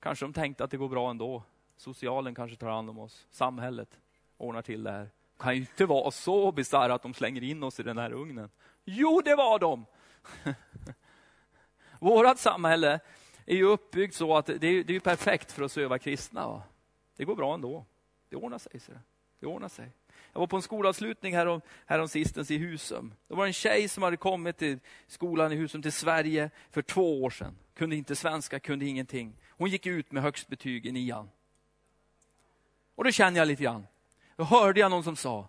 Kanske 0.00 0.24
de 0.24 0.32
tänkte 0.32 0.64
att 0.64 0.70
det 0.70 0.76
går 0.76 0.88
bra 0.88 1.10
ändå. 1.10 1.42
Socialen 1.76 2.34
kanske 2.34 2.56
tar 2.56 2.68
hand 2.68 2.90
om 2.90 2.98
oss. 2.98 3.26
Samhället 3.30 4.00
ordnar 4.36 4.62
till 4.62 4.82
det 4.82 4.90
här. 4.90 5.02
Det 5.02 5.42
kan 5.42 5.54
ju 5.54 5.60
inte 5.60 5.86
vara 5.86 6.10
så 6.10 6.52
bisarrt 6.52 6.90
att 6.90 7.02
de 7.02 7.14
slänger 7.14 7.42
in 7.42 7.62
oss 7.62 7.80
i 7.80 7.82
den 7.82 7.98
här 7.98 8.12
ugnen. 8.12 8.50
Jo, 8.84 9.20
det 9.24 9.34
var 9.34 9.58
de! 9.58 9.86
Vårat 12.00 12.38
samhälle 12.38 13.00
är 13.46 13.56
ju 13.56 13.64
uppbyggt 13.64 14.14
så 14.14 14.36
att 14.36 14.46
det 14.46 14.66
är, 14.66 14.84
det 14.84 14.96
är 14.96 15.00
perfekt 15.00 15.52
för 15.52 15.62
att 15.62 15.72
söva 15.72 15.98
kristna. 15.98 16.48
Va? 16.48 16.62
Det 17.16 17.24
går 17.24 17.34
bra 17.34 17.54
ändå. 17.54 17.84
Det 18.28 18.36
ordnar 18.36 18.58
sig. 18.58 18.80
Så 18.80 18.92
det 19.40 19.46
ordnar 19.46 19.68
sig. 19.68 19.92
Jag 20.36 20.40
var 20.40 20.46
på 20.46 20.56
en 20.56 20.62
skolavslutning 20.62 21.34
härom, 21.34 21.60
härom 21.86 22.08
sistens 22.08 22.50
i 22.50 22.58
Husum. 22.58 23.14
Det 23.28 23.34
var 23.34 23.46
en 23.46 23.52
tjej 23.52 23.88
som 23.88 24.02
hade 24.02 24.16
kommit 24.16 24.58
till 24.58 24.78
skolan 25.06 25.52
i 25.52 25.56
Husum 25.56 25.82
till 25.82 25.92
Sverige 25.92 26.50
för 26.70 26.82
två 26.82 27.22
år 27.22 27.30
sedan. 27.30 27.56
Kunde 27.74 27.96
inte 27.96 28.16
svenska, 28.16 28.60
kunde 28.60 28.86
ingenting. 28.86 29.36
Hon 29.50 29.70
gick 29.70 29.86
ut 29.86 30.12
med 30.12 30.22
högst 30.22 30.48
betyg 30.48 30.86
i 30.86 30.92
nian. 30.92 31.30
Och 32.94 33.04
då 33.04 33.10
kände 33.10 33.38
jag 33.38 33.48
lite 33.48 33.62
grann. 33.62 33.86
Då 34.36 34.44
hörde 34.44 34.80
jag 34.80 34.90
någon 34.90 35.04
som 35.04 35.16
sa 35.16 35.48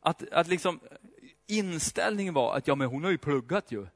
att, 0.00 0.28
att 0.32 0.48
liksom 0.48 0.80
inställningen 1.46 2.34
var 2.34 2.56
att 2.56 2.66
ja, 2.66 2.74
men 2.74 2.88
hon 2.88 3.04
har 3.04 3.10
ju 3.10 3.18
pluggat 3.18 3.72
ju. 3.72 3.86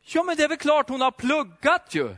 Ja, 0.00 0.22
men 0.22 0.36
det 0.36 0.44
är 0.44 0.48
väl 0.48 0.58
klart 0.58 0.88
hon 0.88 1.00
har 1.00 1.10
pluggat 1.10 1.94
ju. 1.94 2.16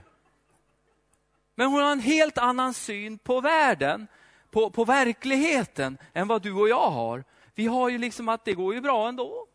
Men 1.60 1.68
hon 1.68 1.82
har 1.82 1.92
en 1.92 2.00
helt 2.00 2.38
annan 2.38 2.74
syn 2.74 3.18
på 3.18 3.40
världen, 3.40 4.06
på, 4.50 4.70
på 4.70 4.84
verkligheten, 4.84 5.98
än 6.12 6.28
vad 6.28 6.42
du 6.42 6.52
och 6.52 6.68
jag 6.68 6.90
har. 6.90 7.24
Vi 7.54 7.66
har 7.66 7.88
ju 7.88 7.98
liksom 7.98 8.28
att 8.28 8.44
det 8.44 8.54
går 8.54 8.74
ju 8.74 8.80
bra 8.80 9.08
ändå. 9.08 9.46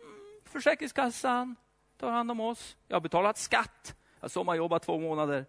Mm, 0.00 0.40
försäkringskassan 0.44 1.56
tar 2.00 2.10
hand 2.10 2.30
om 2.30 2.40
oss. 2.40 2.76
Jag 2.88 2.96
har 2.96 3.00
betalat 3.00 3.38
skatt. 3.38 3.94
Jag 4.14 4.24
har 4.24 4.28
sommarjobbat 4.28 4.82
två 4.82 4.98
månader. 4.98 5.46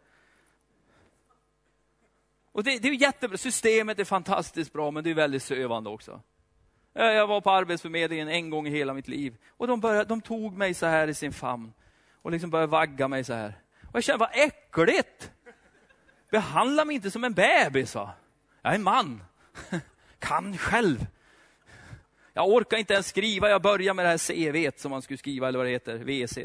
Och 2.51 2.63
det, 2.63 2.79
det 2.79 2.87
är 2.87 2.93
jättebra. 2.93 3.37
Systemet 3.37 3.99
är 3.99 4.05
fantastiskt 4.05 4.73
bra, 4.73 4.91
men 4.91 5.03
det 5.03 5.09
är 5.09 5.15
väldigt 5.15 5.43
sövande 5.43 5.89
också. 5.89 6.21
Jag 6.93 7.27
var 7.27 7.41
på 7.41 7.51
Arbetsförmedlingen 7.51 8.27
en 8.27 8.49
gång 8.49 8.67
i 8.67 8.69
hela 8.69 8.93
mitt 8.93 9.07
liv. 9.07 9.37
Och 9.49 9.67
de, 9.67 9.79
började, 9.79 10.05
de 10.05 10.21
tog 10.21 10.57
mig 10.57 10.73
så 10.73 10.85
här 10.85 11.07
i 11.07 11.13
sin 11.13 11.33
famn 11.33 11.73
och 12.21 12.31
liksom 12.31 12.49
började 12.49 12.71
vagga 12.71 13.07
mig 13.07 13.23
så 13.23 13.33
här. 13.33 13.59
Och 13.83 13.95
jag 13.95 14.03
kände, 14.03 14.19
vad 14.19 14.29
äckligt! 14.33 15.31
Behandla 16.29 16.85
mig 16.85 16.95
inte 16.95 17.11
som 17.11 17.23
en 17.23 17.33
bebis. 17.33 17.95
Va? 17.95 18.11
Jag 18.61 18.71
är 18.71 18.75
en 18.75 18.83
man. 18.83 19.23
Kan 20.19 20.57
själv. 20.57 21.05
Jag 22.33 22.49
orkar 22.49 22.77
inte 22.77 22.93
ens 22.93 23.07
skriva, 23.07 23.49
jag 23.49 23.61
börjar 23.61 23.93
med 23.93 24.05
det 24.05 24.09
här 24.09 24.17
CV 24.17 24.77
som 24.77 24.91
man 24.91 25.01
skulle 25.01 25.17
skriva, 25.17 25.47
eller 25.47 25.57
vad 25.57 25.67
det 25.67 25.71
heter, 25.71 25.97
VC. 25.97 26.37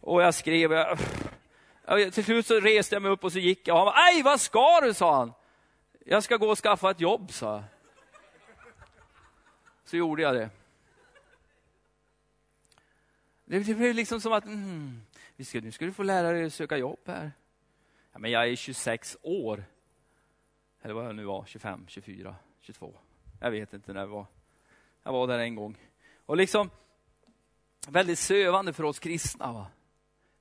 Och 0.00 0.22
jag 0.22 0.34
skrev, 0.34 0.72
jag, 0.72 0.98
till 2.12 2.24
slut 2.24 2.46
så 2.46 2.60
reste 2.60 2.94
jag 2.94 3.02
mig 3.02 3.10
upp 3.10 3.24
och 3.24 3.32
så 3.32 3.38
gick 3.38 3.68
jag. 3.68 3.76
Han 3.76 3.84
bara, 3.84 3.96
Aj, 3.96 4.22
vad 4.22 4.40
ska 4.40 4.80
du? 4.80 4.94
sa 4.94 5.18
han. 5.18 5.32
Jag 6.04 6.22
ska 6.22 6.36
gå 6.36 6.50
och 6.50 6.58
skaffa 6.58 6.90
ett 6.90 7.00
jobb, 7.00 7.32
sa 7.32 7.54
jag. 7.54 7.64
Så 9.84 9.96
gjorde 9.96 10.22
jag 10.22 10.34
det. 10.34 10.50
Det 13.44 13.60
blev 13.60 13.94
liksom 13.94 14.20
som 14.20 14.32
att, 14.32 14.44
mm, 14.44 15.02
nu 15.36 15.72
ska 15.72 15.84
du 15.84 15.92
få 15.92 16.02
lära 16.02 16.32
dig 16.32 16.44
att 16.44 16.54
söka 16.54 16.76
jobb 16.76 17.00
här. 17.06 17.32
Ja, 18.16 18.20
men 18.20 18.30
jag 18.30 18.48
är 18.48 18.56
26 18.56 19.16
år. 19.22 19.64
Eller 20.82 20.94
vad 20.94 21.04
jag 21.04 21.14
nu 21.14 21.24
var, 21.24 21.44
25, 21.46 21.84
24, 21.88 22.36
22. 22.60 22.94
Jag 23.40 23.50
vet 23.50 23.72
inte 23.72 23.92
när 23.92 24.00
jag 24.00 24.06
var. 24.06 24.26
Jag 25.02 25.12
var 25.12 25.26
där 25.26 25.38
en 25.38 25.54
gång. 25.54 25.76
Och 26.26 26.36
liksom, 26.36 26.70
väldigt 27.88 28.18
sövande 28.18 28.72
för 28.72 28.84
oss 28.84 28.98
kristna. 28.98 29.52
Va? 29.52 29.66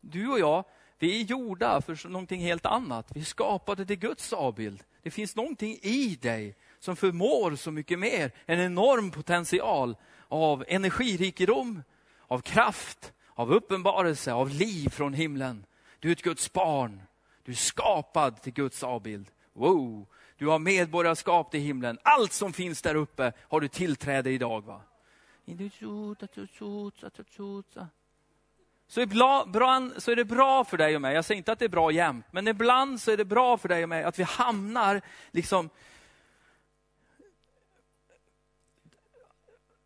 Du 0.02 0.28
och 0.28 0.40
jag, 0.40 0.64
vi 1.00 1.22
är 1.22 1.24
gjorda 1.24 1.82
för 1.82 2.10
någonting 2.10 2.42
helt 2.42 2.66
annat. 2.66 3.12
Vi 3.16 3.20
är 3.20 3.26
skapade 3.26 3.86
till 3.86 4.00
Guds 4.00 4.34
avbild. 4.34 4.84
Det 5.02 5.12
finns 5.12 5.36
någonting 5.36 5.80
i 5.82 6.18
dig 6.22 6.56
som 6.80 6.96
förmår 6.96 7.56
så 7.56 7.72
mycket 7.72 8.00
mer. 8.00 8.32
En 8.46 8.60
enorm 8.60 9.12
potential 9.12 9.96
av 10.28 10.66
energirikedom, 10.68 11.84
av 12.28 12.40
kraft, 12.40 13.14
av 13.30 13.54
uppenbarelse, 13.54 14.34
av 14.34 14.50
liv 14.50 14.90
från 14.90 15.14
himlen. 15.14 15.66
Du 16.00 16.08
är 16.08 16.12
ett 16.12 16.22
Guds 16.22 16.54
barn. 16.54 17.02
Du 17.46 17.52
är 17.52 17.56
skapad 17.56 18.42
till 18.42 18.54
Guds 18.54 18.84
avbild. 18.84 19.32
Wow! 19.54 20.08
Du 20.38 20.48
har 20.48 20.60
medborgarskap 20.60 21.52
till 21.52 21.60
himlen. 21.60 22.00
Allt 22.04 22.34
som 22.34 22.54
finns 22.54 22.82
där 22.82 22.96
uppe 22.96 23.34
har 23.42 23.62
du 23.62 23.68
tillträde 23.68 24.32
idag. 24.32 24.66
va? 24.66 24.82
Så 28.88 29.02
ibland 29.02 30.04
så 30.04 30.12
är 30.12 30.16
det 30.16 30.26
bra 30.26 30.64
för 30.64 30.78
dig 30.78 30.96
och 30.96 31.02
mig, 31.02 31.16
jag 31.16 31.26
säger 31.26 31.38
inte 31.38 31.52
att 31.52 31.60
det 31.60 31.66
är 31.66 31.70
bra 31.70 31.92
jämt, 31.92 32.26
men 32.32 32.48
ibland 32.48 33.02
så 33.02 33.12
är 33.12 33.18
det 33.18 33.26
bra 33.26 33.58
för 33.58 33.70
dig 33.70 33.84
och 33.84 33.90
mig 33.90 34.04
att 34.04 34.20
vi 34.20 34.24
hamnar 34.24 35.02
liksom 35.32 35.70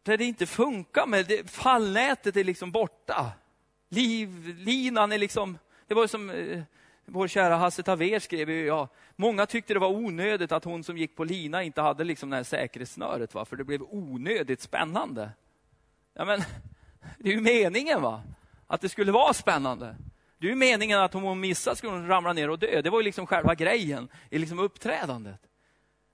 där 0.03 0.17
det 0.17 0.25
inte 0.25 0.45
funkar 0.45 1.07
med 1.07 1.25
det, 1.25 1.51
fallnätet 1.51 2.37
är 2.37 2.43
liksom 2.43 2.71
borta. 2.71 3.31
Livlinan 3.89 5.11
är 5.11 5.17
liksom, 5.17 5.57
det 5.87 5.93
var 5.93 6.07
som 6.07 6.29
eh, 6.29 6.63
vår 7.11 7.27
kära 7.27 7.55
Hasse 7.55 7.83
Taver 7.83 8.19
skrev 8.19 8.49
ju, 8.49 8.65
ja, 8.65 8.87
många 9.15 9.45
tyckte 9.45 9.73
det 9.73 9.79
var 9.79 9.89
onödigt 9.89 10.51
att 10.51 10.63
hon 10.63 10.83
som 10.83 10.97
gick 10.97 11.15
på 11.15 11.23
lina 11.23 11.63
inte 11.63 11.81
hade 11.81 12.03
liksom 12.03 12.29
det 12.29 12.35
här 12.35 12.43
säkerhetssnöret, 12.43 13.33
va? 13.33 13.45
för 13.45 13.55
det 13.55 13.63
blev 13.63 13.81
onödigt 13.81 14.61
spännande. 14.61 15.31
Ja, 16.13 16.25
men, 16.25 16.41
det 17.17 17.29
är 17.29 17.33
ju 17.33 17.41
meningen 17.41 18.01
va, 18.01 18.23
att 18.67 18.81
det 18.81 18.89
skulle 18.89 19.11
vara 19.11 19.33
spännande. 19.33 19.95
Det 20.37 20.47
är 20.47 20.49
ju 20.49 20.55
meningen 20.55 20.99
att 20.99 21.15
om 21.15 21.23
hon 21.23 21.39
missar 21.39 21.75
skulle 21.75 21.93
hon 21.93 22.07
ramla 22.07 22.33
ner 22.33 22.49
och 22.49 22.59
dö. 22.59 22.81
Det 22.81 22.89
var 22.89 22.99
ju 22.99 23.03
liksom 23.03 23.27
själva 23.27 23.55
grejen 23.55 24.09
i 24.29 24.37
liksom 24.37 24.59
uppträdandet. 24.59 25.39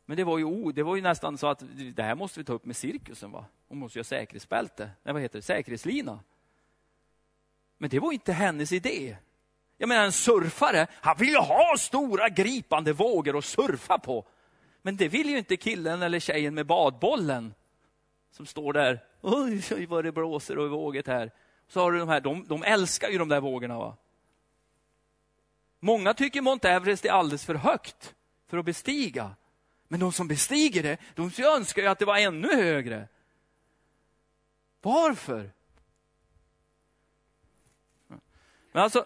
Men 0.05 0.17
det 0.17 0.23
var, 0.23 0.37
ju, 0.37 0.71
det 0.71 0.83
var 0.83 0.95
ju 0.95 1.01
nästan 1.01 1.37
så 1.37 1.47
att 1.47 1.63
det 1.95 2.03
här 2.03 2.15
måste 2.15 2.39
vi 2.39 2.43
ta 2.43 2.53
upp 2.53 2.65
med 2.65 2.75
cirkusen. 2.75 3.31
va? 3.31 3.45
Hon 3.67 3.77
måste 3.77 3.99
ha 3.99 4.03
säkerhetsbälte. 4.03 4.89
Nej, 5.03 5.13
vad 5.13 5.21
heter 5.21 5.39
det? 5.39 5.43
Säkerhetslina. 5.43 6.19
Men 7.77 7.89
det 7.89 7.99
var 7.99 8.11
inte 8.11 8.33
hennes 8.33 8.71
idé. 8.71 9.17
Jag 9.77 9.89
menar 9.89 10.05
en 10.05 10.11
surfare, 10.11 10.87
han 11.01 11.17
vill 11.17 11.29
ju 11.29 11.37
ha 11.37 11.77
stora 11.77 12.29
gripande 12.29 12.93
vågor 12.93 13.37
att 13.37 13.45
surfa 13.45 13.97
på. 13.97 14.25
Men 14.81 14.97
det 14.97 15.07
vill 15.07 15.29
ju 15.29 15.37
inte 15.37 15.57
killen 15.57 16.01
eller 16.01 16.19
tjejen 16.19 16.55
med 16.55 16.65
badbollen. 16.65 17.53
Som 18.31 18.45
står 18.45 18.73
där, 18.73 19.03
oj, 19.21 19.63
oj 19.71 19.85
vad 19.85 20.03
det 20.03 20.11
blåser 20.11 20.57
och 20.57 20.69
våget 20.69 21.07
här. 21.07 21.31
Så 21.67 21.79
har 21.79 21.91
du 21.91 21.99
de 21.99 22.09
här, 22.09 22.21
de, 22.21 22.45
de 22.47 22.63
älskar 22.63 23.09
ju 23.09 23.17
de 23.17 23.29
där 23.29 23.41
vågorna. 23.41 23.77
va. 23.77 23.97
Många 25.79 26.13
tycker 26.13 26.41
Mount 26.41 26.69
Everest 26.69 27.05
är 27.05 27.11
alldeles 27.11 27.45
för 27.45 27.55
högt 27.55 28.15
för 28.47 28.57
att 28.57 28.65
bestiga. 28.65 29.35
Men 29.87 29.99
de 29.99 30.11
som 30.11 30.27
bestiger 30.27 30.83
det, 30.83 30.97
de 31.15 31.31
önskar 31.43 31.81
ju 31.81 31.87
att 31.87 31.99
det 31.99 32.05
var 32.05 32.17
ännu 32.17 32.55
högre. 32.55 33.07
Varför? 34.81 35.51
Men 38.71 38.83
alltså, 38.83 39.05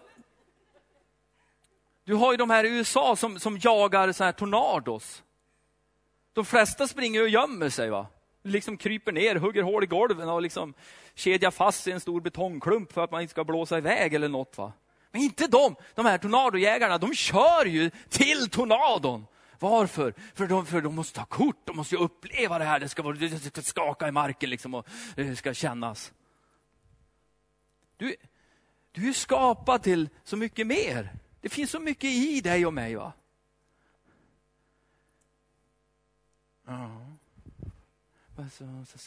du 2.10 2.16
har 2.16 2.32
ju 2.32 2.36
de 2.36 2.50
här 2.50 2.64
i 2.64 2.68
USA 2.68 3.16
som, 3.16 3.38
som 3.38 3.58
jagar 3.62 4.12
så 4.12 4.24
här 4.24 4.32
tornados. 4.32 5.22
De 6.32 6.44
flesta 6.44 6.88
springer 6.88 7.22
och 7.22 7.28
gömmer 7.28 7.68
sig. 7.68 7.90
va? 7.90 8.06
Liksom 8.42 8.76
kryper 8.76 9.12
ner, 9.12 9.36
hugger 9.36 9.62
hål 9.62 9.84
i 9.84 9.86
golven 9.86 10.28
och 10.28 10.42
liksom 10.42 10.74
kedjar 11.14 11.50
fast 11.50 11.82
sig 11.82 11.90
i 11.90 11.94
en 11.94 12.00
stor 12.00 12.20
betongklump 12.20 12.92
för 12.92 13.04
att 13.04 13.10
man 13.10 13.22
inte 13.22 13.30
ska 13.30 13.44
blåsa 13.44 13.78
iväg 13.78 14.14
eller 14.14 14.28
något. 14.28 14.58
Va? 14.58 14.72
Men 15.10 15.22
inte 15.22 15.46
de, 15.46 15.76
de 15.94 16.06
här 16.06 16.18
tornadojägarna, 16.18 16.98
de 16.98 17.14
kör 17.14 17.66
ju 17.66 17.90
till 18.08 18.50
tornadon. 18.50 19.26
Varför? 19.58 20.14
För 20.34 20.46
de, 20.46 20.66
för 20.66 20.80
de 20.80 20.94
måste 20.94 21.18
ta 21.18 21.24
kort, 21.24 21.66
de 21.66 21.76
måste 21.76 21.96
uppleva 21.96 22.58
det 22.58 22.64
här, 22.64 22.80
det 22.80 22.88
ska, 22.88 23.02
det 23.02 23.38
ska 23.38 23.62
skaka 23.62 24.08
i 24.08 24.12
marken 24.12 24.50
liksom 24.50 24.74
och 24.74 24.88
det 25.14 25.36
ska 25.36 25.54
kännas. 25.54 26.12
Du, 27.96 28.16
du 28.92 29.08
är 29.08 29.12
skapad 29.12 29.82
till 29.82 30.08
så 30.24 30.36
mycket 30.36 30.66
mer. 30.66 31.12
Det 31.40 31.48
finns 31.48 31.70
så 31.70 31.80
mycket 31.80 32.10
i 32.10 32.40
dig 32.40 32.66
och 32.66 32.74
mig. 32.74 32.96
va? 32.96 33.12
Ja. 36.66 37.06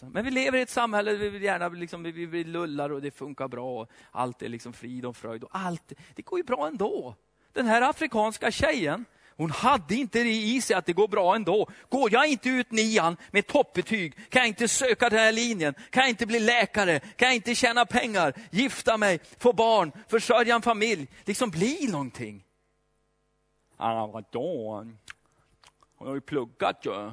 Men 0.02 0.26
vi 0.26 0.32
lever 0.32 0.58
i 0.58 0.62
ett 0.62 0.70
samhälle 0.70 1.12
där 1.12 1.30
vi 1.30 1.46
gärna 1.46 1.70
liksom, 1.70 2.04
vi, 2.04 2.26
vi 2.26 2.44
lullar 2.44 2.90
och 2.90 3.02
det 3.02 3.12
funkar 3.12 3.48
bra. 3.48 3.82
Och 3.82 3.90
allt 4.12 4.42
är 4.42 4.50
liksom 4.50 4.74
frid 4.74 5.06
och 5.06 5.18
fröjd. 5.18 5.44
Och 5.44 5.50
allt, 5.52 5.94
det 6.16 6.22
går 6.22 6.40
ju 6.40 6.44
bra 6.44 6.68
ändå. 6.68 7.16
Den 7.52 7.68
här 7.68 7.82
afrikanska 7.82 8.52
tjejen, 8.52 9.06
hon 9.38 9.52
hade 9.52 9.96
inte 9.96 10.24
det 10.24 10.34
i 10.34 10.62
sig 10.62 10.76
att 10.76 10.86
det 10.86 10.94
går 10.94 11.08
bra 11.08 11.36
ändå. 11.36 11.70
Går 11.90 12.14
jag 12.14 12.28
inte 12.28 12.50
ut 12.50 12.72
nian 12.72 13.18
med 13.32 13.48
toppbetyg, 13.48 14.30
kan 14.30 14.40
jag 14.40 14.48
inte 14.48 14.68
söka 14.68 15.10
den 15.10 15.20
här 15.20 15.32
linjen, 15.32 15.74
kan 15.90 16.02
jag 16.02 16.10
inte 16.10 16.26
bli 16.26 16.40
läkare, 16.40 17.00
kan 17.00 17.28
jag 17.28 17.36
inte 17.36 17.56
tjäna 17.56 17.86
pengar, 17.86 18.34
gifta 18.52 18.98
mig, 18.98 19.20
få 19.38 19.54
barn, 19.54 19.92
försörja 20.08 20.56
en 20.56 20.62
familj, 20.62 21.08
liksom 21.26 21.50
bli 21.50 21.88
någonting. 21.92 22.44
Ja, 23.78 24.08
vadå? 24.08 24.86
Hon 25.96 26.08
har 26.08 26.16
ju 26.16 26.22
pluggat 26.22 26.86
ju. 26.86 27.12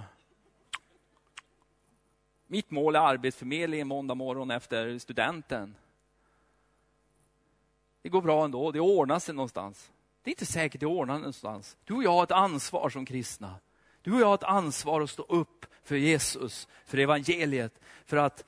Mitt 2.47 2.71
mål 2.71 2.97
är 2.97 3.01
arbetsförmedlingen 3.01 3.89
måndag 3.89 4.15
morgon 4.15 4.51
efter 4.51 4.99
studenten. 4.99 5.77
Det 8.03 8.09
går 8.09 8.23
bra 8.23 8.45
ändå, 8.45 8.73
det 8.73 8.81
ordnar 8.81 9.19
sig 9.19 9.35
någonstans. 9.35 9.91
Det 10.23 10.31
är 10.31 10.33
inte 10.33 10.47
säkert 10.47 10.81
det 10.81 10.87
ordnar 10.87 11.19
någonstans. 11.19 11.77
Du 11.85 11.95
och 11.95 12.05
jag 12.05 12.13
har 12.13 12.23
ett 12.23 12.33
ansvar 12.33 12.91
som 12.91 13.07
kristna. 13.07 13.55
Du 14.03 14.13
och 14.13 14.21
jag 14.21 14.27
har 14.27 14.35
ett 14.35 14.43
ansvar 14.43 15.01
att 15.01 15.11
stå 15.11 15.23
upp 15.23 15.67
för 15.83 15.97
Jesus, 15.97 16.69
för 16.85 16.99
evangeliet, 16.99 17.81
för 18.07 18.17
att 18.17 18.45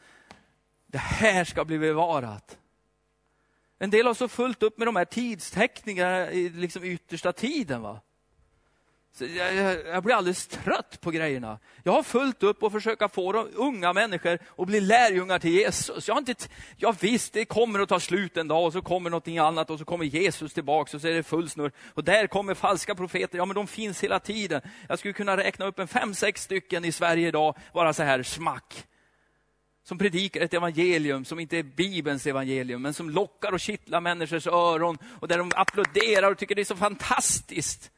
det 0.86 0.98
här 0.98 1.44
ska 1.44 1.64
bli 1.64 1.78
bevarat. 1.78 2.58
En 3.78 3.90
del 3.90 4.06
har 4.06 4.14
så 4.14 4.28
fullt 4.28 4.62
upp 4.62 4.78
med 4.78 4.88
de 4.88 4.96
här 4.96 5.04
tidsteckningarna 5.04 6.30
i 6.30 6.48
liksom 6.48 6.84
yttersta 6.84 7.32
tiden. 7.32 7.82
Va? 7.82 8.00
Jag, 9.18 9.54
jag, 9.54 9.86
jag, 9.86 10.02
blir 10.02 10.14
alldeles 10.14 10.46
trött 10.46 11.00
på 11.00 11.10
grejerna. 11.10 11.58
Jag 11.82 11.92
har 11.92 12.02
fullt 12.02 12.42
upp 12.42 12.62
och 12.62 12.72
försöka 12.72 13.08
få 13.08 13.32
de 13.32 13.48
unga 13.54 13.92
människor 13.92 14.38
att 14.58 14.66
bli 14.66 14.80
lärjungar 14.80 15.38
till 15.38 15.50
Jesus. 15.50 16.08
Jag, 16.08 16.14
har 16.14 16.18
inte, 16.18 16.34
ja, 16.76 16.94
visst, 17.00 17.32
det 17.32 17.44
kommer 17.44 17.80
att 17.80 17.88
ta 17.88 18.00
slut 18.00 18.36
en 18.36 18.48
dag 18.48 18.66
och 18.66 18.72
så 18.72 18.82
kommer 18.82 19.10
någonting 19.10 19.38
annat 19.38 19.70
och 19.70 19.78
så 19.78 19.84
kommer 19.84 20.04
Jesus 20.04 20.54
tillbaka 20.54 20.96
och 20.96 21.00
så 21.00 21.08
är 21.08 21.14
det 21.14 21.22
full 21.22 21.50
snurr. 21.50 21.72
Och 21.94 22.04
där 22.04 22.26
kommer 22.26 22.54
falska 22.54 22.94
profeter, 22.94 23.38
ja 23.38 23.44
men 23.44 23.54
de 23.54 23.66
finns 23.66 24.02
hela 24.02 24.20
tiden. 24.20 24.60
Jag 24.88 24.98
skulle 24.98 25.14
kunna 25.14 25.36
räkna 25.36 25.66
upp 25.66 25.78
en 25.78 25.88
fem, 25.88 26.14
sex 26.14 26.42
stycken 26.42 26.84
i 26.84 26.92
Sverige 26.92 27.28
idag, 27.28 27.56
bara 27.74 27.92
så 27.92 28.02
här 28.02 28.22
smack. 28.22 28.86
Som 29.84 29.98
predikar 29.98 30.40
ett 30.40 30.54
evangelium 30.54 31.24
som 31.24 31.38
inte 31.38 31.58
är 31.58 31.62
Bibelns 31.62 32.26
evangelium, 32.26 32.82
men 32.82 32.94
som 32.94 33.10
lockar 33.10 33.52
och 33.52 33.60
kittlar 33.60 34.00
människors 34.00 34.46
öron 34.46 34.98
och 35.20 35.28
där 35.28 35.38
de 35.38 35.50
applåderar 35.54 36.30
och 36.30 36.38
tycker 36.38 36.54
det 36.54 36.62
är 36.62 36.64
så 36.64 36.76
fantastiskt. 36.76 37.91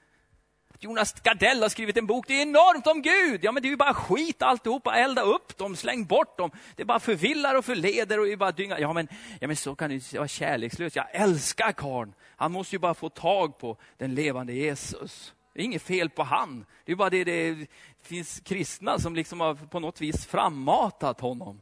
Jonas 0.85 1.13
Gardell 1.13 1.63
har 1.63 1.69
skrivit 1.69 1.97
en 1.97 2.07
bok, 2.07 2.27
det 2.29 2.35
är 2.35 2.43
enormt 2.43 2.87
om 2.87 3.03
Gud. 3.03 3.45
Ja, 3.45 3.53
men 3.53 3.63
det 3.63 3.69
är 3.69 3.71
ju 3.71 3.77
bara 3.77 3.95
skit 3.95 4.43
alltihopa, 4.43 4.97
elda 4.97 5.23
upp 5.23 5.57
dem, 5.57 5.77
släng 5.77 6.05
bort 6.05 6.39
dem. 6.39 6.51
Det 6.77 6.83
är 6.83 6.87
bara 6.87 7.01
förvillar 7.01 7.55
och 7.55 7.65
förleder 7.65 8.21
och 8.21 8.29
är 8.29 8.37
bara 8.37 8.53
dynga. 8.53 8.79
Ja, 8.79 8.93
men, 8.93 9.09
ja, 9.41 9.47
men 9.47 9.57
så 9.57 9.75
kan 9.75 9.91
det 9.91 9.95
inte 9.95 10.19
vara 10.19 10.29
kärlekslöst. 10.29 10.97
Jag 10.97 11.07
älskar 11.15 11.73
karln. 11.73 12.15
Han 12.37 12.53
måste 12.53 12.75
ju 12.75 12.81
bara 12.81 12.95
få 12.95 13.09
tag 13.09 13.59
på 13.59 13.77
den 13.97 14.15
levande 14.15 14.53
Jesus. 14.53 15.35
Det 15.55 15.61
är 15.61 15.65
inget 15.65 15.83
fel 15.83 16.11
på 16.11 16.23
han. 16.23 16.67
Det 16.85 16.93
är 16.93 16.97
bara 16.97 17.11
det 17.11 17.25
det 17.25 17.67
finns 18.03 18.41
kristna 18.41 18.99
som 18.99 19.15
liksom 19.15 19.41
har 19.41 19.55
på 19.55 19.81
något 19.81 20.01
vis 20.01 20.27
frammatat 20.27 21.21
honom 21.21 21.61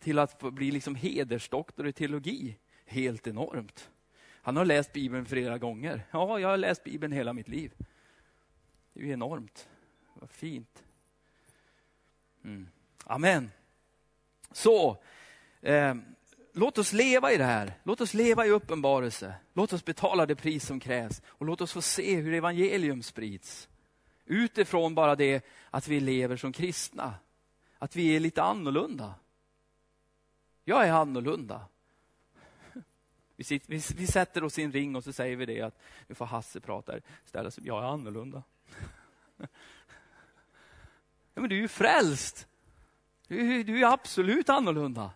till 0.00 0.18
att 0.18 0.40
bli 0.40 0.70
liksom 0.70 0.94
hedersdoktor 0.94 1.88
i 1.88 1.92
teologi. 1.92 2.56
Helt 2.86 3.26
enormt. 3.26 3.90
Han 4.42 4.56
har 4.56 4.64
läst 4.64 4.92
Bibeln 4.92 5.26
flera 5.26 5.58
gånger. 5.58 6.02
Ja, 6.10 6.38
jag 6.40 6.48
har 6.48 6.56
läst 6.56 6.84
Bibeln 6.84 7.12
hela 7.12 7.32
mitt 7.32 7.48
liv. 7.48 7.72
Det 8.96 9.02
är 9.02 9.06
ju 9.06 9.12
enormt. 9.12 9.68
Vad 10.14 10.30
fint. 10.30 10.84
Mm. 12.44 12.68
Amen. 13.04 13.50
Så, 14.52 15.02
eh, 15.60 15.94
låt 16.52 16.78
oss 16.78 16.92
leva 16.92 17.32
i 17.32 17.36
det 17.36 17.44
här. 17.44 17.72
Låt 17.82 18.00
oss 18.00 18.14
leva 18.14 18.46
i 18.46 18.50
uppenbarelse. 18.50 19.34
Låt 19.52 19.72
oss 19.72 19.84
betala 19.84 20.26
det 20.26 20.36
pris 20.36 20.66
som 20.66 20.80
krävs. 20.80 21.22
Och 21.26 21.46
låt 21.46 21.60
oss 21.60 21.72
få 21.72 21.82
se 21.82 22.16
hur 22.16 22.34
evangelium 22.34 23.02
sprids. 23.02 23.68
Utifrån 24.24 24.94
bara 24.94 25.16
det 25.16 25.44
att 25.70 25.88
vi 25.88 26.00
lever 26.00 26.36
som 26.36 26.52
kristna. 26.52 27.14
Att 27.78 27.96
vi 27.96 28.16
är 28.16 28.20
lite 28.20 28.42
annorlunda. 28.42 29.14
Jag 30.64 30.86
är 30.86 30.92
annorlunda. 30.92 31.66
Vi, 33.36 33.44
sitter, 33.44 33.68
vi, 33.68 33.82
vi, 33.96 34.06
sätter 34.06 34.44
oss 34.44 34.58
i 34.58 34.62
en 34.62 34.72
ring 34.72 34.96
och 34.96 35.04
så 35.04 35.12
säger 35.12 35.36
vi 35.36 35.46
det 35.46 35.60
att 35.60 35.78
nu 36.06 36.14
får 36.14 36.26
Hasse 36.26 36.60
prata. 36.60 36.94
Ställa 37.24 37.50
sig, 37.50 37.66
jag 37.66 37.82
är 37.82 37.88
annorlunda. 37.88 38.42
Ja, 41.34 41.40
men 41.40 41.50
du 41.50 41.56
är 41.56 41.60
ju 41.60 41.68
frälst. 41.68 42.46
Du, 43.28 43.62
du 43.62 43.80
är 43.80 43.92
absolut 43.92 44.48
annorlunda. 44.48 45.10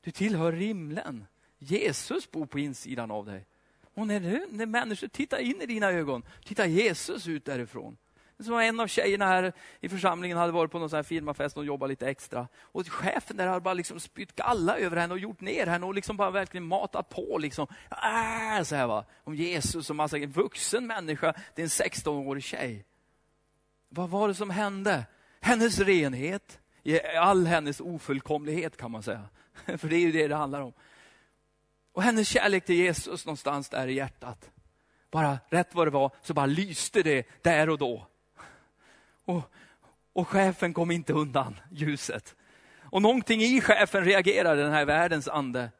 Du 0.00 0.10
tillhör 0.10 0.52
himlen. 0.52 1.26
Jesus 1.58 2.30
bor 2.30 2.46
på 2.46 2.58
insidan 2.58 3.10
av 3.10 3.26
dig. 3.26 3.46
Och 3.94 4.06
när, 4.06 4.20
du, 4.20 4.46
när 4.50 4.66
människor 4.66 5.08
tittar 5.08 5.38
in 5.38 5.60
i 5.60 5.66
dina 5.66 5.90
ögon, 5.90 6.22
tittar 6.44 6.66
Jesus 6.66 7.28
ut 7.28 7.44
därifrån. 7.44 7.96
Som 8.38 8.58
en 8.58 8.80
av 8.80 8.86
tjejerna 8.86 9.26
här 9.26 9.52
i 9.80 9.88
församlingen 9.88 10.38
hade 10.38 10.52
varit 10.52 10.70
på 10.70 10.78
någon 10.78 10.90
sån 10.90 10.96
här 10.96 11.02
firmafest 11.02 11.56
och 11.56 11.64
jobbat 11.64 11.88
lite 11.88 12.08
extra. 12.08 12.48
Och 12.60 12.88
chefen 12.88 13.36
där 13.36 13.46
hade 13.46 13.60
bara 13.60 13.74
liksom 13.74 14.00
spytt 14.00 14.34
galla 14.36 14.78
över 14.78 14.96
henne 14.96 15.14
och 15.14 15.20
gjort 15.20 15.40
ner 15.40 15.66
henne 15.66 15.86
och 15.86 15.94
liksom 15.94 16.16
bara 16.16 16.30
verkligen 16.30 16.66
matat 16.66 17.08
på. 17.08 17.38
Liksom. 17.38 17.66
Äh, 17.90 18.62
så 18.62 18.74
här 18.74 18.86
va. 18.86 19.04
Om 19.24 19.34
Jesus 19.34 19.90
och 19.90 19.96
massa, 19.96 20.18
en 20.18 20.30
vuxen 20.30 20.86
människa, 20.86 21.34
det 21.54 21.62
är 21.62 21.64
en 21.64 21.90
16-årig 21.90 22.44
tjej. 22.44 22.84
Vad 23.88 24.10
var 24.10 24.28
det 24.28 24.34
som 24.34 24.50
hände? 24.50 25.04
Hennes 25.40 25.78
renhet, 25.78 26.60
i 26.82 27.00
all 27.00 27.46
hennes 27.46 27.80
ofullkomlighet 27.80 28.76
kan 28.76 28.90
man 28.90 29.02
säga. 29.02 29.28
För 29.78 29.88
det 29.88 29.96
är 29.96 30.00
ju 30.00 30.12
det 30.12 30.28
det 30.28 30.36
handlar 30.36 30.60
om. 30.60 30.72
Och 31.92 32.02
hennes 32.02 32.28
kärlek 32.28 32.64
till 32.64 32.76
Jesus 32.76 33.26
någonstans 33.26 33.68
där 33.68 33.86
i 33.86 33.94
hjärtat. 33.94 34.50
Bara 35.10 35.38
rätt 35.48 35.74
vad 35.74 35.86
det 35.86 35.90
var 35.90 36.10
så 36.22 36.34
bara 36.34 36.46
lyste 36.46 37.02
det 37.02 37.26
där 37.42 37.68
och 37.68 37.78
då. 37.78 38.06
Och, 39.26 39.42
och 40.12 40.28
chefen 40.28 40.74
kom 40.74 40.90
inte 40.90 41.12
undan 41.12 41.60
ljuset. 41.70 42.36
Och 42.82 43.02
någonting 43.02 43.40
i 43.40 43.60
chefen 43.60 44.04
reagerade, 44.04 44.62
den 44.62 44.72
här 44.72 44.84
världens 44.84 45.28
ande, 45.28 45.70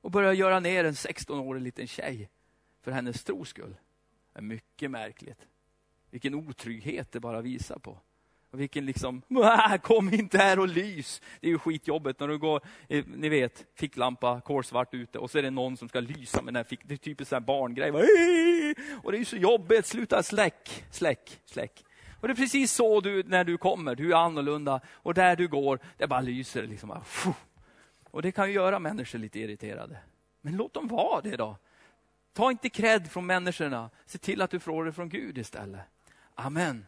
och 0.00 0.10
började 0.10 0.36
göra 0.36 0.60
ner 0.60 0.84
en 0.84 0.92
16-årig 0.92 1.62
liten 1.62 1.86
tjej 1.86 2.30
för 2.82 2.90
hennes 2.90 3.24
tros 3.24 3.48
skull. 3.48 3.74
Det 4.32 4.38
är 4.38 4.42
mycket 4.42 4.90
märkligt. 4.90 5.46
Vilken 6.10 6.34
otrygghet 6.34 7.12
det 7.12 7.20
bara 7.20 7.40
visar 7.40 7.78
på. 7.78 7.98
Och 8.50 8.60
vilken 8.60 8.86
liksom, 8.86 9.22
äh, 9.30 9.76
kom 9.76 10.14
inte 10.14 10.38
här 10.38 10.58
och 10.58 10.68
lys. 10.68 11.22
Det 11.40 11.46
är 11.46 11.50
ju 11.50 11.58
skitjobbet 11.58 12.20
när 12.20 12.28
du 12.28 12.38
går, 12.38 12.60
eh, 12.88 13.04
ni 13.06 13.28
vet, 13.28 13.66
ficklampa, 13.74 14.40
kolsvart 14.40 14.94
ute 14.94 15.18
och 15.18 15.30
så 15.30 15.38
är 15.38 15.42
det 15.42 15.50
någon 15.50 15.76
som 15.76 15.88
ska 15.88 16.00
lysa 16.00 16.42
med 16.42 16.54
den 16.54 16.56
här 16.56 16.64
fick, 16.64 16.80
det 16.84 16.94
är 16.94 16.98
typiskt 16.98 17.32
en 17.32 17.44
barngrej. 17.44 17.90
Och 19.02 19.12
det 19.12 19.16
är 19.16 19.18
ju 19.18 19.24
så 19.24 19.36
jobbigt, 19.36 19.86
sluta 19.86 20.22
släck, 20.22 20.84
släck, 20.90 21.40
släck. 21.44 21.84
Och 22.20 22.28
det 22.28 22.32
är 22.32 22.36
precis 22.36 22.72
så 22.72 23.00
du, 23.00 23.22
när 23.22 23.44
du 23.44 23.58
kommer, 23.58 23.94
du 23.94 24.12
är 24.12 24.16
annorlunda 24.16 24.80
och 24.88 25.14
där 25.14 25.36
du 25.36 25.48
går, 25.48 25.78
det 25.96 26.06
bara 26.06 26.20
lyser. 26.20 26.62
Liksom. 26.62 27.00
Och 28.10 28.22
det 28.22 28.32
kan 28.32 28.48
ju 28.48 28.54
göra 28.54 28.78
människor 28.78 29.18
lite 29.18 29.40
irriterade. 29.40 29.96
Men 30.40 30.56
låt 30.56 30.74
dem 30.74 30.88
vara 30.88 31.20
det 31.20 31.36
då. 31.36 31.56
Ta 32.32 32.50
inte 32.50 32.70
cred 32.70 33.10
från 33.10 33.26
människorna, 33.26 33.90
se 34.06 34.18
till 34.18 34.42
att 34.42 34.50
du 34.50 34.60
får 34.60 34.84
det 34.84 34.92
från 34.92 35.08
Gud 35.08 35.38
istället. 35.38 35.80
Amen. 36.34 36.86